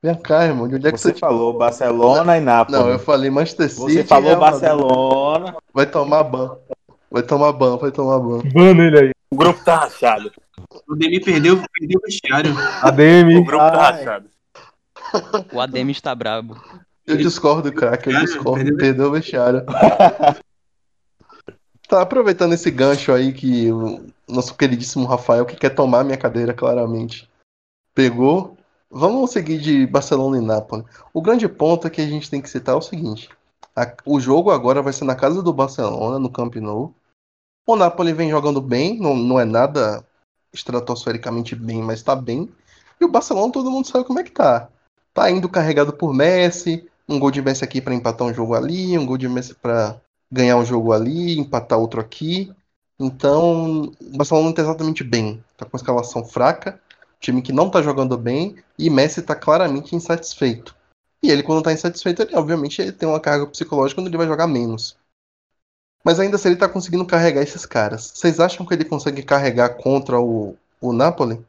Vem 0.01 0.15
cá, 0.15 0.45
irmão. 0.45 0.67
De 0.67 0.75
onde 0.75 0.87
é 0.87 0.91
que 0.91 0.97
você, 0.97 1.11
você 1.13 1.19
falou 1.19 1.57
Barcelona 1.57 2.37
e 2.37 2.41
Nápoles? 2.41 2.79
Não, 2.79 2.89
eu 2.89 2.99
falei 2.99 3.29
Manchester 3.29 3.69
City. 3.69 3.81
Você 3.81 4.03
falou 4.03 4.37
Barcelona. 4.37 5.55
Vai 5.73 5.85
tomar 5.85 6.23
ban. 6.23 6.57
Vai 7.11 7.23
tomar 7.23 7.51
ban, 7.53 7.77
vai 7.77 7.91
tomar 7.91 8.19
ban. 8.19 8.39
Ban 8.53 8.73
nele 8.73 8.99
aí. 8.99 9.11
O 9.31 9.35
grupo 9.35 9.63
tá 9.63 9.75
rachado. 9.77 10.31
O 10.87 10.95
Demi 10.95 11.19
perdeu, 11.19 11.61
perdeu 11.77 11.99
o 11.99 12.01
vestiário. 12.05 12.53
ADM. 12.81 13.37
O 13.39 13.43
grupo 13.43 13.63
tá 13.63 13.91
rachado. 13.91 14.29
O 15.51 15.59
ADM 15.59 15.89
está 15.91 16.13
brabo. 16.15 16.55
Eu 17.05 17.17
discordo, 17.17 17.71
craque. 17.71 18.09
Eu 18.09 18.13
Cara, 18.13 18.25
discordo. 18.25 18.55
perdeu- 18.63 18.77
Perdeu 18.77 19.07
o 19.07 19.11
vestiário. 19.11 19.63
Tá 21.87 22.03
aproveitando 22.03 22.53
esse 22.53 22.69
gancho 22.69 23.11
aí 23.11 23.33
que 23.33 23.71
o 23.71 24.05
nosso 24.27 24.53
queridíssimo 24.55 25.07
Rafael, 25.07 25.43
que 25.43 25.55
quer 25.55 25.69
tomar 25.71 26.03
minha 26.03 26.17
cadeira, 26.19 26.53
claramente, 26.53 27.27
pegou. 27.95 28.55
Vamos 28.91 29.31
seguir 29.31 29.59
de 29.59 29.85
Barcelona 29.85 30.37
e 30.37 30.41
Nápoles. 30.41 30.85
O 31.13 31.21
grande 31.21 31.47
ponto 31.47 31.85
é 31.85 31.89
que 31.89 32.01
a 32.01 32.07
gente 32.07 32.29
tem 32.29 32.41
que 32.41 32.49
citar 32.49 32.75
o 32.75 32.81
seguinte: 32.81 33.29
a- 33.75 33.93
o 34.05 34.19
jogo 34.19 34.49
agora 34.49 34.81
vai 34.81 34.91
ser 34.93 35.05
na 35.05 35.15
casa 35.15 35.43
do 35.43 35.53
Barcelona, 35.53 36.17
no 36.17 36.29
Camp 36.29 36.55
Nou. 36.55 36.93
O 37.67 37.75
Napoli 37.75 38.13
vem 38.13 38.29
jogando 38.31 38.59
bem, 38.61 38.99
não, 38.99 39.15
não 39.15 39.39
é 39.39 39.45
nada 39.45 40.03
estratosfericamente 40.51 41.55
bem, 41.55 41.83
mas 41.83 42.01
tá 42.01 42.15
bem. 42.15 42.49
E 42.99 43.05
o 43.05 43.09
Barcelona, 43.09 43.53
todo 43.53 43.69
mundo 43.69 43.87
sabe 43.87 44.05
como 44.05 44.19
é 44.19 44.23
que 44.23 44.31
tá. 44.31 44.69
Tá 45.13 45.29
indo 45.29 45.47
carregado 45.47 45.93
por 45.93 46.13
Messi, 46.13 46.89
um 47.07 47.19
gol 47.19 47.29
de 47.29 47.41
Messi 47.41 47.63
aqui 47.63 47.79
para 47.79 47.93
empatar 47.93 48.27
um 48.27 48.33
jogo 48.33 48.55
ali, 48.55 48.97
um 48.97 49.05
gol 49.05 49.17
de 49.17 49.29
Messi 49.29 49.53
para 49.53 50.01
ganhar 50.31 50.57
um 50.57 50.65
jogo 50.65 50.91
ali, 50.91 51.37
empatar 51.37 51.77
outro 51.77 52.01
aqui. 52.01 52.51
Então, 52.99 53.91
o 54.01 54.17
Barcelona 54.17 54.47
não 54.47 54.53
tá 54.53 54.63
exatamente 54.63 55.03
bem. 55.03 55.43
Tá 55.55 55.65
com 55.65 55.77
uma 55.77 55.79
escalação 55.79 56.25
fraca, 56.25 56.81
time 57.19 57.41
que 57.41 57.51
não 57.51 57.69
tá 57.69 57.81
jogando 57.81 58.17
bem 58.17 58.55
e 58.77 58.89
Messi 58.89 59.21
tá 59.21 59.35
claramente 59.35 59.95
insatisfeito. 59.95 60.75
E 61.21 61.29
ele, 61.29 61.43
quando 61.43 61.63
tá 61.63 61.73
insatisfeito, 61.73 62.21
ele, 62.21 62.35
obviamente, 62.35 62.81
ele 62.81 62.93
tem 62.93 63.07
uma 63.07 63.19
carga 63.19 63.45
psicológica 63.45 63.99
onde 63.99 64.09
ele 64.09 64.17
vai 64.17 64.27
jogar 64.27 64.47
menos. 64.47 64.97
Mas 66.03 66.19
ainda 66.19 66.37
assim, 66.37 66.49
ele 66.49 66.57
tá 66.57 66.69
conseguindo 66.69 67.05
carregar 67.05 67.41
esses 67.41 67.65
caras. 67.65 68.11
Vocês 68.15 68.39
acham 68.39 68.65
que 68.65 68.73
ele 68.73 68.85
consegue 68.85 69.21
carregar 69.21 69.75
contra 69.75 70.19
o, 70.19 70.55
o 70.79 70.93
Napoli? 70.93 71.45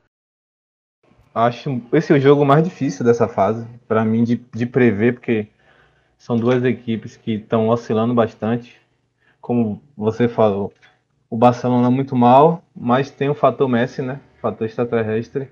Acho 1.32 1.80
esse 1.92 2.12
é 2.12 2.16
o 2.16 2.20
jogo 2.20 2.44
mais 2.44 2.64
difícil 2.64 3.04
dessa 3.04 3.28
fase, 3.28 3.64
para 3.86 4.04
mim, 4.04 4.24
de, 4.24 4.36
de 4.52 4.66
prever, 4.66 5.14
porque 5.14 5.48
são 6.18 6.36
duas 6.36 6.64
equipes 6.64 7.16
que 7.16 7.34
estão 7.34 7.68
oscilando 7.68 8.12
bastante. 8.12 8.80
Como 9.40 9.80
você 9.96 10.28
falou, 10.28 10.72
o 11.30 11.36
Barcelona 11.36 11.88
muito 11.88 12.16
mal, 12.16 12.64
mas 12.74 13.10
tem 13.10 13.30
o 13.30 13.34
fator 13.34 13.68
Messi, 13.68 14.02
né? 14.02 14.20
Fator 14.42 14.66
extraterrestre. 14.66 15.48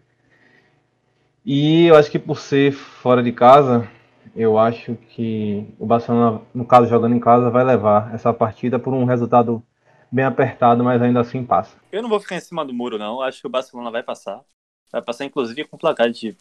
E 1.45 1.87
eu 1.87 1.97
acho 1.97 2.11
que 2.11 2.19
por 2.19 2.39
ser 2.39 2.73
fora 2.73 3.23
de 3.23 3.33
casa, 3.33 3.89
eu 4.35 4.59
acho 4.59 4.95
que 4.95 5.67
o 5.79 5.87
Barcelona, 5.87 6.41
no 6.55 6.65
caso 6.65 6.89
jogando 6.89 7.15
em 7.15 7.21
casa, 7.21 7.51
vai 7.51 7.65
levar 7.65 8.15
essa 8.15 8.33
partida 8.33 8.79
por 8.79 8.93
um 8.93 9.05
resultado 9.05 9.63
bem 10.11 10.25
apertado, 10.25 10.83
mas 10.85 11.01
ainda 11.01 11.21
assim 11.21 11.45
passa. 11.45 11.77
Eu 11.91 12.03
não 12.03 12.09
vou 12.09 12.21
ficar 12.21 12.37
em 12.37 12.41
cima 12.41 12.65
do 12.65 12.73
muro, 12.73 12.99
não. 12.99 13.21
Acho 13.21 13.41
que 13.41 13.47
o 13.47 13.51
Barcelona 13.51 13.91
vai 13.91 14.03
passar. 14.03 14.43
Vai 14.91 15.03
passar, 15.03 15.25
inclusive, 15.25 15.65
com 15.65 15.77
placar 15.77 16.11
de 16.11 16.37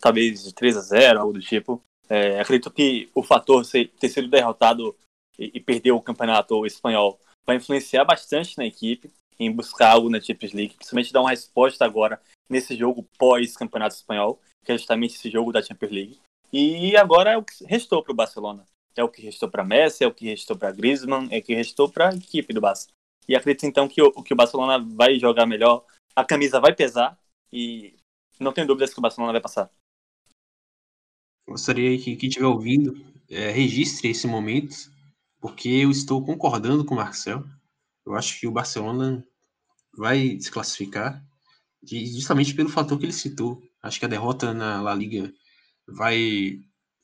talvez 0.00 0.44
de 0.44 0.54
3 0.54 0.76
a 0.76 0.80
0 0.80 1.20
algo 1.20 1.32
do 1.32 1.40
tipo. 1.40 1.82
É, 2.08 2.40
acredito 2.40 2.70
que 2.70 3.10
o 3.14 3.22
fator 3.22 3.64
ter 3.66 4.08
sido 4.08 4.28
derrotado 4.28 4.94
e, 5.38 5.52
e 5.54 5.60
perder 5.60 5.92
o 5.92 6.00
campeonato 6.00 6.66
espanhol 6.66 7.18
vai 7.46 7.56
influenciar 7.56 8.04
bastante 8.04 8.56
na 8.58 8.66
equipe 8.66 9.10
em 9.38 9.50
buscar 9.50 9.90
algo 9.90 10.10
na 10.10 10.20
Champions 10.20 10.52
League, 10.52 10.74
principalmente 10.74 11.12
dar 11.12 11.20
uma 11.20 11.30
resposta 11.30 11.84
agora 11.84 12.20
nesse 12.48 12.76
jogo 12.76 13.08
pós-campeonato 13.18 13.94
espanhol, 13.94 14.40
que 14.64 14.72
é 14.72 14.78
justamente 14.78 15.16
esse 15.16 15.30
jogo 15.30 15.52
da 15.52 15.62
Champions 15.62 15.92
League. 15.92 16.20
E 16.52 16.96
agora 16.96 17.32
é 17.32 17.36
o 17.36 17.42
que 17.42 17.64
restou 17.64 18.02
para 18.02 18.12
o 18.12 18.16
Barcelona. 18.16 18.66
É 18.94 19.02
o 19.02 19.08
que 19.08 19.22
restou 19.22 19.48
para 19.48 19.64
Messi, 19.64 20.04
é 20.04 20.06
o 20.06 20.12
que 20.12 20.26
restou 20.26 20.56
para 20.56 20.70
Griezmann, 20.70 21.28
é 21.30 21.38
o 21.38 21.42
que 21.42 21.54
restou 21.54 21.88
para 21.88 22.10
a 22.10 22.14
equipe 22.14 22.52
do 22.52 22.60
Barça. 22.60 22.88
E 23.26 23.34
acredito 23.34 23.64
então 23.64 23.88
que 23.88 24.02
o, 24.02 24.10
que 24.22 24.34
o 24.34 24.36
Barcelona 24.36 24.78
vai 24.78 25.18
jogar 25.18 25.46
melhor, 25.46 25.84
a 26.14 26.24
camisa 26.24 26.60
vai 26.60 26.74
pesar 26.74 27.18
e 27.50 27.96
não 28.38 28.52
tenho 28.52 28.66
dúvidas 28.66 28.92
que 28.92 28.98
o 28.98 29.02
Barcelona 29.02 29.32
vai 29.32 29.40
passar. 29.40 29.70
Gostaria 31.48 31.96
que 31.98 32.16
quem 32.16 32.28
estiver 32.28 32.46
ouvindo 32.46 32.94
é, 33.30 33.50
registre 33.50 34.10
esse 34.10 34.26
momento, 34.26 34.90
porque 35.40 35.68
eu 35.68 35.90
estou 35.90 36.24
concordando 36.24 36.84
com 36.84 36.94
o 36.94 36.98
Marcel. 36.98 37.44
Eu 38.04 38.14
acho 38.14 38.38
que 38.38 38.46
o 38.46 38.52
Barcelona 38.52 39.26
vai 39.96 40.38
se 40.38 40.50
classificar 40.50 41.24
justamente 41.84 42.54
pelo 42.54 42.68
fator 42.68 42.98
que 42.98 43.04
ele 43.04 43.12
citou. 43.12 43.62
Acho 43.82 43.98
que 43.98 44.04
a 44.04 44.08
derrota 44.08 44.54
na 44.54 44.80
La 44.80 44.94
Liga 44.94 45.32
vai 45.86 46.60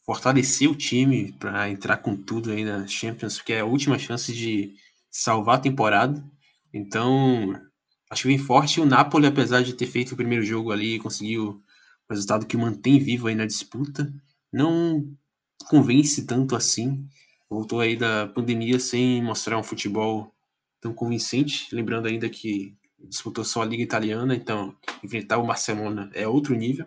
fortalecer 0.06 0.70
o 0.70 0.74
time 0.74 1.32
para 1.32 1.68
entrar 1.68 1.98
com 1.98 2.16
tudo 2.16 2.50
aí 2.50 2.64
na 2.64 2.86
Champions, 2.86 3.36
porque 3.36 3.52
é 3.52 3.60
a 3.60 3.66
última 3.66 3.98
chance 3.98 4.32
de 4.32 4.74
salvar 5.10 5.56
a 5.56 5.60
temporada. 5.60 6.24
Então, 6.72 7.60
acho 8.10 8.22
que 8.22 8.28
vem 8.28 8.38
forte. 8.38 8.80
O 8.80 8.86
Napoli, 8.86 9.26
apesar 9.26 9.62
de 9.62 9.74
ter 9.74 9.86
feito 9.86 10.12
o 10.12 10.16
primeiro 10.16 10.44
jogo 10.44 10.72
ali, 10.72 10.98
conseguiu 10.98 11.50
um 11.50 12.14
resultado 12.14 12.46
que 12.46 12.56
mantém 12.56 12.98
vivo 12.98 13.26
aí 13.26 13.34
na 13.34 13.44
disputa, 13.44 14.10
não 14.50 15.14
convence 15.68 16.24
tanto 16.24 16.56
assim. 16.56 17.06
Voltou 17.50 17.80
aí 17.80 17.96
da 17.96 18.28
pandemia 18.28 18.78
sem 18.78 19.22
mostrar 19.22 19.58
um 19.58 19.62
futebol 19.62 20.32
tão 20.80 20.94
convincente. 20.94 21.74
Lembrando 21.74 22.06
ainda 22.06 22.30
que 22.30 22.77
disputou 22.98 23.44
só 23.44 23.62
a 23.62 23.64
Liga 23.64 23.82
Italiana, 23.82 24.34
então 24.34 24.74
enfrentar 25.02 25.38
o 25.38 25.46
Barcelona 25.46 26.10
é 26.14 26.26
outro 26.26 26.54
nível. 26.54 26.86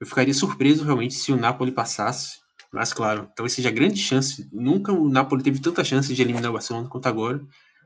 Eu 0.00 0.06
ficaria 0.06 0.32
surpreso 0.32 0.84
realmente 0.84 1.14
se 1.14 1.30
o 1.32 1.36
Napoli 1.36 1.72
passasse, 1.72 2.38
mas 2.72 2.92
claro, 2.92 3.30
talvez 3.36 3.52
seja 3.52 3.70
grande 3.70 3.98
chance. 3.98 4.48
Nunca 4.52 4.92
o 4.92 5.08
Napoli 5.08 5.42
teve 5.42 5.60
tanta 5.60 5.84
chance 5.84 6.14
de 6.14 6.22
eliminar 6.22 6.50
o 6.50 6.54
Barcelona 6.54 6.88
quanto 6.88 7.06
agora, 7.06 7.40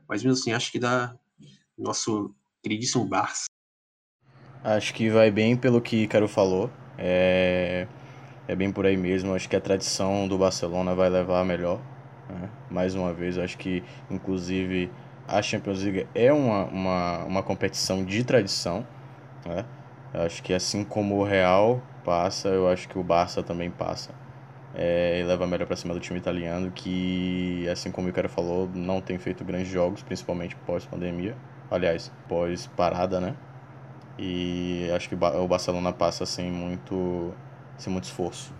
mas 0.07 0.23
mesmo 0.23 0.39
assim 0.39 0.53
acho 0.53 0.71
que 0.71 0.79
dá 0.79 1.15
nosso 1.77 2.33
queridíssimo 2.63 3.05
Barça. 3.05 3.45
Acho 4.63 4.93
que 4.93 5.09
vai 5.09 5.29
bem 5.29 5.55
pelo 5.55 5.81
que 5.81 6.07
Caro 6.07 6.27
falou. 6.27 6.71
É, 6.97 7.87
é 8.47 8.55
bem 8.55 8.71
por 8.71 8.85
aí 8.85 8.97
mesmo. 8.97 9.33
Acho 9.33 9.47
que 9.47 9.55
a 9.55 9.61
tradição 9.61 10.27
do 10.27 10.37
Barcelona 10.37 10.95
vai 10.95 11.09
levar 11.09 11.41
a 11.41 11.45
melhor. 11.45 11.79
Né? 12.27 12.49
Mais 12.71 12.95
uma 12.95 13.13
vez, 13.13 13.37
acho 13.37 13.57
que 13.57 13.83
inclusive 14.09 14.89
a 15.27 15.41
Champions 15.41 15.81
League 15.83 16.07
é 16.13 16.31
uma, 16.31 16.65
uma, 16.65 17.23
uma 17.25 17.43
competição 17.43 18.03
de 18.03 18.23
tradição. 18.23 18.85
Né? 19.45 19.65
Acho 20.13 20.41
que 20.43 20.53
assim 20.53 20.83
como 20.83 21.15
o 21.15 21.23
Real 21.23 21.81
passa, 22.03 22.49
eu 22.49 22.69
acho 22.69 22.87
que 22.87 22.97
o 22.97 23.03
Barça 23.03 23.41
também 23.43 23.69
passa. 23.69 24.11
É, 24.73 25.21
e 25.21 25.23
leva 25.23 25.47
melhor 25.47 25.65
para 25.65 25.75
cima 25.75 25.93
do 25.93 25.99
time 26.01 26.19
italiano, 26.19 26.69
que, 26.69 27.65
assim 27.69 27.91
como 27.91 28.09
o 28.09 28.13
cara 28.13 28.27
falou, 28.27 28.69
não 28.73 28.99
tem 28.99 29.17
feito 29.17 29.43
grandes 29.45 29.69
jogos, 29.69 30.03
principalmente 30.03 30.55
pós-pandemia. 30.57 31.35
Aliás, 31.71 32.11
pós-parada, 32.27 33.21
né? 33.21 33.35
E 34.19 34.89
acho 34.93 35.07
que 35.09 35.15
o 35.15 35.47
Barcelona 35.47 35.93
passa 35.93 36.25
sem 36.25 36.51
muito, 36.51 37.33
sem 37.77 37.91
muito 37.91 38.05
esforço 38.05 38.53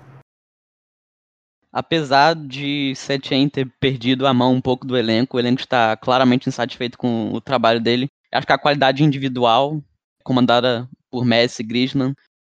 apesar 1.76 2.34
de 2.34 2.96
Setien 2.96 3.50
ter 3.50 3.70
perdido 3.82 4.26
a 4.26 4.34
mão 4.34 4.54
um 4.54 4.62
pouco 4.62 4.88
do 4.88 4.96
elenco, 4.96 5.36
o 5.36 5.40
elenco 5.42 5.60
está 5.60 5.98
claramente 5.98 6.48
insatisfeito 6.48 6.98
com 6.98 7.34
o 7.34 7.42
trabalho 7.42 7.82
dele. 7.82 8.10
Acho 8.32 8.48
que 8.48 8.54
a 8.54 8.58
qualidade 8.58 9.04
individual, 9.04 9.84
comandada 10.24 10.90
por 11.12 11.26
Messi 11.26 11.62
e 11.62 11.66
Griezmann, 11.66 12.16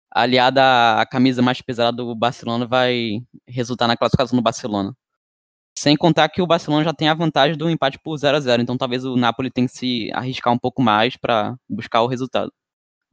aliada 0.09 1.01
à 1.01 1.05
camisa 1.05 1.41
mais 1.41 1.61
pesada 1.61 1.97
do 1.97 2.15
Barcelona, 2.15 2.65
vai 2.65 3.19
resultar 3.45 3.87
na 3.87 3.97
classificação 3.97 4.37
do 4.37 4.41
Barcelona. 4.41 4.95
Sem 5.77 5.97
contar 5.97 6.29
que 6.29 6.41
o 6.41 6.47
Barcelona 6.47 6.85
já 6.85 6.93
tem 6.93 7.09
a 7.09 7.13
vantagem 7.13 7.57
do 7.57 7.69
empate 7.69 7.99
por 7.99 8.15
0 8.17 8.37
a 8.37 8.39
0 8.39 8.61
então 8.61 8.77
talvez 8.77 9.03
o 9.03 9.17
Napoli 9.17 9.51
tenha 9.51 9.67
que 9.67 9.75
se 9.75 10.09
arriscar 10.13 10.53
um 10.53 10.57
pouco 10.57 10.81
mais 10.81 11.17
para 11.17 11.57
buscar 11.69 12.01
o 12.03 12.07
resultado. 12.07 12.53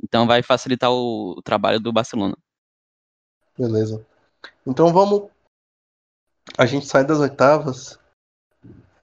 Então 0.03 0.25
vai 0.25 0.41
facilitar 0.41 0.93
o, 0.93 1.35
o 1.37 1.43
trabalho 1.43 1.81
do 1.81 1.93
Barcelona. 1.93 2.37
Beleza. 3.59 4.07
Então 4.65 4.93
vamos 4.93 5.31
a 6.57 6.67
gente 6.67 6.87
sai 6.87 7.05
das 7.05 7.19
oitavas 7.19 7.99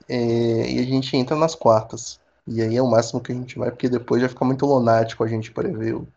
é, 0.08 0.72
e 0.72 0.80
a 0.80 0.84
gente 0.84 1.16
entra 1.16 1.36
nas 1.36 1.56
quartas. 1.56 2.20
E 2.46 2.62
aí 2.62 2.76
é 2.76 2.82
o 2.82 2.89
máximo 2.89 3.22
que 3.22 3.32
a 3.32 3.36
gente 3.36 3.58
vai, 3.58 3.72
porque 3.72 3.88
depois 3.88 4.22
já 4.22 4.30
fica 4.30 4.44
muito 4.44 4.66
lunático 4.66 5.24
a 5.24 5.28
gente 5.28 5.52
prever 5.52 5.96
o, 5.96 6.08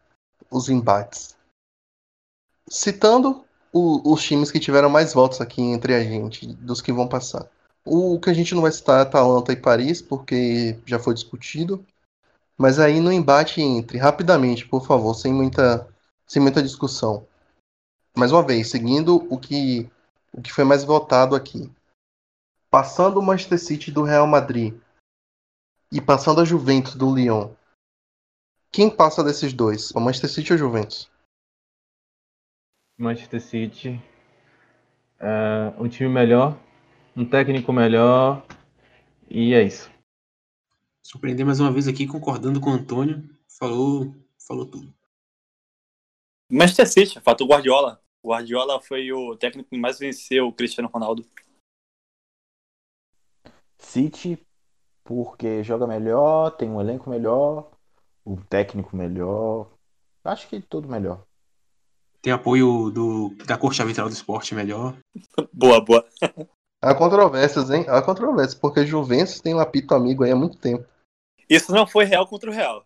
os 0.51 0.68
embates. 0.68 1.37
Citando 2.68 3.45
o, 3.72 4.12
os 4.12 4.22
times 4.22 4.51
que 4.51 4.59
tiveram 4.59 4.91
mais 4.91 5.12
votos 5.12 5.41
aqui 5.41 5.62
entre 5.62 5.95
a 5.95 6.03
gente, 6.03 6.47
dos 6.47 6.81
que 6.81 6.93
vão 6.93 7.09
passar. 7.09 7.49
O 7.85 8.18
que 8.18 8.29
a 8.29 8.35
gente 8.35 8.55
não 8.55 8.62
vai 8.62 8.72
citar 8.72 8.99
é 8.99 9.03
Atalanta 9.03 9.53
e 9.53 9.57
Paris, 9.57 10.03
porque 10.03 10.77
já 10.85 10.99
foi 10.99 11.14
discutido. 11.14 11.85
Mas 12.59 12.81
aí 12.81 13.01
no 13.01 13.12
embate 13.12 13.61
entre, 13.61 13.99
rapidamente, 13.99 14.66
por 14.66 14.85
favor, 14.85 15.14
sem 15.14 15.33
muita, 15.33 15.87
sem 16.27 16.43
muita 16.43 16.62
discussão. 16.62 17.24
Mais 18.16 18.33
uma 18.33 18.43
vez, 18.43 18.70
seguindo 18.70 19.27
o 19.31 19.39
que 19.39 19.89
o 20.37 20.43
que 20.43 20.53
foi 20.53 20.64
mais 20.64 20.84
votado 20.84 21.34
aqui. 21.34 21.72
Passando 22.70 23.18
o 23.18 23.22
Manchester 23.22 23.59
City 23.59 23.91
do 23.91 24.03
Real 24.03 24.26
Madrid 24.26 24.78
e 25.91 26.01
passando 26.01 26.41
a 26.41 26.45
Juventus 26.45 26.95
do 26.95 27.14
Lyon. 27.14 27.55
Quem 28.70 28.95
passa 28.95 29.24
desses 29.24 29.53
dois? 29.53 29.91
O 29.93 30.01
Manchester 30.01 30.30
City 30.30 30.53
ou 30.53 30.59
Juventus? 30.59 31.11
Manchester 32.99 33.41
City. 33.41 34.03
É, 35.18 35.72
um 35.78 35.89
time 35.89 36.11
melhor, 36.11 36.59
um 37.16 37.24
técnico 37.24 37.72
melhor 37.72 38.45
e 39.30 39.55
é 39.55 39.62
isso. 39.62 39.91
Surpreender 41.03 41.47
mais 41.47 41.61
uma 41.61 41.72
vez 41.72 41.89
aqui, 41.89 42.07
concordando 42.07 42.61
com 42.61 42.70
o 42.70 42.74
Antônio. 42.74 43.30
Falou, 43.49 44.14
falou 44.47 44.66
tudo. 44.66 44.93
Manchester 46.51 46.87
City, 46.89 47.20
fato 47.20 47.47
Guardiola. 47.47 48.03
O 48.27 48.31
Guardiola 48.31 48.81
foi 48.81 49.12
o 49.12 49.37
técnico 49.37 49.70
que 49.70 49.79
mais 49.79 50.01
venceu 50.01 50.49
o 50.49 50.53
Cristiano 50.53 50.91
Ronaldo. 50.93 51.24
City, 53.79 54.45
porque 55.05 55.62
joga 55.62 55.87
melhor, 55.87 56.51
tem 56.51 56.68
um 56.68 56.81
elenco 56.81 57.09
melhor, 57.09 57.70
um 58.27 58.35
técnico 58.35 58.97
melhor. 58.97 59.70
Acho 60.24 60.49
que 60.49 60.61
tudo 60.61 60.89
melhor. 60.89 61.24
Tem 62.20 62.33
apoio 62.33 62.91
do, 62.91 63.29
da 63.47 63.57
Corte 63.57 63.81
Arbitral 63.81 64.09
do 64.09 64.12
Esporte 64.12 64.57
melhor. 64.57 64.99
boa, 65.55 65.81
boa. 65.81 66.05
Há 66.83 66.97
controvérsias, 66.97 67.70
hein? 67.70 67.85
Há 67.89 68.03
controvérsias, 68.03 68.59
porque 68.59 68.85
Juventus 68.85 69.41
tem 69.41 69.55
um 69.55 69.61
apito 69.61 69.95
amigo 69.95 70.24
aí 70.24 70.33
há 70.33 70.37
muito 70.37 70.59
tempo. 70.59 70.85
Isso 71.49 71.70
não 71.70 71.87
foi 71.87 72.05
real 72.05 72.27
contra 72.27 72.51
o 72.51 72.53
Real. 72.53 72.85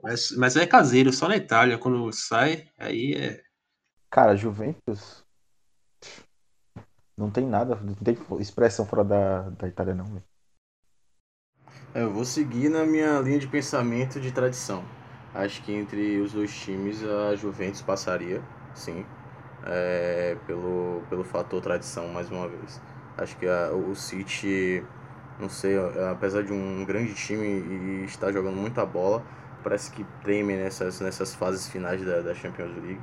Mas, 0.00 0.30
mas 0.36 0.56
é 0.56 0.68
caseiro, 0.68 1.12
só 1.12 1.26
na 1.26 1.36
Itália. 1.36 1.78
Quando 1.78 2.12
sai, 2.12 2.70
aí 2.78 3.14
é 3.14 3.51
Cara, 4.12 4.36
Juventus. 4.36 5.24
Não 7.16 7.30
tem 7.30 7.46
nada, 7.46 7.74
não 7.76 7.94
tem 7.94 8.16
expressão 8.40 8.84
fora 8.86 9.02
da, 9.04 9.48
da 9.50 9.66
Itália, 9.68 9.94
não. 9.94 10.22
É, 11.94 12.02
eu 12.02 12.10
vou 12.10 12.24
seguir 12.24 12.68
na 12.68 12.84
minha 12.84 13.18
linha 13.20 13.38
de 13.38 13.46
pensamento 13.46 14.20
de 14.20 14.32
tradição. 14.32 14.84
Acho 15.34 15.62
que 15.62 15.72
entre 15.72 16.20
os 16.20 16.32
dois 16.32 16.54
times 16.54 17.02
a 17.04 17.34
Juventus 17.36 17.82
passaria, 17.82 18.42
sim. 18.74 19.04
É, 19.64 20.36
pelo, 20.46 21.02
pelo 21.08 21.24
fator 21.24 21.60
tradição, 21.62 22.08
mais 22.08 22.30
uma 22.30 22.48
vez. 22.48 22.80
Acho 23.16 23.36
que 23.38 23.46
a, 23.46 23.72
o 23.72 23.94
City, 23.94 24.84
não 25.40 25.48
sei, 25.48 25.76
apesar 26.10 26.42
de 26.42 26.52
um 26.52 26.84
grande 26.84 27.14
time 27.14 27.46
e 27.46 28.04
estar 28.04 28.32
jogando 28.32 28.56
muita 28.56 28.84
bola, 28.86 29.24
parece 29.62 29.90
que 29.92 30.04
treme 30.22 30.56
nessas, 30.56 31.00
nessas 31.00 31.34
fases 31.34 31.68
finais 31.68 32.04
da, 32.04 32.20
da 32.22 32.34
Champions 32.34 32.74
League. 32.82 33.00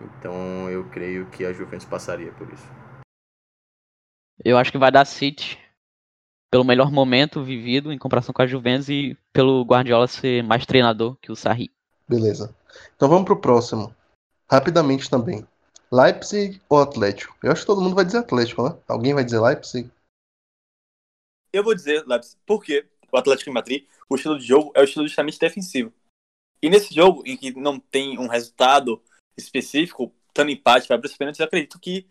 Então 0.00 0.70
eu 0.70 0.88
creio 0.90 1.28
que 1.30 1.44
a 1.44 1.52
Juventus 1.52 1.86
passaria 1.86 2.32
por 2.32 2.52
isso. 2.52 2.66
Eu 4.42 4.56
acho 4.56 4.72
que 4.72 4.78
vai 4.78 4.90
dar 4.90 5.04
City. 5.04 5.58
pelo 6.50 6.64
melhor 6.64 6.90
momento 6.90 7.44
vivido 7.44 7.92
em 7.92 7.98
comparação 7.98 8.32
com 8.32 8.42
a 8.42 8.46
Juventus 8.46 8.88
e 8.88 9.16
pelo 9.32 9.62
Guardiola 9.62 10.08
ser 10.08 10.42
mais 10.42 10.66
treinador 10.66 11.16
que 11.16 11.30
o 11.30 11.36
Sarri. 11.36 11.70
Beleza. 12.08 12.54
Então 12.96 13.08
vamos 13.08 13.24
pro 13.24 13.40
próximo. 13.40 13.94
Rapidamente 14.50 15.08
também. 15.08 15.46
Leipzig 15.92 16.60
ou 16.68 16.80
Atlético? 16.80 17.36
Eu 17.42 17.52
acho 17.52 17.60
que 17.62 17.66
todo 17.66 17.80
mundo 17.80 17.94
vai 17.94 18.04
dizer 18.04 18.18
Atlético, 18.18 18.68
né? 18.68 18.76
Alguém 18.88 19.14
vai 19.14 19.24
dizer 19.24 19.40
Leipzig? 19.40 19.90
Eu 21.52 21.62
vou 21.62 21.74
dizer 21.74 22.04
Leipzig, 22.06 22.36
porque 22.44 22.86
o 23.12 23.16
Atlético 23.16 23.50
de 23.50 23.54
Madrid, 23.54 23.86
o 24.08 24.16
estilo 24.16 24.38
de 24.38 24.46
jogo 24.46 24.72
é 24.74 24.80
o 24.80 24.84
estilo 24.84 25.06
justamente 25.06 25.38
defensivo. 25.38 25.92
E 26.62 26.68
nesse 26.68 26.92
jogo, 26.92 27.22
em 27.24 27.36
que 27.36 27.52
não 27.58 27.78
tem 27.78 28.18
um 28.18 28.26
resultado 28.26 29.02
específico, 29.36 30.12
tanto 30.32 30.50
empate, 30.50 30.88
vai 30.88 30.98
para 30.98 31.06
os 31.06 31.16
pênaltis, 31.16 31.40
eu 31.40 31.46
acredito 31.46 31.78
que. 31.78 32.06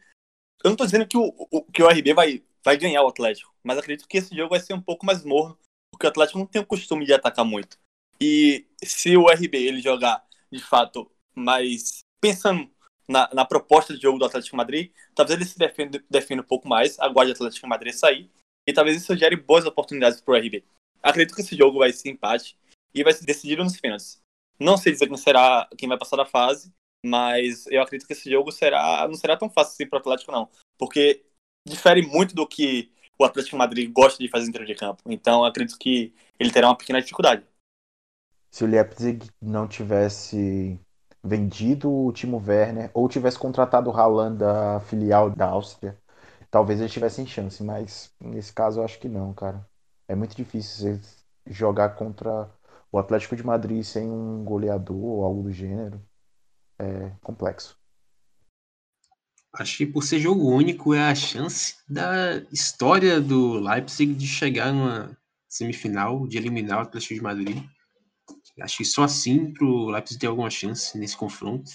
Eu 0.64 0.70
não 0.70 0.74
estou 0.74 0.86
dizendo 0.86 1.08
que 1.08 1.18
o, 1.18 1.34
o, 1.52 1.64
que 1.72 1.82
o 1.82 1.88
RB 1.88 2.14
vai, 2.14 2.44
vai 2.64 2.76
ganhar 2.76 3.02
o 3.04 3.08
Atlético, 3.08 3.54
mas 3.64 3.78
acredito 3.78 4.08
que 4.08 4.18
esse 4.18 4.36
jogo 4.36 4.50
vai 4.50 4.60
ser 4.60 4.74
um 4.74 4.82
pouco 4.82 5.06
mais 5.06 5.24
morno, 5.24 5.58
porque 5.92 6.06
o 6.06 6.10
Atlético 6.10 6.40
não 6.40 6.46
tem 6.46 6.62
o 6.62 6.66
costume 6.66 7.06
de 7.06 7.14
atacar 7.14 7.46
muito. 7.46 7.78
E 8.20 8.66
se 8.84 9.16
o 9.16 9.30
RB 9.30 9.56
ele 9.58 9.82
jogar 9.82 10.26
de 10.52 10.62
fato 10.62 11.10
mais 11.34 12.00
pensando 12.20 12.70
na, 13.08 13.30
na 13.34 13.46
proposta 13.46 13.96
de 13.96 14.02
jogo 14.02 14.20
do 14.20 14.26
Atlético 14.26 14.58
Madrid, 14.58 14.92
talvez 15.16 15.40
ele 15.40 15.50
se 15.50 15.58
defenda, 15.58 16.04
defenda 16.10 16.42
um 16.42 16.46
pouco 16.46 16.68
mais, 16.68 17.00
aguarde 17.00 17.32
o 17.32 17.36
Atlético 17.36 17.68
Madrid 17.68 17.94
sair, 17.94 18.30
e 18.68 18.74
talvez 18.74 19.02
isso 19.02 19.16
gere 19.16 19.36
boas 19.36 19.66
oportunidades 19.66 20.22
para 20.22 20.34
o 20.34 20.38
RB. 20.38 20.64
Acredito 21.02 21.34
que 21.34 21.42
esse 21.42 21.56
jogo 21.56 21.80
vai 21.80 21.92
ser 21.94 22.10
empate 22.10 22.58
e 22.94 23.04
vai 23.04 23.14
ser 23.14 23.26
decidido 23.26 23.64
nos 23.64 23.80
pênaltis. 23.80 24.22
Não 24.60 24.78
sei 24.78 24.92
dizer 24.92 25.08
quem 25.08 25.18
será 25.18 25.68
quem 25.78 25.88
vai 25.88 25.98
passar 25.98 26.18
da 26.18 26.26
fase, 26.26 26.72
mas 27.06 27.66
eu 27.68 27.82
acredito 27.82 28.08
que 28.08 28.14
esse 28.14 28.30
jogo 28.30 28.52
será 28.52 29.08
não 29.08 29.16
será 29.16 29.38
tão 29.38 29.50
fácil 29.50 29.74
assim 29.74 29.88
para 29.88 29.98
o 29.98 30.00
Atlético 30.00 30.32
não, 30.32 30.50
porque 30.78 31.24
difere 31.68 32.02
muito 32.02 32.36
do 32.36 32.48
que 32.48 32.92
o 33.20 33.26
Atlético 33.26 33.58
Madrid 33.58 33.92
gosta 33.92 34.22
de 34.24 34.30
fazer 34.30 34.46
dentro 34.46 34.66
de 34.66 34.76
campo. 34.76 35.04
Então 35.06 35.44
acredito 35.44 35.78
que 35.78 36.14
ele 36.40 36.52
terá 36.52 36.68
uma 36.68 36.78
pequena 36.78 37.02
dificuldade. 37.02 37.46
Se 38.50 38.64
o 38.64 38.68
Leipzig 38.68 39.30
não 39.42 39.68
tivesse 39.68 40.80
vendido 41.24 41.92
o 41.92 42.12
Timo 42.14 42.42
Werner 42.46 42.90
ou 42.94 43.10
tivesse 43.10 43.38
contratado 43.38 43.90
o 43.90 43.94
Haaland 43.94 44.38
da 44.38 44.80
filial 44.80 45.30
da 45.30 45.48
Áustria, 45.48 45.98
talvez 46.50 46.80
eles 46.80 46.92
tivessem 46.92 47.28
chance, 47.28 47.62
mas 47.62 48.12
nesse 48.20 48.54
caso 48.54 48.80
eu 48.80 48.86
acho 48.86 49.00
que 49.00 49.10
não, 49.10 49.34
cara. 49.34 49.68
É 50.08 50.16
muito 50.16 50.36
difícil 50.36 51.00
jogar 51.46 51.90
contra 51.90 52.50
o 52.92 52.98
Atlético 52.98 53.36
de 53.36 53.46
Madrid 53.46 53.84
sem 53.84 54.10
um 54.10 54.44
goleador 54.44 54.98
ou 54.98 55.24
algo 55.24 55.44
do 55.44 55.52
gênero. 55.52 56.02
É 56.80 57.12
complexo. 57.22 57.78
Acho 59.54 59.78
que 59.78 59.86
por 59.86 60.04
ser 60.04 60.20
jogo 60.20 60.50
único 60.50 60.94
é 60.94 61.10
a 61.10 61.16
chance 61.16 61.76
da 61.90 62.38
história 62.52 63.20
do 63.20 63.60
Leipzig 63.60 64.14
de 64.14 64.28
chegar 64.28 64.72
numa 64.72 65.18
semifinal, 65.48 66.28
de 66.28 66.38
eliminar 66.38 66.80
o 66.80 66.82
Atlético 66.84 67.16
de 67.16 67.22
Madrid. 67.22 67.64
Acho 68.62 68.78
que 68.78 68.86
só 68.86 69.04
assim 69.04 69.52
para 69.52 69.66
o 69.66 69.90
Leipzig 69.90 70.20
ter 70.20 70.28
alguma 70.28 70.50
chance 70.50 70.98
nesse 70.98 71.18
confronto. 71.18 71.72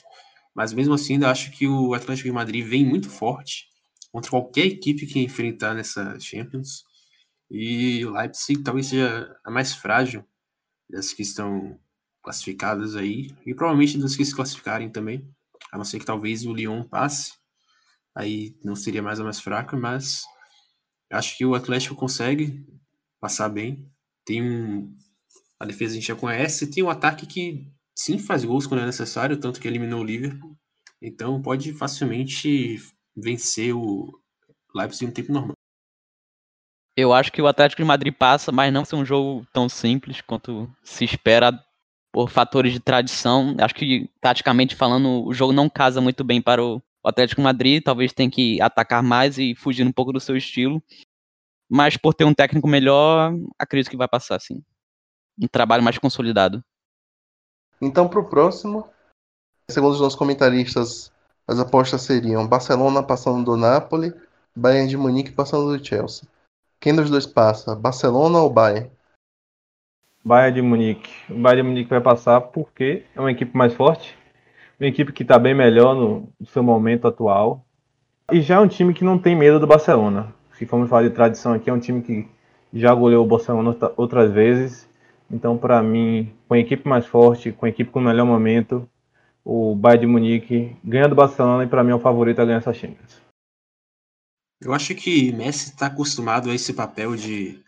Mas 0.55 0.73
mesmo 0.73 0.95
assim, 0.95 1.15
ainda 1.15 1.31
acho 1.31 1.51
que 1.51 1.67
o 1.67 1.95
Atlético 1.95 2.29
de 2.29 2.33
Madrid 2.33 2.65
vem 2.65 2.87
muito 2.87 3.11
forte 3.11 3.67
contra 4.13 4.31
qualquer 4.31 4.67
equipe 4.67 5.07
que 5.07 5.19
enfrentar 5.19 5.75
nessa 5.75 6.19
Champions. 6.21 6.85
E 7.51 8.05
o 8.07 8.13
Leipzig 8.13 8.63
talvez 8.63 8.87
seja 8.87 9.37
a 9.45 9.51
mais 9.51 9.75
frágil 9.75 10.25
das 10.89 11.13
que 11.13 11.23
estão 11.23 11.79
classificadas 12.25 12.97
aí. 12.97 13.31
E 13.47 13.55
provavelmente 13.55 13.99
das 13.99 14.17
que 14.17 14.25
se 14.25 14.35
classificarem 14.35 14.91
também. 14.91 15.29
A 15.71 15.77
não 15.77 15.85
ser 15.85 16.01
que 16.01 16.07
talvez 16.07 16.45
o 16.45 16.53
Lyon 16.53 16.83
passe. 16.83 17.35
Aí 18.17 18.57
não 18.65 18.75
seria 18.75 19.03
mais 19.03 19.21
a 19.21 19.25
mais 19.25 19.41
fraca, 19.41 19.77
mas 19.77 20.23
acho 21.13 21.37
que 21.37 21.45
o 21.45 21.55
Atlético 21.55 21.95
consegue 21.95 22.65
passar 23.21 23.49
bem. 23.49 23.89
Tem 24.25 24.43
um 24.43 24.97
a 25.61 25.65
defesa 25.65 25.93
a 25.93 25.95
gente 25.97 26.09
já 26.09 26.17
conhece. 26.17 26.71
Tem 26.71 26.83
um 26.83 26.91
ataque 26.91 27.27
que 27.27 27.71
sim 27.97 28.19
faz 28.19 28.45
gols 28.45 28.67
quando 28.67 28.81
é 28.83 28.87
necessário, 28.87 29.39
tanto 29.39 29.61
que 29.61 29.69
eliminou 29.69 30.01
o 30.01 30.05
Liverpool. 30.05 30.57
Então 31.01 31.41
pode 31.41 31.73
facilmente 31.73 32.77
vencer 33.17 33.75
o 33.75 34.11
Leipzig 34.75 35.07
no 35.07 35.13
tempo 35.13 35.33
normal. 35.33 35.55
Eu 36.97 37.13
acho 37.13 37.33
que 37.33 37.43
o 37.43 37.47
Atlético 37.47 37.83
de 37.83 37.89
Madrid 37.89 38.15
passa, 38.15 38.53
mas 38.53 38.73
não 38.73 38.85
ser 38.85 38.97
um 38.97 39.05
jogo 39.05 39.47
tão 39.53 39.69
simples 39.69 40.21
quanto 40.21 40.71
se 40.83 41.05
espera 41.05 41.53
por 42.15 42.31
fatores 42.31 42.73
de 42.73 42.79
tradição. 42.79 43.57
Acho 43.61 43.75
que, 43.75 44.09
taticamente 44.21 44.77
falando, 44.77 45.27
o 45.27 45.35
jogo 45.35 45.53
não 45.53 45.69
casa 45.69 46.01
muito 46.01 46.23
bem 46.23 46.41
para 46.41 46.63
o 46.63 46.81
Atlético 47.03 47.41
Madrid. 47.43 47.83
Talvez 47.83 48.13
tenha 48.13 48.31
que 48.31 48.63
atacar 48.63 49.03
mais 49.03 49.37
e 49.37 49.57
fugir 49.57 49.85
um 49.85 49.91
pouco 49.91 50.13
do 50.13 50.21
seu 50.21 50.37
estilo. 50.37 50.81
Mas 51.69 51.97
por 51.97 52.15
ter 52.15 52.23
um 52.23 52.33
técnico 52.33 52.69
melhor, 52.69 53.35
acredito 53.59 53.91
que 53.91 53.97
vai 53.97 54.07
passar, 54.07 54.41
sim 54.41 54.63
um 55.37 55.49
trabalho 55.49 55.83
mais 55.83 55.99
consolidado. 55.99 56.65
Então, 57.81 58.07
para 58.07 58.21
o 58.21 58.29
próximo, 58.29 58.89
segundo 59.69 59.95
os 59.95 60.01
nossos 60.01 60.17
comentaristas, 60.17 61.11
as 61.49 61.59
apostas 61.59 62.03
seriam 62.03 62.47
Barcelona 62.47 63.03
passando 63.03 63.45
do 63.45 63.57
Napoli, 63.57 64.15
Bayern 64.55 64.89
de 64.89 64.97
Munique 64.97 65.33
passando 65.33 65.77
do 65.77 65.85
Chelsea. 65.85 66.29
Quem 66.79 66.95
dos 66.95 67.11
dois 67.11 67.27
passa, 67.27 67.75
Barcelona 67.75 68.39
ou 68.39 68.49
Bayern? 68.49 68.89
Bayern 70.25 70.55
de 70.55 70.63
Munique. 70.63 71.11
O 71.31 71.39
Bayern 71.39 71.63
de 71.63 71.69
Munique 71.69 71.91
vai 71.91 72.01
passar 72.01 72.41
porque 72.41 73.05
é 73.15 73.21
uma 73.21 73.31
equipe 73.31 73.57
mais 73.57 73.75
forte, 73.75 74.17
uma 74.81 74.89
equipe 74.89 75.13
que 75.13 75.23
está 75.23 75.39
bem 75.39 75.55
melhor 75.55 75.95
no, 75.95 76.29
seu 76.47 76.63
momento 76.63 77.07
atual. 77.07 77.65
E 78.33 78.41
já 78.41 78.57
é 78.57 78.61
um 78.61 78.69
time 78.69 78.95
que 78.95 79.05
não 79.05 79.19
tem 79.19 79.37
medo 79.37 79.61
do 79.61 79.67
Barcelona. 79.67 80.33
Se 80.53 80.65
formos 80.67 80.89
falar 80.89 81.03
de 81.03 81.11
tradição 81.11 81.53
aqui, 81.53 81.69
é 81.69 81.73
um 81.73 81.81
time 81.81 82.01
que 82.01 82.27
já 82.73 82.95
goleou 82.95 83.25
o 83.25 83.29
Barcelona 83.29 83.77
outras 83.97 84.33
vezes 84.33 84.89
então, 85.31 85.57
para 85.57 85.83
mim, 85.83 86.33
com 86.47 86.55
a 86.55 86.59
equipe 86.59 86.89
mais 86.89 87.07
forte, 87.07 87.53
com 87.53 87.67
a 87.67 87.69
equipe 87.69 87.91
com 87.91 87.99
o 87.99 88.03
melhor 88.03 88.27
momento, 88.27 88.89
o 89.45 89.75
Bayern 89.75 90.07
de 90.07 90.13
Munique 90.13 90.77
ganha 90.85 91.09
do 91.09 91.15
Barcelona 91.15 91.65
e 91.65 91.67
para 91.67 91.83
mim 91.83 91.91
é 91.91 91.95
o 91.95 92.01
favorito 92.01 92.41
a 92.41 92.45
ganhar 92.45 92.59
essa 92.59 92.73
Champions. 92.73 93.23
Eu 94.61 94.73
acho 94.73 94.95
que 94.95 95.33
Messi 95.33 95.71
está 95.71 95.87
acostumado 95.87 96.51
a 96.51 96.55
esse 96.55 96.73
papel 96.73 97.17
de 97.17 97.63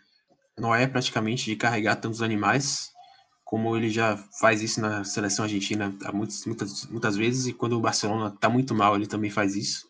não 0.59 0.73
é 0.73 0.87
praticamente 0.87 1.45
de 1.45 1.55
carregar 1.55 1.97
tantos 1.97 2.21
animais, 2.21 2.91
como 3.43 3.77
ele 3.77 3.89
já 3.89 4.17
faz 4.39 4.61
isso 4.61 4.81
na 4.81 5.03
seleção 5.03 5.43
argentina 5.43 5.95
há 6.03 6.11
muitas, 6.11 6.45
muitas, 6.45 6.85
muitas 6.87 7.15
vezes, 7.15 7.47
e 7.47 7.53
quando 7.53 7.73
o 7.73 7.81
Barcelona 7.81 8.33
está 8.33 8.49
muito 8.49 8.75
mal, 8.75 8.95
ele 8.95 9.07
também 9.07 9.29
faz 9.29 9.55
isso. 9.55 9.87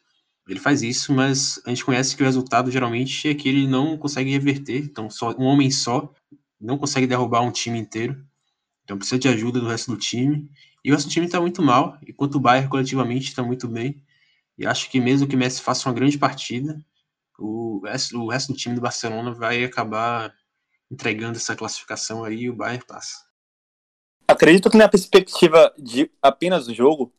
Ele 0.48 0.60
faz 0.60 0.82
isso, 0.82 1.14
mas 1.14 1.60
a 1.66 1.70
gente 1.70 1.84
conhece 1.84 2.16
que 2.16 2.24
o 2.24 2.26
resultado 2.26 2.72
geralmente 2.72 3.28
é 3.28 3.34
que 3.34 3.50
ele 3.50 3.68
não 3.68 3.98
consegue 3.98 4.32
reverter. 4.32 4.84
Então, 4.84 5.10
só 5.10 5.32
um 5.38 5.44
homem 5.44 5.70
só 5.72 6.14
não 6.60 6.78
consegue 6.78 7.08
derrubar 7.08 7.42
um 7.42 7.52
time 7.52 7.80
inteiro. 7.80 8.26
Então 8.84 8.98
precisa 8.98 9.20
de 9.20 9.28
ajuda 9.28 9.60
do 9.60 9.68
resto 9.68 9.92
do 9.92 9.98
time. 9.98 10.50
E 10.84 10.90
o 10.90 10.94
resto 10.94 11.08
do 11.08 11.12
time 11.12 11.26
está 11.26 11.42
muito 11.42 11.62
mal, 11.62 11.98
enquanto 12.08 12.36
o 12.36 12.40
Bayern 12.40 12.70
coletivamente 12.70 13.28
está 13.28 13.44
muito 13.44 13.68
bem. 13.68 14.02
E 14.58 14.66
acho 14.66 14.90
que 14.90 15.00
mesmo 15.00 15.28
que 15.28 15.36
o 15.36 15.38
Messi 15.38 15.62
faça 15.62 15.88
uma 15.90 15.96
grande 15.96 16.18
partida, 16.18 16.84
o 17.38 17.82
resto, 17.84 18.20
o 18.20 18.30
resto 18.30 18.54
do 18.54 18.58
time 18.58 18.76
do 18.76 18.82
Barcelona 18.82 19.34
vai 19.34 19.64
acabar 19.64 20.34
entregando 20.92 21.38
essa 21.38 21.56
classificação 21.56 22.24
aí 22.24 22.50
o 22.50 22.56
Bayern 22.56 22.86
passa. 22.86 23.26
Acredito 24.28 24.70
que 24.70 24.78
na 24.78 24.90
perspectiva 24.90 25.74
de 25.78 26.12
apenas 26.22 26.68
o 26.68 26.74
jogo, 26.74 27.14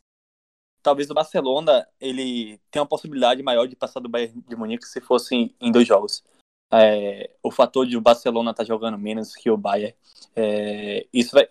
talvez 0.82 1.10
o 1.10 1.14
Barcelona 1.14 1.86
ele 2.00 2.60
tenha 2.70 2.82
uma 2.82 2.88
possibilidade 2.88 3.42
maior 3.42 3.66
de 3.66 3.76
passar 3.76 4.00
do 4.00 4.08
Bayern 4.08 4.42
de 4.46 4.56
Munique 4.56 4.86
se 4.86 5.00
fosse 5.00 5.54
em 5.60 5.72
dois 5.72 5.86
jogos 5.86 6.22
é, 6.72 7.30
o 7.42 7.50
fator 7.50 7.86
de 7.86 7.96
o 7.96 8.00
Barcelona 8.00 8.50
estar 8.50 8.62
tá 8.62 8.66
jogando 8.66 8.98
menos 8.98 9.34
que 9.34 9.50
o 9.50 9.56
Bayern, 9.56 9.94
é, 10.36 11.06
isso 11.12 11.32
vai, 11.32 11.48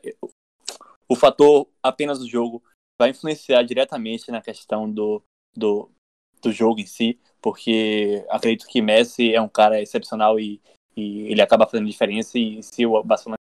o 1.10 1.16
fator 1.16 1.68
apenas 1.82 2.20
do 2.20 2.28
jogo 2.28 2.64
vai 3.00 3.10
influenciar 3.10 3.64
diretamente 3.64 4.32
na 4.32 4.42
questão 4.42 4.92
do, 4.92 5.22
do, 5.56 5.90
do 6.42 6.52
jogo 6.52 6.80
em 6.80 6.86
si, 6.86 7.20
porque 7.42 8.26
acredito 8.30 8.68
que 8.68 8.82
Messi 8.82 9.34
é 9.34 9.42
um 9.42 9.50
cara 9.50 9.82
excepcional 9.82 10.40
e, 10.40 10.62
e 10.98 11.32
ele 11.32 11.42
acaba 11.42 11.68
fazendo 11.68 11.88
diferença 11.88 12.40
e 12.40 12.62
se 12.64 12.86
o 12.86 13.04
Barcelona 13.04 13.38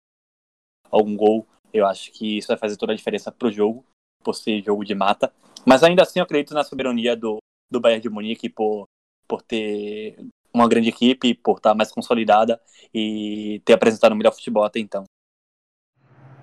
algum 0.90 1.16
gol, 1.16 1.46
eu 1.72 1.86
acho 1.86 2.12
que 2.12 2.38
isso 2.38 2.48
vai 2.48 2.58
fazer 2.58 2.76
toda 2.76 2.92
a 2.92 2.96
diferença 2.96 3.32
pro 3.32 3.50
jogo, 3.50 3.84
por 4.22 4.34
ser 4.34 4.62
jogo 4.62 4.84
de 4.84 4.94
mata. 4.94 5.32
Mas 5.64 5.82
ainda 5.82 6.02
assim 6.02 6.18
eu 6.18 6.24
acredito 6.24 6.52
na 6.52 6.62
soberania 6.62 7.16
do, 7.16 7.38
do 7.70 7.80
Bayern 7.80 8.02
de 8.02 8.10
Munique 8.10 8.48
por, 8.50 8.84
por 9.26 9.40
ter 9.40 10.16
uma 10.52 10.68
grande 10.68 10.90
equipe, 10.90 11.34
por 11.34 11.56
estar 11.56 11.74
mais 11.74 11.90
consolidada 11.90 12.60
e 12.94 13.60
ter 13.64 13.72
apresentado 13.72 14.12
o 14.12 14.16
melhor 14.16 14.32
futebol 14.32 14.64
até 14.64 14.78
então. 14.78 15.04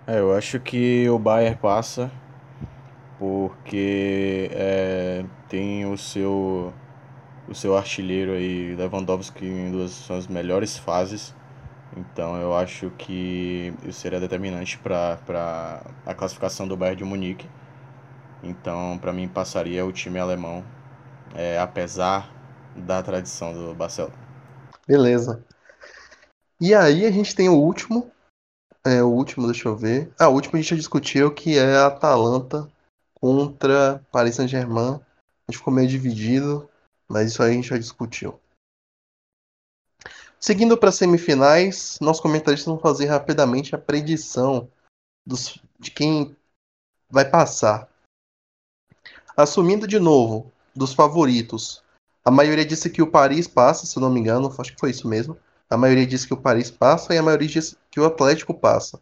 É, 0.08 0.20
eu 0.20 0.36
acho 0.36 0.60
que 0.60 1.08
o 1.10 1.18
Bayern 1.18 1.58
passa 1.58 2.12
porque 3.20 4.50
é, 4.52 5.24
tem 5.48 5.86
o 5.86 5.98
seu 5.98 6.74
o 7.48 7.56
seu 7.56 7.78
artilheiro 7.78 8.32
aí, 8.32 8.76
Lewandowski, 8.76 9.46
em 9.46 9.72
duas 9.72 9.92
suas 9.92 10.28
melhores 10.28 10.78
fases. 10.78 11.34
Então 11.96 12.38
eu 12.38 12.56
acho 12.56 12.90
que 12.92 13.74
isso 13.84 14.00
seria 14.00 14.20
determinante 14.20 14.78
para 14.80 15.84
a 16.06 16.14
classificação 16.14 16.68
do 16.68 16.76
Bayern 16.76 16.98
de 16.98 17.04
Munique. 17.04 17.48
Então, 18.42 18.98
para 19.00 19.14
mim, 19.14 19.28
passaria 19.28 19.86
o 19.86 19.92
time 19.92 20.20
alemão, 20.20 20.64
é, 21.34 21.58
apesar 21.60 22.30
da 22.76 23.02
tradição 23.02 23.54
do 23.54 23.74
Barcelona. 23.74 24.16
Beleza. 24.88 25.44
E 26.60 26.74
aí 26.74 27.06
a 27.06 27.12
gente 27.12 27.36
tem 27.36 27.48
o 27.48 27.56
último. 27.56 28.12
É, 28.86 29.02
o 29.02 29.08
último, 29.08 29.48
deixa 29.48 29.70
eu 29.70 29.78
ver. 29.78 30.12
Ah, 30.20 30.28
o 30.28 30.34
último 30.34 30.56
a 30.56 30.62
gente 30.62 30.72
já 30.72 30.76
discutiu 30.76 31.32
que 31.32 31.58
é 31.58 31.78
a 31.78 31.88
Atalanta 31.88 32.68
contra 33.14 34.04
Paris 34.12 34.36
Saint-Germain. 34.36 34.96
A 34.96 35.52
gente 35.52 35.60
ficou 35.60 35.74
meio 35.74 35.88
dividido, 35.88 36.70
mas 37.14 37.32
isso 37.32 37.44
aí 37.44 37.52
a 37.52 37.54
gente 37.54 37.70
já 37.70 37.78
discutiu. 37.78 38.40
Seguindo 40.40 40.76
para 40.76 40.90
as 40.90 40.96
semifinais, 40.96 42.00
nossos 42.02 42.22
comentaristas 42.22 42.66
vão 42.66 42.80
fazer 42.80 43.06
rapidamente 43.06 43.76
a 43.76 43.78
predição 43.78 44.68
dos, 45.26 45.60
de 45.80 45.92
quem 45.92 46.36
vai 47.10 47.24
passar. 47.24 47.88
Assumindo 49.38 49.88
de 49.88 50.00
novo, 50.00 50.52
dos 50.76 50.94
favoritos, 50.94 51.84
a 52.26 52.32
maioria 52.32 52.66
disse 52.66 52.90
que 52.90 53.02
o 53.02 53.10
Paris 53.10 53.48
passa, 53.48 53.86
se 53.86 54.00
não 54.00 54.10
me 54.10 54.20
engano, 54.20 54.54
acho 54.58 54.74
que 54.74 54.80
foi 54.80 54.90
isso 54.90 55.08
mesmo. 55.08 55.38
A 55.70 55.78
maioria 55.78 56.06
disse 56.06 56.28
que 56.28 56.34
o 56.34 56.42
Paris 56.42 56.72
passa 56.72 57.14
e 57.14 57.18
a 57.18 57.24
maioria 57.24 57.48
disse 57.48 57.78
que 57.92 58.00
o 58.00 58.06
Atlético 58.06 58.54
passa. 58.54 59.00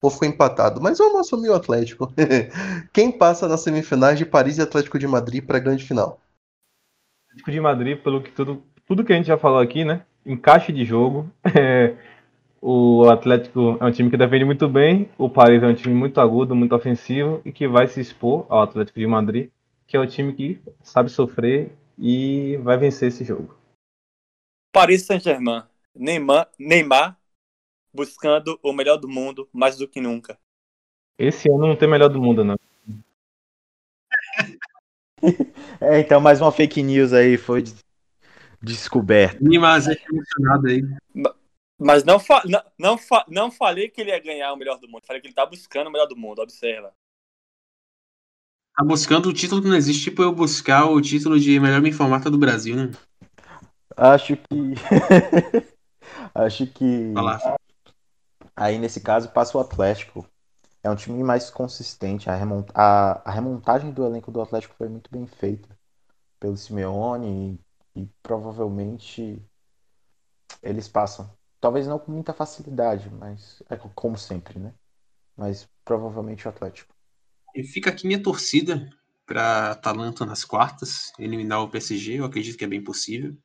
Ou 0.00 0.10
foi 0.10 0.28
empatado, 0.28 0.80
mas 0.80 0.98
vamos 0.98 1.20
assumir 1.20 1.48
o 1.48 1.54
Atlético. 1.54 2.12
Quem 2.94 3.10
passa 3.10 3.48
nas 3.48 3.62
semifinais 3.62 4.16
de 4.16 4.24
Paris 4.24 4.58
e 4.58 4.62
Atlético 4.62 4.98
de 4.98 5.08
Madrid 5.08 5.44
para 5.44 5.56
a 5.56 5.60
grande 5.60 5.84
final? 5.84 6.20
Atlético 7.28 7.50
de 7.50 7.60
Madrid, 7.60 7.98
pelo 7.98 8.22
que 8.22 8.30
tudo, 8.30 8.62
tudo 8.86 9.04
que 9.04 9.12
a 9.12 9.16
gente 9.16 9.26
já 9.26 9.38
falou 9.38 9.60
aqui, 9.60 9.84
né? 9.84 10.04
encaixe 10.28 10.72
de 10.72 10.84
jogo. 10.84 11.30
É, 11.58 11.96
o 12.60 13.08
Atlético 13.08 13.78
é 13.80 13.84
um 13.84 13.92
time 13.92 14.10
que 14.10 14.16
defende 14.16 14.44
muito 14.44 14.68
bem, 14.68 15.08
o 15.16 15.30
Paris 15.30 15.62
é 15.62 15.66
um 15.66 15.74
time 15.74 15.94
muito 15.94 16.20
agudo, 16.20 16.56
muito 16.56 16.74
ofensivo 16.74 17.40
e 17.44 17.52
que 17.52 17.68
vai 17.68 17.86
se 17.86 18.00
expor 18.00 18.46
ao 18.48 18.62
Atlético 18.62 18.98
de 18.98 19.06
Madrid, 19.06 19.50
que 19.86 19.96
é 19.96 20.00
o 20.00 20.06
time 20.06 20.32
que 20.32 20.60
sabe 20.82 21.08
sofrer 21.08 21.72
e 21.96 22.56
vai 22.58 22.76
vencer 22.76 23.08
esse 23.08 23.24
jogo. 23.24 23.56
Paris 24.72 25.06
Saint-Germain, 25.06 25.62
Neymar, 25.94 26.50
Neymar 26.58 27.16
buscando 27.94 28.58
o 28.60 28.72
melhor 28.72 28.96
do 28.96 29.08
mundo 29.08 29.48
mais 29.52 29.76
do 29.76 29.86
que 29.86 30.00
nunca. 30.00 30.36
Esse 31.16 31.48
ano 31.48 31.68
não 31.68 31.76
tem 31.76 31.88
melhor 31.88 32.08
do 32.08 32.20
mundo, 32.20 32.44
não. 32.44 32.56
É, 35.80 36.00
então 36.00 36.20
mais 36.20 36.40
uma 36.40 36.50
fake 36.50 36.82
news 36.82 37.12
aí 37.12 37.36
foi 37.36 37.64
descoberto. 38.60 39.38
Mas 39.42 39.88
é 39.88 39.96
emocionado 40.10 40.66
aí. 40.66 40.82
Mas 41.78 42.02
não, 42.02 42.18
fa 42.18 42.42
não, 42.44 42.62
não, 42.76 42.98
fa 42.98 43.24
não 43.28 43.50
falei 43.50 43.88
que 43.88 44.00
ele 44.00 44.10
ia 44.10 44.18
ganhar 44.18 44.52
o 44.52 44.56
melhor 44.56 44.78
do 44.78 44.88
mundo. 44.88 45.06
Falei 45.06 45.22
que 45.22 45.28
ele 45.28 45.34
tá 45.34 45.46
buscando 45.46 45.86
o 45.86 45.90
melhor 45.92 46.06
do 46.06 46.16
mundo, 46.16 46.40
observa. 46.40 46.92
Tá 48.76 48.84
buscando 48.84 49.28
o 49.28 49.32
título 49.32 49.62
que 49.62 49.68
não 49.68 49.76
existe, 49.76 50.04
tipo 50.04 50.22
eu 50.22 50.32
buscar 50.32 50.86
o 50.86 51.00
título 51.00 51.38
de 51.38 51.58
melhor 51.60 51.80
me 51.80 51.90
informata 51.90 52.30
do 52.30 52.38
Brasil, 52.38 52.76
né? 52.76 52.90
Acho 53.96 54.36
que. 54.36 54.74
Acho 56.34 56.66
que. 56.66 57.14
Olá. 57.16 57.58
Aí 58.56 58.78
nesse 58.78 59.00
caso 59.00 59.30
passa 59.30 59.56
o 59.56 59.60
Atlético. 59.60 60.26
É 60.88 60.90
um 60.90 60.96
time 60.96 61.22
mais 61.22 61.50
consistente. 61.50 62.30
A, 62.30 62.34
a... 62.74 63.22
a 63.28 63.30
remontagem 63.30 63.92
do 63.92 64.06
elenco 64.06 64.32
do 64.32 64.40
Atlético 64.40 64.74
foi 64.74 64.88
muito 64.88 65.10
bem 65.10 65.26
feita 65.26 65.68
pelo 66.40 66.56
Simeone 66.56 67.60
e 67.94 68.08
provavelmente 68.22 69.42
eles 70.62 70.88
passam. 70.88 71.30
Talvez 71.60 71.86
não 71.86 71.98
com 71.98 72.10
muita 72.10 72.32
facilidade, 72.32 73.10
mas 73.10 73.62
é 73.68 73.76
como 73.76 74.16
sempre, 74.16 74.58
né? 74.58 74.72
Mas 75.36 75.68
provavelmente 75.84 76.46
o 76.46 76.48
Atlético. 76.48 76.94
E 77.54 77.62
fica 77.62 77.90
aqui 77.90 78.06
minha 78.06 78.22
torcida 78.22 78.88
para 79.26 79.72
Atalanta 79.72 80.24
nas 80.24 80.42
quartas, 80.42 81.12
eliminar 81.18 81.60
o 81.60 81.68
PSG, 81.68 82.14
eu 82.14 82.24
acredito 82.24 82.56
que 82.56 82.64
é 82.64 82.68
bem 82.68 82.82
possível. 82.82 83.36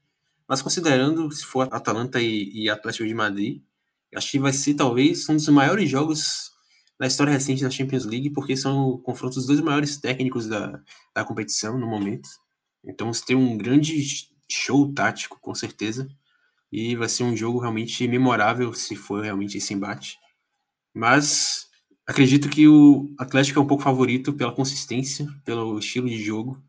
Mas 0.47 0.61
considerando 0.61 1.29
se 1.31 1.43
for 1.43 1.67
Atalanta 1.73 2.21
e, 2.21 2.49
e 2.53 2.69
Atlético 2.69 3.05
de 3.05 3.13
Madrid, 3.13 3.61
acho 4.15 4.31
que 4.31 4.39
vai 4.39 4.53
ser 4.53 4.75
talvez 4.75 5.27
um 5.27 5.35
dos 5.35 5.49
maiores 5.49 5.89
jogos 5.89 6.52
da 7.03 7.07
história 7.07 7.33
recente 7.33 7.61
da 7.61 7.69
Champions 7.69 8.05
League, 8.05 8.29
porque 8.29 8.55
são 8.55 8.97
confrontos 8.99 9.39
dos 9.39 9.47
dois 9.47 9.59
maiores 9.59 9.97
técnicos 9.97 10.47
da, 10.47 10.81
da 11.13 11.25
competição 11.25 11.77
no 11.77 11.85
momento. 11.85 12.29
Então 12.81 13.11
você 13.11 13.25
tem 13.25 13.35
um 13.35 13.57
grande 13.57 14.01
show 14.49 14.89
tático, 14.93 15.37
com 15.41 15.53
certeza. 15.53 16.07
E 16.71 16.95
vai 16.95 17.09
ser 17.09 17.25
um 17.25 17.35
jogo 17.35 17.59
realmente 17.59 18.07
memorável 18.07 18.73
se 18.73 18.95
for 18.95 19.21
realmente 19.21 19.57
esse 19.57 19.73
embate. 19.73 20.17
Mas 20.93 21.67
acredito 22.07 22.47
que 22.47 22.69
o 22.69 23.13
Atlético 23.19 23.59
é 23.59 23.61
um 23.61 23.67
pouco 23.67 23.83
favorito 23.83 24.31
pela 24.31 24.55
consistência, 24.55 25.27
pelo 25.43 25.79
estilo 25.79 26.07
de 26.07 26.23
jogo, 26.23 26.63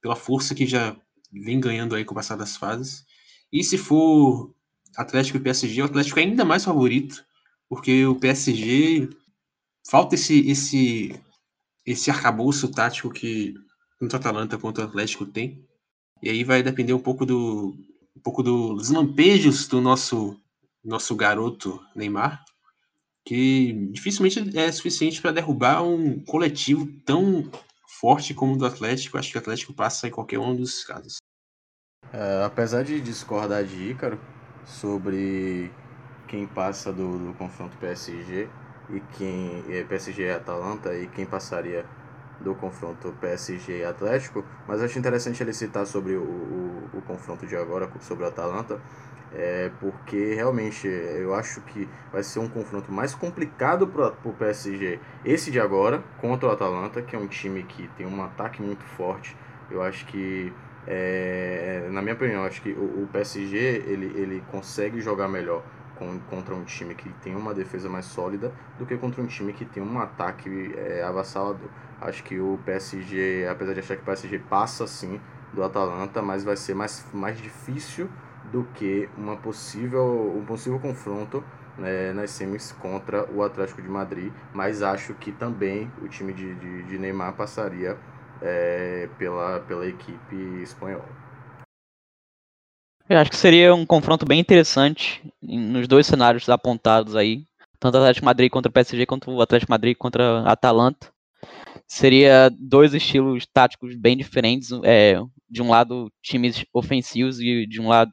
pela 0.00 0.14
força 0.14 0.54
que 0.54 0.66
já 0.66 0.96
vem 1.32 1.58
ganhando 1.58 1.96
aí 1.96 2.04
com 2.04 2.12
o 2.12 2.14
passar 2.14 2.36
das 2.36 2.56
fases. 2.56 3.04
E 3.52 3.64
se 3.64 3.76
for 3.76 4.54
Atlético 4.96 5.38
e 5.38 5.40
PSG, 5.40 5.82
o 5.82 5.86
Atlético 5.86 6.20
é 6.20 6.22
ainda 6.22 6.44
mais 6.44 6.64
favorito, 6.64 7.24
porque 7.68 8.06
o 8.06 8.14
PSG 8.14 9.08
falta 9.88 10.14
esse 10.14 10.48
esse 10.48 11.20
esse 11.84 12.10
arcabouço 12.10 12.70
tático 12.70 13.10
que 13.10 13.54
tanto 13.98 14.16
Atalanta 14.16 14.58
quanto 14.58 14.80
o 14.80 14.84
Atlético 14.84 15.26
tem. 15.26 15.66
E 16.22 16.28
aí 16.30 16.44
vai 16.44 16.62
depender 16.62 16.92
um 16.92 16.98
pouco 16.98 17.24
do 17.26 17.74
um 18.16 18.20
pouco 18.20 18.42
dos 18.42 18.90
lampejos 18.90 19.66
do 19.66 19.80
nosso 19.80 20.36
nosso 20.82 21.14
garoto 21.14 21.80
Neymar, 21.94 22.42
que 23.24 23.72
dificilmente 23.92 24.56
é 24.58 24.72
suficiente 24.72 25.20
para 25.20 25.32
derrubar 25.32 25.82
um 25.82 26.22
coletivo 26.24 26.86
tão 27.04 27.50
forte 28.00 28.32
como 28.32 28.54
o 28.54 28.56
do 28.56 28.66
Atlético. 28.66 29.18
Acho 29.18 29.30
que 29.30 29.36
o 29.36 29.40
Atlético 29.40 29.74
passa 29.74 30.08
em 30.08 30.10
qualquer 30.10 30.38
um 30.38 30.56
dos 30.56 30.84
casos. 30.84 31.16
É, 32.12 32.42
apesar 32.44 32.82
de 32.82 33.00
discordar 33.00 33.64
de 33.64 33.90
Ícaro 33.90 34.18
sobre 34.64 35.70
quem 36.26 36.46
passa 36.46 36.92
do, 36.92 37.18
do 37.18 37.34
confronto 37.34 37.76
PSG 37.76 38.48
e 38.92 39.00
quem 39.16 39.64
é 39.68 39.84
PSG 39.84 40.22
e 40.22 40.30
Atalanta 40.30 40.94
e 40.94 41.06
quem 41.06 41.26
passaria 41.26 41.84
do 42.40 42.54
confronto 42.54 43.14
PSG 43.20 43.80
e 43.80 43.84
Atlético, 43.84 44.44
mas 44.66 44.82
acho 44.82 44.98
interessante 44.98 45.42
ele 45.42 45.52
citar 45.52 45.86
sobre 45.86 46.14
o, 46.14 46.22
o, 46.22 46.90
o 46.94 47.02
confronto 47.02 47.46
de 47.46 47.54
agora, 47.54 47.90
sobre 48.00 48.24
o 48.24 48.28
Atalanta, 48.28 48.80
é, 49.32 49.70
porque 49.78 50.34
realmente 50.34 50.88
eu 50.88 51.34
acho 51.34 51.60
que 51.60 51.88
vai 52.12 52.22
ser 52.22 52.40
um 52.40 52.48
confronto 52.48 52.90
mais 52.90 53.14
complicado 53.14 53.86
para 53.86 54.12
o 54.24 54.32
PSG 54.32 54.98
esse 55.24 55.50
de 55.50 55.60
agora 55.60 56.02
contra 56.18 56.48
o 56.48 56.52
Atalanta, 56.52 57.00
que 57.02 57.14
é 57.14 57.18
um 57.18 57.28
time 57.28 57.62
que 57.62 57.88
tem 57.96 58.06
um 58.06 58.22
ataque 58.24 58.60
muito 58.60 58.84
forte. 58.84 59.36
Eu 59.70 59.82
acho 59.82 60.04
que, 60.06 60.52
é, 60.86 61.88
na 61.92 62.02
minha 62.02 62.14
opinião, 62.14 62.44
acho 62.44 62.60
que 62.60 62.72
o, 62.72 63.04
o 63.04 63.08
PSG 63.12 63.56
ele, 63.86 64.06
ele 64.20 64.42
consegue 64.50 65.00
jogar 65.00 65.28
melhor 65.28 65.62
contra 66.28 66.54
um 66.54 66.64
time 66.64 66.94
que 66.94 67.08
tem 67.22 67.34
uma 67.36 67.52
defesa 67.54 67.88
mais 67.88 68.06
sólida 68.06 68.52
do 68.78 68.86
que 68.86 68.96
contra 68.96 69.22
um 69.22 69.26
time 69.26 69.52
que 69.52 69.64
tem 69.64 69.82
um 69.82 69.98
ataque 69.98 70.72
é, 70.76 71.02
avassalador. 71.02 71.68
Acho 72.00 72.22
que 72.24 72.40
o 72.40 72.58
PSG, 72.64 73.46
apesar 73.50 73.74
de 73.74 73.80
achar 73.80 73.96
que 73.96 74.02
o 74.02 74.04
PSG 74.04 74.38
passa 74.38 74.86
sim 74.86 75.20
do 75.52 75.62
Atalanta, 75.62 76.22
mas 76.22 76.44
vai 76.44 76.56
ser 76.56 76.74
mais, 76.74 77.06
mais 77.12 77.38
difícil 77.38 78.08
do 78.50 78.64
que 78.74 79.08
uma 79.16 79.36
possível, 79.36 80.34
um 80.36 80.44
possível 80.44 80.78
confronto 80.78 81.44
né, 81.76 82.12
nas 82.12 82.30
semis 82.30 82.72
contra 82.72 83.30
o 83.30 83.42
Atlético 83.42 83.82
de 83.82 83.88
Madrid. 83.88 84.32
Mas 84.52 84.82
acho 84.82 85.14
que 85.14 85.32
também 85.32 85.90
o 86.00 86.08
time 86.08 86.32
de, 86.32 86.54
de, 86.54 86.82
de 86.84 86.98
Neymar 86.98 87.34
passaria 87.34 87.96
é, 88.40 89.08
pela, 89.18 89.60
pela 89.60 89.86
equipe 89.86 90.36
espanhola. 90.62 91.19
Eu 93.10 93.18
acho 93.18 93.30
que 93.30 93.36
seria 93.36 93.74
um 93.74 93.84
confronto 93.84 94.24
bem 94.24 94.38
interessante 94.38 95.20
nos 95.42 95.88
dois 95.88 96.06
cenários 96.06 96.48
apontados 96.48 97.16
aí, 97.16 97.44
tanto 97.80 97.96
o 97.96 97.98
Atlético 97.98 98.24
Madrid 98.24 98.50
contra 98.50 98.70
o 98.70 98.72
PSG 98.72 99.04
quanto 99.04 99.32
o 99.32 99.42
Atlético 99.42 99.72
Madrid 99.72 99.96
contra 99.96 100.42
a 100.42 100.52
Atalanta 100.52 101.12
seria 101.90 102.48
dois 102.56 102.94
estilos 102.94 103.44
táticos 103.52 103.96
bem 103.96 104.16
diferentes. 104.16 104.70
É, 104.84 105.20
de 105.48 105.60
um 105.60 105.70
lado, 105.70 106.08
times 106.22 106.64
ofensivos 106.72 107.40
e 107.40 107.66
de 107.66 107.80
um 107.80 107.88
lado, 107.88 108.12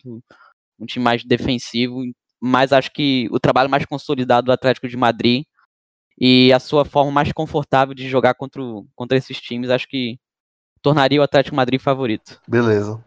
um 0.80 0.86
time 0.88 1.06
mais 1.06 1.24
defensivo. 1.24 2.02
Mas 2.42 2.74
acho 2.74 2.92
que 2.92 3.28
o 3.32 3.40
trabalho 3.40 3.70
mais 3.70 3.86
consolidado 3.86 4.46
do 4.46 4.52
Atlético 4.52 4.88
de 4.88 4.98
Madrid 4.98 5.44
e 6.20 6.52
a 6.52 6.60
sua 6.60 6.84
forma 6.84 7.12
mais 7.12 7.32
confortável 7.32 7.94
de 7.94 8.10
jogar 8.10 8.34
contra, 8.34 8.62
contra 8.96 9.18
esses 9.18 9.40
times, 9.40 9.70
acho 9.70 9.88
que 9.88 10.18
tornaria 10.82 11.22
o 11.22 11.24
Atlético 11.24 11.56
Madrid 11.56 11.80
favorito. 11.80 12.42
Beleza. 12.48 13.04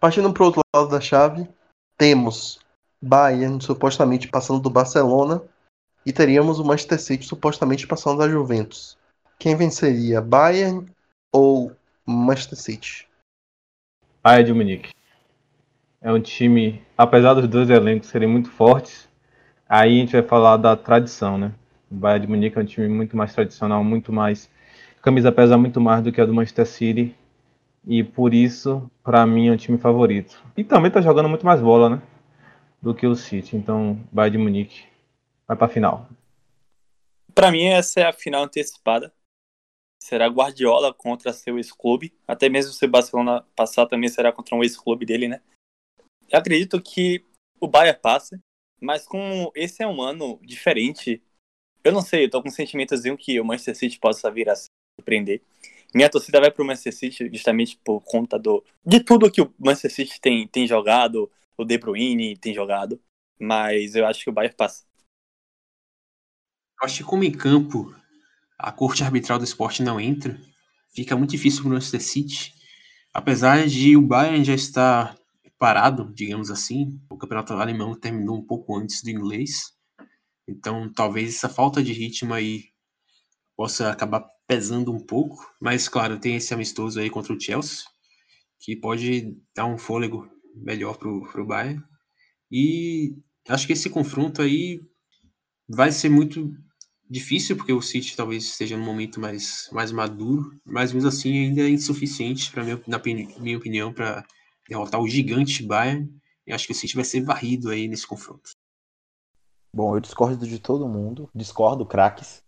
Partindo 0.00 0.32
para 0.32 0.42
o 0.42 0.46
outro 0.46 0.60
lado 0.74 0.88
da 0.88 1.00
chave, 1.00 1.48
temos 1.96 2.60
Bayern 3.02 3.60
supostamente 3.60 4.28
passando 4.28 4.60
do 4.60 4.70
Barcelona 4.70 5.42
e 6.06 6.12
teríamos 6.12 6.60
o 6.60 6.64
Manchester 6.64 7.00
City 7.00 7.26
supostamente 7.26 7.86
passando 7.86 8.18
da 8.18 8.28
Juventus. 8.28 8.96
Quem 9.38 9.56
venceria, 9.56 10.20
Bayern 10.20 10.86
ou 11.32 11.72
Manchester 12.06 12.58
City? 12.58 13.08
Bayern 14.22 14.44
de 14.44 14.52
Munique. 14.54 14.90
É 16.00 16.12
um 16.12 16.20
time, 16.20 16.80
apesar 16.96 17.34
dos 17.34 17.48
dois 17.48 17.68
elencos 17.68 18.08
serem 18.08 18.28
muito 18.28 18.50
fortes, 18.50 19.08
aí 19.68 19.96
a 19.96 20.00
gente 20.00 20.12
vai 20.12 20.22
falar 20.22 20.56
da 20.58 20.76
tradição, 20.76 21.36
né? 21.36 21.52
O 21.90 21.94
Bayern 21.96 22.24
de 22.26 22.30
Munique 22.32 22.56
é 22.56 22.62
um 22.62 22.66
time 22.66 22.88
muito 22.88 23.16
mais 23.16 23.34
tradicional, 23.34 23.82
muito 23.82 24.12
mais 24.12 24.48
camisa 25.02 25.32
pesa 25.32 25.56
muito 25.56 25.80
mais 25.80 26.04
do 26.04 26.12
que 26.12 26.20
a 26.20 26.26
do 26.26 26.34
Manchester 26.34 26.66
City 26.66 27.16
e 27.88 28.04
por 28.04 28.34
isso, 28.34 28.88
para 29.02 29.26
mim, 29.26 29.48
é 29.48 29.52
um 29.52 29.56
time 29.56 29.78
favorito. 29.78 30.40
E 30.56 30.62
também 30.62 30.90
tá 30.90 31.00
jogando 31.00 31.28
muito 31.28 31.44
mais 31.44 31.60
bola, 31.60 31.88
né? 31.88 32.02
do 32.80 32.94
que 32.94 33.06
o 33.06 33.14
City. 33.14 33.56
Então, 33.56 33.94
Bayern 34.12 34.38
de 34.38 34.42
Munique 34.42 34.86
vai 35.46 35.56
para 35.56 35.66
a 35.66 35.70
final. 35.70 36.08
Para 37.34 37.50
mim, 37.50 37.64
essa 37.64 38.00
é 38.00 38.04
a 38.04 38.12
final 38.12 38.44
antecipada. 38.44 39.12
Será 40.00 40.26
Guardiola 40.28 40.94
contra 40.94 41.32
seu 41.32 41.56
ex-clube. 41.56 42.16
Até 42.26 42.48
mesmo 42.48 42.72
se 42.72 42.84
o 42.84 42.90
Barcelona 42.90 43.44
passar, 43.54 43.86
também 43.86 44.08
será 44.08 44.32
contra 44.32 44.54
um 44.54 44.62
ex-clube 44.62 45.04
dele, 45.04 45.28
né? 45.28 45.40
Eu 46.30 46.38
acredito 46.38 46.80
que 46.80 47.24
o 47.60 47.66
Bayern 47.66 47.98
passe, 48.00 48.38
mas 48.80 49.06
como 49.06 49.50
esse 49.54 49.82
é 49.82 49.86
um 49.86 50.00
ano 50.00 50.38
diferente, 50.42 51.22
eu 51.82 51.92
não 51.92 52.02
sei, 52.02 52.26
eu 52.26 52.30
tô 52.30 52.42
com 52.42 52.48
um 52.48 52.52
sentimentozinho 52.52 53.16
que 53.16 53.40
o 53.40 53.44
Manchester 53.44 53.76
City 53.76 53.98
possa 53.98 54.30
vir 54.30 54.48
a 54.48 54.54
surpreender. 54.54 55.42
Minha 55.94 56.10
torcida 56.10 56.40
vai 56.40 56.50
pro 56.50 56.64
Manchester 56.64 56.94
City 56.94 57.30
justamente 57.32 57.78
por 57.82 58.00
conta 58.02 58.38
do 58.38 58.62
de 58.84 59.00
tudo 59.00 59.30
que 59.30 59.40
o 59.40 59.52
Manchester 59.58 59.92
City 59.92 60.20
tem, 60.20 60.46
tem 60.46 60.66
jogado, 60.66 61.30
o 61.56 61.64
De 61.64 61.78
Bruyne 61.78 62.36
tem 62.36 62.54
jogado, 62.54 63.00
mas 63.40 63.94
eu 63.94 64.06
acho 64.06 64.22
que 64.22 64.30
o 64.30 64.32
Bayern 64.32 64.54
passa. 64.54 64.84
Eu 66.80 66.86
acho 66.86 66.98
que 66.98 67.04
como 67.04 67.24
em 67.24 67.32
campo 67.32 67.94
a 68.58 68.70
corte 68.70 69.02
arbitral 69.02 69.38
do 69.38 69.44
esporte 69.44 69.82
não 69.82 70.00
entra, 70.00 70.38
fica 70.94 71.16
muito 71.16 71.30
difícil 71.30 71.62
para 71.62 71.70
o 71.70 71.72
Manchester 71.72 72.02
City. 72.02 72.54
Apesar 73.12 73.66
de 73.66 73.96
o 73.96 74.02
Bayern 74.02 74.44
já 74.44 74.54
estar 74.54 75.16
parado, 75.58 76.12
digamos 76.14 76.50
assim, 76.50 77.00
o 77.10 77.16
campeonato 77.16 77.52
alemão 77.54 77.98
terminou 77.98 78.36
um 78.36 78.46
pouco 78.46 78.76
antes 78.76 79.02
do 79.02 79.10
inglês. 79.10 79.72
Então, 80.46 80.90
talvez 80.92 81.34
essa 81.34 81.48
falta 81.48 81.82
de 81.82 81.92
ritmo 81.92 82.32
aí 82.32 82.66
possa 83.56 83.90
acabar 83.90 84.24
pesando 84.48 84.90
um 84.90 84.98
pouco, 84.98 85.46
mas 85.60 85.88
claro, 85.88 86.18
tem 86.18 86.36
esse 86.36 86.54
amistoso 86.54 86.98
aí 86.98 87.10
contra 87.10 87.34
o 87.34 87.40
Chelsea, 87.40 87.84
que 88.58 88.74
pode 88.74 89.36
dar 89.54 89.66
um 89.66 89.76
fôlego 89.76 90.26
melhor 90.56 90.96
pro, 90.96 91.30
pro 91.30 91.46
Bayern. 91.46 91.84
E 92.50 93.14
acho 93.46 93.66
que 93.66 93.74
esse 93.74 93.90
confronto 93.90 94.40
aí 94.40 94.80
vai 95.68 95.92
ser 95.92 96.08
muito 96.08 96.50
difícil, 97.08 97.56
porque 97.56 97.72
o 97.74 97.82
City 97.82 98.16
talvez 98.16 98.44
esteja 98.44 98.76
num 98.76 98.84
momento 98.84 99.20
mais, 99.20 99.68
mais 99.70 99.92
maduro, 99.92 100.58
mas 100.64 100.94
mesmo 100.94 101.08
assim 101.08 101.46
ainda 101.46 101.60
é 101.60 101.68
insuficiente, 101.68 102.50
pra 102.50 102.64
minha, 102.64 102.82
na 102.86 103.00
minha 103.38 103.58
opinião, 103.58 103.92
para 103.92 104.26
derrotar 104.66 105.00
o 105.00 105.08
gigante 105.08 105.62
Bayern. 105.62 106.10
E 106.46 106.52
acho 106.54 106.66
que 106.66 106.72
o 106.72 106.74
City 106.74 106.94
vai 106.94 107.04
ser 107.04 107.20
varrido 107.20 107.68
aí 107.68 107.86
nesse 107.86 108.06
confronto. 108.06 108.50
Bom, 109.74 109.94
eu 109.94 110.00
discordo 110.00 110.46
de 110.46 110.58
todo 110.58 110.88
mundo, 110.88 111.28
discordo, 111.34 111.84
craques. 111.84 112.42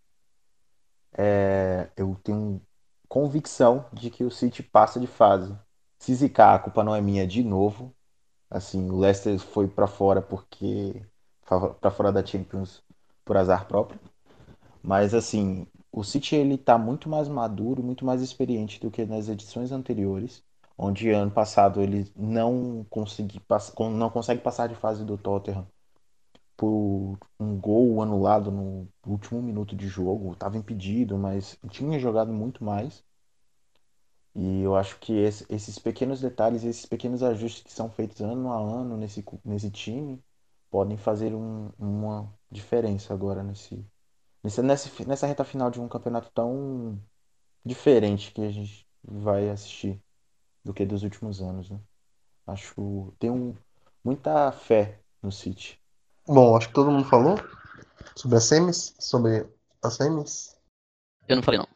É, 1.16 1.90
eu 1.96 2.16
tenho 2.24 2.60
convicção 3.08 3.86
de 3.92 4.10
que 4.10 4.24
o 4.24 4.30
City 4.30 4.62
passa 4.62 5.00
de 5.00 5.06
fase. 5.06 5.56
Se 5.98 6.14
zicar, 6.14 6.54
a 6.54 6.58
culpa 6.58 6.82
não 6.84 6.94
é 6.94 7.00
minha 7.00 7.26
de 7.26 7.42
novo. 7.42 7.94
Assim, 8.50 8.90
o 8.90 8.98
Leicester 8.98 9.38
foi 9.40 9.68
para 9.68 9.86
fora 9.88 10.22
porque 10.22 11.06
para 11.80 11.90
fora 11.90 12.12
da 12.12 12.24
Champions 12.24 12.82
por 13.24 13.36
azar 13.36 13.66
próprio. 13.68 14.00
Mas 14.82 15.14
assim, 15.14 15.66
o 15.92 16.02
City 16.04 16.36
ele 16.36 16.58
tá 16.58 16.78
muito 16.78 17.08
mais 17.08 17.28
maduro, 17.28 17.82
muito 17.82 18.04
mais 18.04 18.22
experiente 18.22 18.80
do 18.80 18.90
que 18.90 19.04
nas 19.06 19.28
edições 19.28 19.72
anteriores, 19.72 20.42
onde 20.78 21.10
ano 21.10 21.30
passado 21.30 21.80
ele 21.82 22.10
não 22.16 22.84
consegui 22.90 23.40
não 23.92 24.10
consegue 24.10 24.40
passar 24.42 24.68
de 24.68 24.74
fase 24.74 25.04
do 25.04 25.18
Tottenham 25.18 25.66
por 26.60 27.18
um 27.38 27.58
gol 27.58 28.02
anulado 28.02 28.50
no 28.50 28.86
último 29.06 29.40
minuto 29.40 29.74
de 29.74 29.88
jogo, 29.88 30.34
estava 30.34 30.58
impedido, 30.58 31.16
mas 31.16 31.58
tinha 31.70 31.98
jogado 31.98 32.34
muito 32.34 32.62
mais. 32.62 33.02
E 34.34 34.60
eu 34.62 34.76
acho 34.76 34.98
que 35.00 35.12
esse, 35.14 35.46
esses 35.48 35.78
pequenos 35.78 36.20
detalhes, 36.20 36.62
esses 36.64 36.84
pequenos 36.86 37.22
ajustes 37.22 37.62
que 37.62 37.72
são 37.72 37.90
feitos 37.90 38.20
ano 38.20 38.52
a 38.52 38.58
ano 38.58 38.96
nesse, 38.96 39.24
nesse 39.44 39.70
time, 39.70 40.22
podem 40.70 40.96
fazer 40.98 41.34
um, 41.34 41.70
uma 41.78 42.30
diferença 42.50 43.14
agora 43.14 43.42
nesse, 43.42 43.84
nessa, 44.44 44.62
nessa, 44.62 45.04
nessa 45.06 45.26
reta 45.26 45.44
final 45.44 45.70
de 45.70 45.80
um 45.80 45.88
campeonato 45.88 46.30
tão 46.32 47.00
diferente 47.64 48.32
que 48.32 48.42
a 48.42 48.50
gente 48.50 48.86
vai 49.04 49.50
assistir 49.50 50.02
do 50.64 50.74
que 50.74 50.86
dos 50.86 51.02
últimos 51.04 51.42
anos. 51.42 51.70
Né? 51.70 51.80
Acho 52.46 53.14
tenho 53.18 53.56
muita 54.04 54.52
fé 54.52 55.00
no 55.22 55.32
City. 55.32 55.79
Bom, 56.32 56.56
acho 56.56 56.68
que 56.68 56.74
todo 56.74 56.92
mundo 56.92 57.08
falou 57.08 57.36
sobre 58.14 58.36
as 58.36 58.44
semis, 58.44 58.94
sobre 59.00 59.48
as 59.82 59.94
semis. 59.94 60.56
Eu 61.26 61.34
não 61.34 61.42
falei 61.42 61.58
não. 61.58 61.66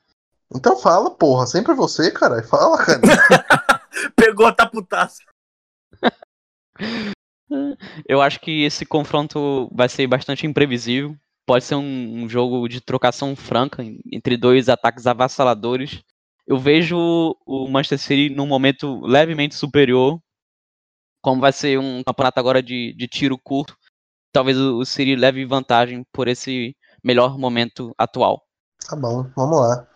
Então 0.55 0.79
fala, 0.79 1.11
porra, 1.11 1.45
sempre 1.45 1.75
você, 1.75 2.13
cara. 2.13 2.41
Fala, 2.45 2.79
cara. 2.79 3.01
Pegou 4.15 4.47
a 4.47 4.53
taputaça. 4.53 5.25
Eu 8.09 8.23
acho 8.23 8.39
que 8.39 8.63
esse 8.63 8.87
confronto 8.87 9.69
vai 9.75 9.89
ser 9.89 10.07
bastante 10.07 10.47
imprevisível. 10.47 11.17
Pode 11.45 11.65
ser 11.65 11.75
um, 11.75 12.23
um 12.23 12.29
jogo 12.29 12.69
de 12.69 12.81
trocação 12.81 13.35
franca 13.35 13.83
entre 14.13 14.37
dois 14.37 14.69
ataques 14.69 15.09
avassaladores. 15.09 16.01
Eu 16.47 16.59
vejo 16.59 16.97
o 17.45 17.69
Manchester 17.69 17.99
City 17.99 18.33
num 18.33 18.47
momento 18.47 19.01
levemente 19.05 19.57
superior. 19.57 20.21
Como 21.21 21.41
vai 21.41 21.53
ser 21.53 21.77
um 21.77 22.05
campeonato 22.05 22.39
agora 22.39 22.63
de, 22.63 22.95
de 22.95 23.09
tiro 23.09 23.37
curto, 23.37 23.77
talvez 24.35 24.59
o 24.59 24.85
City 24.85 25.15
leve 25.15 25.47
vantagem 25.47 26.05
por 26.13 26.27
esse 26.27 26.77
melhor 27.03 27.39
momento 27.39 27.95
atual. 27.97 28.45
Tá 28.85 28.97
bom, 28.97 29.23
vamos 29.37 29.61
lá. 29.61 29.87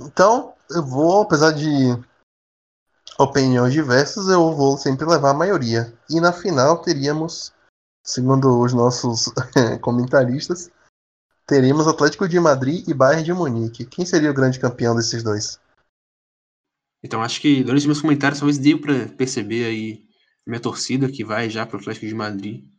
Então, 0.00 0.54
eu 0.70 0.84
vou, 0.84 1.22
apesar 1.22 1.52
de 1.52 1.68
opiniões 3.18 3.72
diversas, 3.72 4.28
eu 4.28 4.54
vou 4.54 4.78
sempre 4.78 5.04
levar 5.04 5.30
a 5.30 5.34
maioria. 5.34 5.92
E 6.08 6.18
na 6.18 6.32
final 6.32 6.80
teríamos, 6.80 7.52
segundo 8.02 8.58
os 8.58 8.72
nossos 8.72 9.26
comentaristas, 9.82 10.70
teríamos 11.46 11.86
Atlético 11.86 12.26
de 12.26 12.40
Madrid 12.40 12.88
e 12.88 12.94
Bayern 12.94 13.22
de 13.22 13.34
Munique. 13.34 13.84
Quem 13.84 14.06
seria 14.06 14.30
o 14.30 14.34
grande 14.34 14.58
campeão 14.58 14.96
desses 14.96 15.22
dois? 15.22 15.60
Então, 17.02 17.22
acho 17.22 17.40
que 17.40 17.62
durante 17.62 17.86
meus 17.86 18.00
comentários 18.00 18.40
talvez 18.40 18.56
deu 18.56 18.80
para 18.80 19.08
perceber 19.08 19.66
aí 19.66 20.08
minha 20.46 20.60
torcida 20.60 21.10
que 21.10 21.22
vai 21.22 21.50
já 21.50 21.66
para 21.66 21.76
o 21.76 21.80
Atlético 21.80 22.06
de 22.06 22.14
Madrid 22.14 22.77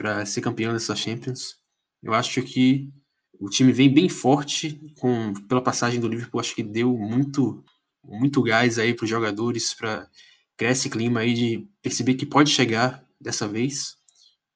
para 0.00 0.24
ser 0.24 0.40
campeão 0.40 0.72
dessa 0.72 0.96
Champions. 0.96 1.58
Eu 2.02 2.14
acho 2.14 2.40
que 2.40 2.90
o 3.38 3.50
time 3.50 3.70
vem 3.70 3.92
bem 3.92 4.08
forte 4.08 4.80
com 4.98 5.34
pela 5.46 5.62
passagem 5.62 6.00
do 6.00 6.08
Liverpool, 6.08 6.40
acho 6.40 6.54
que 6.54 6.62
deu 6.62 6.96
muito 6.96 7.62
muito 8.02 8.42
gás 8.42 8.78
aí 8.78 8.94
para 8.94 9.04
os 9.04 9.10
jogadores 9.10 9.74
para 9.74 10.08
criar 10.56 10.70
esse 10.70 10.88
clima 10.88 11.20
aí 11.20 11.34
de 11.34 11.68
perceber 11.82 12.14
que 12.14 12.24
pode 12.24 12.50
chegar 12.50 13.06
dessa 13.20 13.46
vez, 13.46 13.96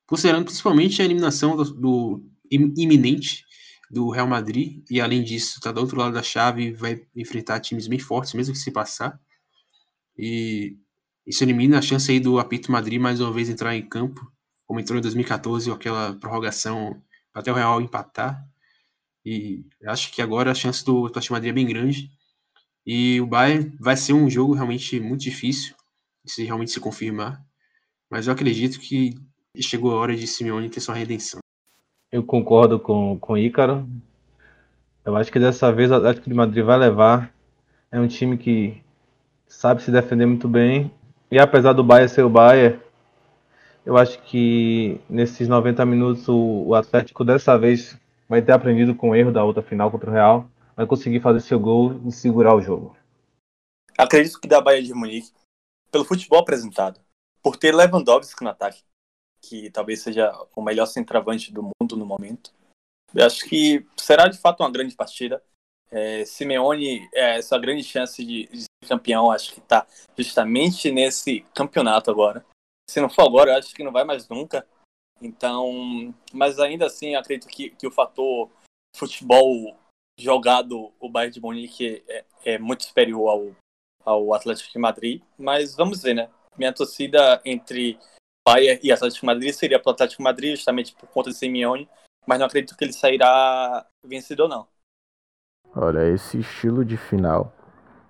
considerando 0.06 0.46
principalmente 0.46 1.02
a 1.02 1.04
eliminação 1.04 1.54
do, 1.54 1.64
do 1.64 2.24
iminente 2.50 3.44
do 3.90 4.08
Real 4.08 4.26
Madrid 4.26 4.82
e 4.90 4.98
além 4.98 5.22
disso 5.22 5.58
está 5.58 5.70
do 5.70 5.80
outro 5.82 5.98
lado 5.98 6.14
da 6.14 6.22
chave 6.22 6.72
vai 6.72 7.02
enfrentar 7.14 7.60
times 7.60 7.86
bem 7.86 7.98
fortes 7.98 8.32
mesmo 8.32 8.54
que 8.54 8.60
se 8.60 8.70
passar. 8.70 9.20
E 10.16 10.74
isso 11.26 11.44
elimina 11.44 11.80
a 11.80 11.82
chance 11.82 12.10
aí 12.10 12.18
do 12.18 12.38
apito 12.38 12.72
Madrid 12.72 12.98
mais 12.98 13.20
uma 13.20 13.30
vez 13.30 13.50
entrar 13.50 13.76
em 13.76 13.86
campo 13.86 14.32
como 14.66 14.80
entrou 14.80 14.98
em 14.98 15.02
2014 15.02 15.70
com 15.70 15.76
aquela 15.76 16.14
prorrogação 16.14 17.00
até 17.32 17.50
o 17.50 17.54
Real 17.54 17.80
empatar. 17.80 18.42
E 19.24 19.64
acho 19.86 20.12
que 20.12 20.20
agora 20.20 20.50
a 20.50 20.54
chance 20.54 20.84
do 20.84 21.06
Atlético 21.06 21.34
Madrid 21.34 21.50
é 21.50 21.54
bem 21.54 21.66
grande. 21.66 22.10
E 22.86 23.20
o 23.20 23.26
Bayern 23.26 23.74
vai 23.80 23.96
ser 23.96 24.12
um 24.12 24.28
jogo 24.28 24.52
realmente 24.52 25.00
muito 25.00 25.22
difícil, 25.22 25.74
se 26.26 26.44
realmente 26.44 26.70
se 26.70 26.80
confirmar. 26.80 27.42
Mas 28.10 28.26
eu 28.26 28.32
acredito 28.32 28.78
que 28.78 29.14
chegou 29.60 29.92
a 29.92 29.96
hora 29.96 30.14
de 30.14 30.26
Simeone 30.26 30.68
ter 30.68 30.80
sua 30.80 30.94
redenção. 30.94 31.40
Eu 32.12 32.22
concordo 32.22 32.78
com, 32.78 33.18
com 33.18 33.32
o 33.32 33.38
Ícaro. 33.38 33.88
Eu 35.04 35.16
acho 35.16 35.32
que 35.32 35.38
dessa 35.38 35.72
vez 35.72 35.90
o 35.90 35.94
Atlético 35.94 36.28
de 36.28 36.34
Madrid 36.34 36.64
vai 36.64 36.78
levar. 36.78 37.34
É 37.90 37.98
um 37.98 38.06
time 38.06 38.36
que 38.36 38.82
sabe 39.46 39.82
se 39.82 39.90
defender 39.90 40.26
muito 40.26 40.48
bem. 40.48 40.92
E 41.30 41.38
apesar 41.38 41.72
do 41.72 41.82
Bayern 41.82 42.08
ser 42.08 42.22
o 42.22 42.30
Bayern, 42.30 42.78
eu 43.84 43.96
acho 43.96 44.20
que 44.22 45.00
nesses 45.08 45.46
90 45.48 45.84
minutos 45.84 46.28
o, 46.28 46.74
Atlético 46.74 47.24
dessa 47.24 47.58
vez 47.58 47.98
vai 48.28 48.40
ter 48.40 48.52
aprendido 48.52 48.94
com 48.94 49.10
o 49.10 49.14
erro 49.14 49.32
da 49.32 49.44
outra 49.44 49.62
final 49.62 49.90
contra 49.90 50.10
o 50.10 50.12
Real, 50.12 50.48
vai 50.74 50.86
conseguir 50.86 51.20
fazer 51.20 51.40
seu 51.40 51.60
gol 51.60 52.00
e 52.06 52.10
segurar 52.10 52.54
o 52.54 52.60
jogo. 52.60 52.96
Acredito 53.96 54.40
que 54.40 54.48
da 54.48 54.60
Bahia 54.60 54.82
de 54.82 54.94
Munique, 54.94 55.32
pelo 55.90 56.04
futebol 56.04 56.40
apresentado, 56.40 56.98
por 57.42 57.56
ter 57.56 57.74
Lewandowski 57.74 58.42
no 58.42 58.50
ataque, 58.50 58.82
que 59.40 59.70
talvez 59.70 60.00
seja 60.00 60.32
o 60.56 60.62
melhor 60.62 60.86
centroavante 60.86 61.52
do 61.52 61.62
mundo 61.62 61.96
no 61.96 62.06
momento, 62.06 62.52
eu 63.14 63.24
acho 63.24 63.44
que 63.44 63.86
será 63.96 64.26
de 64.26 64.38
fato 64.38 64.60
uma 64.62 64.70
grande 64.70 64.96
partida. 64.96 65.42
É, 65.90 66.24
Simeone, 66.24 67.08
é, 67.12 67.38
essa 67.38 67.56
grande 67.56 67.84
chance 67.84 68.24
de, 68.24 68.48
de 68.48 68.62
ser 68.62 68.88
campeão, 68.88 69.30
acho 69.30 69.52
que 69.52 69.60
está 69.60 69.86
justamente 70.18 70.90
nesse 70.90 71.42
campeonato 71.54 72.10
agora. 72.10 72.44
Se 72.88 73.00
não 73.00 73.08
for 73.08 73.22
agora, 73.22 73.52
eu 73.52 73.58
acho 73.58 73.74
que 73.74 73.82
não 73.82 73.92
vai 73.92 74.04
mais 74.04 74.28
nunca. 74.28 74.66
Então, 75.20 76.14
mas 76.32 76.58
ainda 76.58 76.86
assim, 76.86 77.14
acredito 77.14 77.48
que, 77.48 77.70
que 77.70 77.86
o 77.86 77.90
fator 77.90 78.50
futebol 78.94 79.76
jogado, 80.18 80.92
o 81.00 81.08
Bayern 81.08 81.34
de 81.34 81.40
Munique 81.40 82.04
é, 82.08 82.24
é 82.44 82.58
muito 82.58 82.84
superior 82.84 83.28
ao, 83.28 83.56
ao 84.04 84.34
Atlético 84.34 84.72
de 84.72 84.78
Madrid. 84.78 85.22
Mas 85.38 85.74
vamos 85.74 86.02
ver, 86.02 86.14
né? 86.14 86.30
Minha 86.56 86.72
torcida 86.72 87.40
entre 87.44 87.98
Bayern 88.46 88.80
e 88.82 88.92
Atlético 88.92 89.26
Madrid 89.26 89.52
seria 89.52 89.80
pro 89.80 89.92
Atlético 89.92 90.22
Madrid, 90.22 90.54
justamente 90.54 90.94
por 90.94 91.08
conta 91.08 91.30
de 91.30 91.36
Simeone, 91.36 91.88
mas 92.26 92.38
não 92.38 92.46
acredito 92.46 92.76
que 92.76 92.84
ele 92.84 92.92
sairá 92.92 93.86
vencedor, 94.04 94.48
não. 94.48 94.68
Olha, 95.74 96.08
esse 96.08 96.38
estilo 96.38 96.84
de 96.84 96.96
final, 96.96 97.52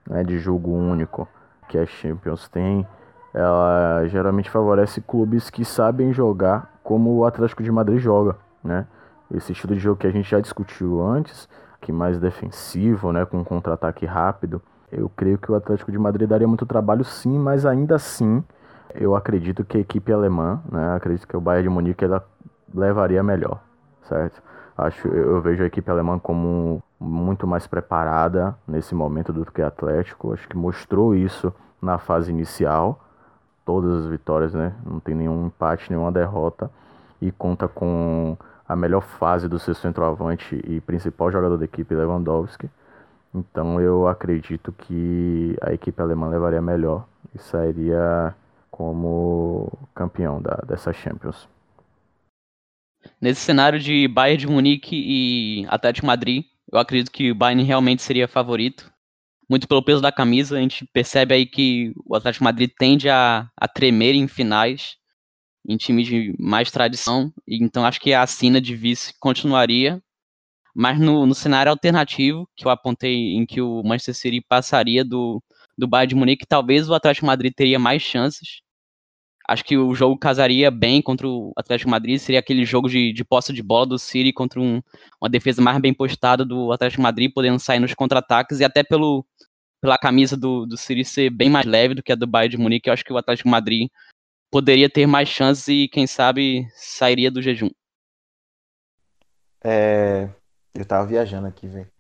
né, 0.07 0.23
de 0.23 0.39
jogo 0.39 0.71
único 0.71 1.27
que 1.71 1.79
a 1.79 1.87
Champions 1.87 2.49
tem, 2.49 2.87
ela 3.35 4.07
geralmente 4.07 4.49
favorece 4.49 5.01
clubes 5.01 5.51
que 5.51 5.65
sabem 5.65 6.13
jogar 6.13 6.73
como 6.83 7.17
o 7.17 7.25
Atlético 7.27 7.63
de 7.63 7.73
Madrid 7.73 7.99
joga, 7.99 8.37
né? 8.63 8.87
Esse 9.35 9.53
estilo 9.53 9.75
de 9.75 9.81
jogo 9.81 9.99
que 9.99 10.07
a 10.07 10.13
gente 10.13 10.31
já 10.31 10.39
discutiu 10.39 11.05
antes, 11.05 11.49
que 11.81 11.91
mais 11.91 12.19
defensivo, 12.21 13.13
né, 13.13 13.25
com 13.25 13.39
um 13.39 13.45
contra-ataque 13.45 14.07
rápido. 14.07 14.63
Eu 14.93 15.09
creio 15.09 15.37
que 15.37 15.51
o 15.51 15.55
Atlético 15.55 15.91
de 15.91 15.99
Madrid 15.99 16.29
daria 16.29 16.47
muito 16.47 16.65
trabalho 16.65 17.05
sim, 17.05 17.39
mas 17.39 17.67
ainda 17.67 17.97
assim 17.97 18.45
eu 18.95 19.17
acredito 19.17 19.65
que 19.65 19.77
a 19.77 19.81
equipe 19.81 20.13
alemã, 20.13 20.63
né, 20.71 20.95
acredito 20.95 21.27
que 21.27 21.37
o 21.37 21.41
Bayern 21.41 21.69
de 21.69 21.75
Munique 21.75 22.05
ela 22.05 22.25
levaria 22.73 23.23
melhor, 23.23 23.61
certo? 24.03 24.41
Acho, 24.77 25.09
eu 25.09 25.41
vejo 25.41 25.63
a 25.63 25.67
equipe 25.67 25.91
alemã 25.91 26.19
como 26.19 26.83
muito 26.99 27.47
mais 27.47 27.67
preparada 27.67 28.57
nesse 28.67 28.95
momento 28.95 29.33
do 29.33 29.45
que 29.45 29.63
o 29.63 29.67
Atlético. 29.67 30.33
Acho 30.33 30.49
que 30.49 30.57
mostrou 30.57 31.15
isso 31.15 31.53
na 31.81 31.99
fase 31.99 32.33
inicial. 32.33 33.04
Todas 33.65 34.05
as 34.05 34.07
vitórias, 34.07 34.53
né? 34.53 34.75
Não 34.85 35.01
tem 35.01 35.15
nenhum 35.15 35.47
empate, 35.47 35.91
nenhuma 35.91 36.13
derrota. 36.13 36.71
E 37.21 37.31
conta 37.33 37.67
com 37.67 38.37
a 38.69 38.77
melhor 38.77 39.03
fase 39.03 39.49
do 39.49 39.59
seu 39.59 39.75
centroavante 39.75 40.61
e 40.67 40.81
principal 40.81 41.31
jogador 41.31 41.57
da 41.57 41.65
equipe, 41.65 41.95
Lewandowski. 41.95 42.69
Então 43.35 43.81
eu 43.81 44.07
acredito 44.07 44.73
que 44.73 45.57
a 45.61 45.73
equipe 45.73 46.01
alemã 46.01 46.29
levaria 46.29 46.63
melhor 46.63 47.07
e 47.35 47.39
sairia 47.39 48.35
como 48.71 49.73
campeão 49.95 50.41
da, 50.41 50.57
dessa 50.67 50.93
Champions. 50.93 51.49
Nesse 53.21 53.41
cenário 53.41 53.79
de 53.79 54.09
Bayern 54.09 54.39
de 54.39 54.47
Munique 54.47 54.97
e 54.97 55.67
Atlético 55.69 56.07
Madrid, 56.07 56.45
eu 56.71 56.79
acredito 56.79 57.11
que 57.11 57.31
o 57.31 57.35
Bayern 57.35 57.63
realmente 57.63 58.03
seria 58.03 58.27
favorito. 58.27 58.91
Muito 59.49 59.69
pelo 59.69 59.83
peso 59.83 60.01
da 60.01 60.11
camisa, 60.11 60.57
a 60.57 60.61
gente 60.61 60.87
percebe 60.93 61.35
aí 61.35 61.47
que 61.47 61.93
o 62.07 62.15
Atlético 62.15 62.45
Madrid 62.45 62.71
tende 62.79 63.09
a, 63.09 63.49
a 63.57 63.69
tremer 63.69 64.15
em 64.15 64.27
finais, 64.27 64.97
em 65.67 65.77
times 65.77 66.07
de 66.07 66.35
mais 66.39 66.71
tradição, 66.71 67.33
então 67.47 67.85
acho 67.85 68.01
que 68.01 68.13
a 68.13 68.23
assina 68.23 68.61
de 68.61 68.75
vice 68.75 69.15
continuaria. 69.19 70.03
Mas 70.75 70.99
no, 70.99 71.25
no 71.25 71.35
cenário 71.35 71.71
alternativo, 71.71 72.49
que 72.57 72.67
eu 72.67 72.71
apontei 72.71 73.35
em 73.35 73.47
que 73.47 73.61
o 73.61 73.83
Manchester 73.85 74.15
City 74.15 74.41
passaria 74.41 75.05
do, 75.05 75.41
do 75.79 75.87
Bayern 75.87 76.09
de 76.09 76.15
Munique, 76.17 76.47
talvez 76.47 76.89
o 76.89 76.95
Atlético 76.95 77.27
Madrid 77.27 77.53
teria 77.55 77.79
mais 77.79 78.03
chances, 78.03 78.61
acho 79.47 79.65
que 79.65 79.77
o 79.77 79.95
jogo 79.95 80.19
casaria 80.19 80.71
bem 80.71 81.03
contra 81.03 81.29
o 81.29 81.53
Atlético 81.57 81.91
Madrid, 81.91 82.19
seria 82.19 82.41
aquele 82.41 82.65
jogo 82.65 82.89
de, 82.89 83.13
de 83.13 83.25
posse 83.25 83.53
de 83.53 83.63
bola 83.63 83.87
do 83.87 83.99
City 83.99 84.33
contra 84.33 84.61
um, 84.61 84.83
uma 85.21 85.29
defesa 85.29 85.61
mais 85.61 85.79
bem 85.79 85.93
postada 85.93 86.45
do 86.45 86.73
Atlético 86.73 87.03
Madrid, 87.03 87.31
podendo 87.33 87.59
sair 87.59 87.79
nos 87.79 87.95
contra-ataques, 87.95 88.61
e 88.61 88.65
até 88.65 88.83
pelo, 88.83 89.25
pela 89.81 89.99
camisa 89.99 90.37
do, 90.37 90.65
do 90.65 90.77
City 90.77 91.05
ser 91.05 91.31
bem 91.31 91.51
mais 91.51 91.67
leve 91.67 91.95
do 91.95 92.03
que 92.03 92.13
a 92.13 92.15
do 92.15 92.27
Bayern 92.27 92.57
de 92.57 92.63
Munique, 92.63 92.89
eu 92.89 92.93
acho 92.93 93.05
que 93.05 93.13
o 93.13 93.19
Atlético 93.19 93.49
Madrid 93.49 93.89
poderia 94.51 94.89
ter 94.89 95.07
mais 95.07 95.29
chances 95.29 95.69
e, 95.69 95.89
quem 95.89 96.07
sabe, 96.07 96.67
sairia 96.75 97.31
do 97.31 97.43
jejum. 97.43 97.71
É, 99.63 100.29
eu 100.75 100.85
tava 100.85 101.07
viajando 101.07 101.47
aqui, 101.47 101.67
velho. 101.67 101.91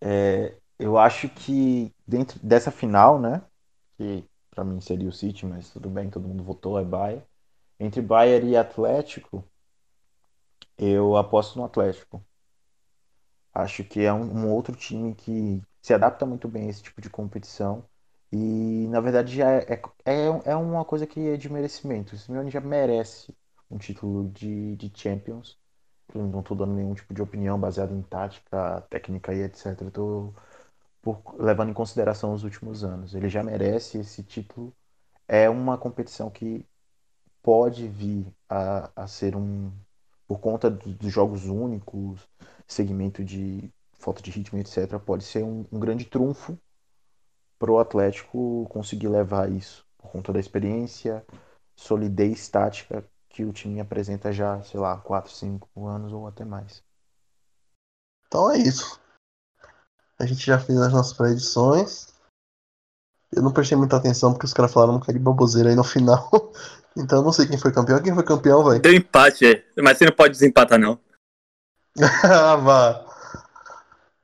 É, 0.00 0.54
eu 0.78 0.98
acho 0.98 1.28
que 1.28 1.90
dentro 2.06 2.38
dessa 2.42 2.70
final, 2.70 3.18
né, 3.18 3.42
que 3.96 4.24
para 4.54 4.64
mim 4.64 4.80
seria 4.80 5.08
o 5.08 5.12
City, 5.12 5.46
mas 5.46 5.70
tudo 5.70 5.90
bem, 5.90 6.10
todo 6.10 6.28
mundo 6.28 6.44
votou, 6.44 6.78
é 6.78 6.84
Bayern. 6.84 7.24
Entre 7.78 8.00
Bayern 8.00 8.50
e 8.50 8.56
Atlético, 8.56 9.44
eu 10.78 11.16
aposto 11.16 11.58
no 11.58 11.64
Atlético. 11.64 12.24
Acho 13.52 13.84
que 13.84 14.00
é 14.00 14.12
um, 14.12 14.46
um, 14.46 14.52
outro 14.52 14.74
time 14.76 15.14
que 15.14 15.62
se 15.80 15.94
adapta 15.94 16.26
muito 16.26 16.48
bem 16.48 16.66
a 16.66 16.70
esse 16.70 16.82
tipo 16.82 17.00
de 17.00 17.08
competição. 17.10 17.84
E 18.32 18.88
na 18.88 19.00
verdade 19.00 19.36
já 19.36 19.50
é, 19.52 19.80
é, 20.04 20.26
é 20.44 20.56
uma 20.56 20.84
coisa 20.84 21.06
que 21.06 21.20
é 21.28 21.36
de 21.36 21.48
merecimento. 21.50 22.14
O 22.14 22.18
Simeone 22.18 22.50
já 22.50 22.60
merece 22.60 23.34
um 23.70 23.78
título 23.78 24.28
de, 24.30 24.76
de 24.76 24.92
Champions. 24.94 25.58
Eu 26.14 26.26
não 26.26 26.40
estou 26.40 26.56
dando 26.56 26.74
nenhum 26.74 26.94
tipo 26.94 27.14
de 27.14 27.22
opinião 27.22 27.58
baseada 27.58 27.92
em 27.94 28.02
tática, 28.02 28.80
técnica 28.90 29.34
e 29.34 29.42
etc. 29.42 29.82
Estou 29.82 30.34
por, 31.04 31.22
levando 31.38 31.68
em 31.70 31.74
consideração 31.74 32.32
os 32.32 32.44
últimos 32.44 32.82
anos. 32.82 33.14
Ele 33.14 33.28
já 33.28 33.42
merece 33.42 33.98
esse 33.98 34.22
título. 34.22 34.74
É 35.28 35.50
uma 35.50 35.76
competição 35.76 36.30
que 36.30 36.66
pode 37.42 37.86
vir 37.86 38.26
a, 38.48 38.90
a 38.96 39.06
ser 39.06 39.36
um. 39.36 39.70
Por 40.26 40.40
conta 40.40 40.70
dos 40.70 41.12
jogos 41.12 41.44
únicos, 41.44 42.26
segmento 42.66 43.22
de 43.22 43.70
falta 43.92 44.22
de 44.22 44.30
ritmo, 44.30 44.58
etc., 44.58 44.98
pode 44.98 45.22
ser 45.22 45.44
um, 45.44 45.66
um 45.70 45.78
grande 45.78 46.06
trunfo 46.06 46.58
para 47.58 47.70
o 47.70 47.78
Atlético 47.78 48.66
conseguir 48.70 49.08
levar 49.08 49.52
isso, 49.52 49.86
por 49.98 50.10
conta 50.10 50.32
da 50.32 50.40
experiência, 50.40 51.24
solidez 51.76 52.48
tática 52.48 53.04
que 53.28 53.44
o 53.44 53.52
time 53.52 53.80
apresenta 53.80 54.32
já, 54.32 54.62
sei 54.62 54.80
lá, 54.80 54.96
4, 54.96 55.30
5 55.30 55.86
anos 55.86 56.12
ou 56.12 56.26
até 56.26 56.44
mais. 56.44 56.82
Então 58.26 58.50
é 58.50 58.58
isso. 58.58 59.03
A 60.18 60.26
gente 60.26 60.44
já 60.44 60.58
fez 60.58 60.78
as 60.78 60.92
nossas 60.92 61.12
predições. 61.12 62.08
Eu 63.32 63.42
não 63.42 63.52
prestei 63.52 63.76
muita 63.76 63.96
atenção 63.96 64.32
porque 64.32 64.46
os 64.46 64.52
caras 64.52 64.72
falaram 64.72 64.94
um 64.94 64.98
bocado 64.98 65.18
de 65.18 65.24
baboseira 65.24 65.70
aí 65.70 65.74
no 65.74 65.84
final. 65.84 66.30
então 66.96 67.18
eu 67.18 67.24
não 67.24 67.32
sei 67.32 67.46
quem 67.46 67.58
foi 67.58 67.72
campeão. 67.72 68.02
Quem 68.02 68.14
foi 68.14 68.22
campeão, 68.22 68.64
velho? 68.64 68.80
Deu 68.80 68.94
empate, 68.94 69.46
é. 69.46 69.64
Mas 69.82 69.98
você 69.98 70.04
não 70.04 70.12
pode 70.12 70.32
desempatar, 70.32 70.78
não. 70.78 70.98
ah, 72.22 72.56
vá. 72.56 73.06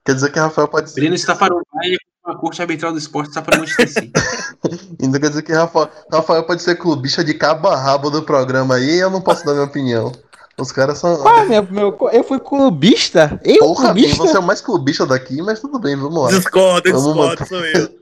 Quer 0.05 0.15
dizer 0.15 0.33
que 0.33 0.39
o 0.39 0.43
Rafael 0.43 0.69
pode. 0.69 0.93
Breno 0.95 1.15
está 1.15 1.35
para 1.35 1.55
o 1.55 1.63
Bahia 1.73 1.99
a 2.25 2.35
corte 2.37 2.61
arbitral 2.61 2.93
do 2.93 2.99
esporte 2.99 3.29
está 3.29 3.43
para 3.43 3.57
o 3.57 3.61
Manchester 3.61 4.11
então 5.01 5.21
quer 5.21 5.29
dizer 5.29 5.43
que 5.43 5.53
Rafael, 5.53 5.91
Rafael 6.13 6.45
pode 6.45 6.63
ser 6.63 6.77
clubista 6.77 7.25
de 7.25 7.35
cabo 7.35 7.69
a 7.69 7.77
rabo 7.77 8.11
do 8.11 8.23
programa 8.23 8.77
aí 8.77 8.97
e 8.97 8.99
eu 8.99 9.11
não 9.11 9.21
posso 9.21 9.45
dar 9.45 9.53
minha 9.53 9.65
opinião. 9.65 10.13
Os 10.61 10.73
caras 10.73 10.99
são. 10.99 11.27
Ah, 11.27 11.45
meu, 11.45 11.63
meu, 11.71 11.99
eu 12.13 12.23
fui 12.23 12.39
clubista? 12.39 13.41
Eu, 13.43 13.59
Porra, 13.61 13.87
clubista? 13.87 14.17
você 14.17 14.37
é 14.37 14.41
o 14.41 14.43
mais 14.43 14.61
clubista 14.61 15.07
daqui, 15.07 15.41
mas 15.41 15.61
tudo 15.61 15.79
bem, 15.79 15.97
vamos 15.97 16.23
lá. 16.23 16.29
Discordo, 16.29 16.93
discordo, 16.93 17.47
sou 17.47 17.65
eu. 17.65 17.99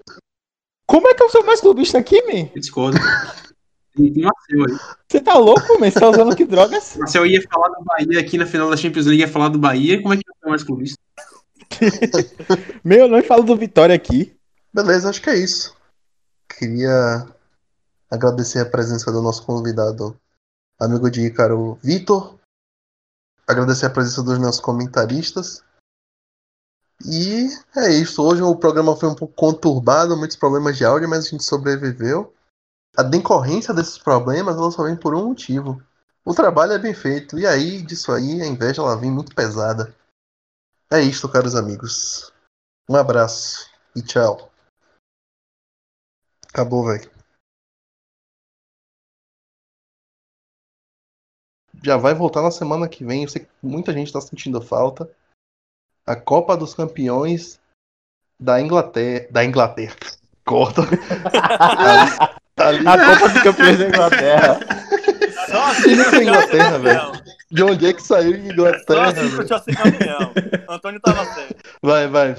Como 0.86 1.06
é 1.08 1.14
que 1.14 1.22
eu 1.22 1.30
sou 1.30 1.44
mais 1.44 1.60
clubista 1.60 1.98
aqui, 1.98 2.20
man? 2.22 2.50
Eu 2.54 2.60
discordo. 2.60 2.98
Você 5.08 5.20
tá 5.20 5.34
louco, 5.34 5.78
man? 5.78 5.90
Você 5.90 6.00
tá 6.00 6.08
usando 6.08 6.34
que 6.34 6.44
drogas? 6.44 6.98
Se 7.06 7.18
eu 7.18 7.26
ia 7.26 7.42
falar 7.42 7.68
do 7.68 7.84
Bahia 7.84 8.20
aqui 8.20 8.38
na 8.38 8.46
final 8.46 8.70
da 8.70 8.76
Champions 8.76 9.06
League, 9.06 9.20
ia 9.20 9.28
falar 9.28 9.48
do 9.48 9.58
Bahia, 9.58 10.00
como 10.00 10.14
é 10.14 10.16
que 10.16 10.28
eu 10.28 10.34
sou 10.40 10.50
mais 10.50 10.62
clubista? 10.64 10.98
Meu, 12.82 13.06
não 13.06 13.22
falo 13.22 13.42
do 13.42 13.56
Vitória 13.56 13.94
aqui. 13.94 14.34
Beleza, 14.72 15.10
acho 15.10 15.20
que 15.20 15.30
é 15.30 15.36
isso. 15.36 15.76
Queria 16.58 17.26
agradecer 18.10 18.60
a 18.60 18.66
presença 18.66 19.12
do 19.12 19.20
nosso 19.20 19.44
convidado, 19.44 20.16
amigo 20.80 21.10
de 21.10 21.26
Ícaro, 21.26 21.78
Vitor 21.82 22.37
agradecer 23.48 23.86
a 23.86 23.90
presença 23.90 24.22
dos 24.22 24.38
nossos 24.38 24.60
comentaristas. 24.60 25.64
E 27.04 27.48
é 27.74 27.90
isso. 27.90 28.22
Hoje 28.22 28.42
o 28.42 28.54
programa 28.54 28.94
foi 28.96 29.08
um 29.08 29.14
pouco 29.14 29.34
conturbado, 29.34 30.16
muitos 30.16 30.36
problemas 30.36 30.76
de 30.76 30.84
áudio, 30.84 31.08
mas 31.08 31.26
a 31.26 31.28
gente 31.30 31.44
sobreviveu. 31.44 32.34
A 32.96 33.02
decorrência 33.02 33.72
desses 33.72 33.96
problemas 33.96 34.56
ela 34.56 34.70
só 34.70 34.84
vem 34.84 34.96
por 34.96 35.14
um 35.14 35.28
motivo. 35.28 35.82
O 36.24 36.34
trabalho 36.34 36.72
é 36.72 36.78
bem 36.78 36.92
feito, 36.92 37.38
e 37.38 37.46
aí 37.46 37.80
disso 37.80 38.12
aí 38.12 38.42
a 38.42 38.46
inveja 38.46 38.82
ela 38.82 38.96
vem 38.96 39.10
muito 39.10 39.34
pesada. 39.34 39.94
É 40.90 41.00
isto, 41.00 41.28
caros 41.28 41.54
amigos. 41.54 42.32
Um 42.88 42.96
abraço 42.96 43.70
e 43.94 44.02
tchau. 44.02 44.50
Acabou, 46.48 46.84
velho. 46.86 47.17
Já 51.82 51.96
vai 51.96 52.14
voltar 52.14 52.42
na 52.42 52.50
semana 52.50 52.88
que 52.88 53.04
vem. 53.04 53.22
Eu 53.22 53.28
sei 53.28 53.42
que 53.42 53.48
muita 53.62 53.92
gente 53.92 54.08
está 54.08 54.20
sentindo 54.20 54.60
falta. 54.60 55.08
A 56.06 56.16
Copa 56.16 56.56
dos 56.56 56.74
Campeões 56.74 57.60
da 58.38 58.60
Inglaterra. 58.60 59.26
Da 59.30 59.44
Inglaterra. 59.44 59.96
Corta. 60.44 60.82
ali, 62.56 62.78
ali. 62.78 62.88
A 62.88 63.14
Copa 63.14 63.28
dos 63.28 63.42
Campeões 63.42 63.78
da 63.78 63.88
Inglaterra. 63.88 64.60
Só 65.46 65.64
assim 65.70 65.90
é 65.90 66.22
Inglaterra, 66.22 66.78
velho. 66.78 67.12
De 67.50 67.62
onde 67.62 67.86
é 67.86 67.92
que 67.92 68.02
saiu 68.02 68.34
em 68.34 68.50
Inglaterra? 68.50 69.14
Só 69.46 69.56
assim 69.56 69.72
campeão. 69.72 70.32
Antônio 70.68 71.00
tava 71.00 71.24
certo. 71.24 71.56
Vai, 71.82 72.06
vai. 72.08 72.34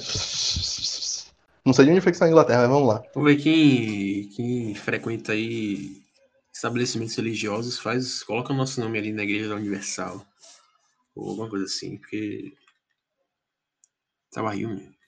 Não 1.65 1.73
sei 1.73 1.85
de 1.85 1.91
onde 1.91 2.01
foi 2.01 2.11
que 2.11 2.17
saiu 2.17 2.29
a 2.29 2.31
Inglaterra, 2.31 2.61
mas 2.61 2.69
vamos 2.69 2.87
lá. 2.87 3.03
Vamos 3.13 3.31
ver 3.31 3.37
quem, 3.37 4.29
quem 4.35 4.75
frequenta 4.75 5.31
aí 5.31 5.98
estabelecimentos 6.59 7.15
religiosos, 7.15 7.79
faz, 7.79 8.21
coloca 8.21 8.51
o 8.51 8.55
nosso 8.55 8.81
nome 8.81 8.99
ali 8.99 9.13
na 9.13 9.23
Igreja 9.23 9.55
Universal. 9.55 10.25
Ou 11.15 11.29
alguma 11.29 11.49
coisa 11.49 11.65
assim, 11.65 11.97
porque. 11.97 12.53
Tá 14.31 14.43
barril, 14.43 14.69
mesmo. 14.69 14.98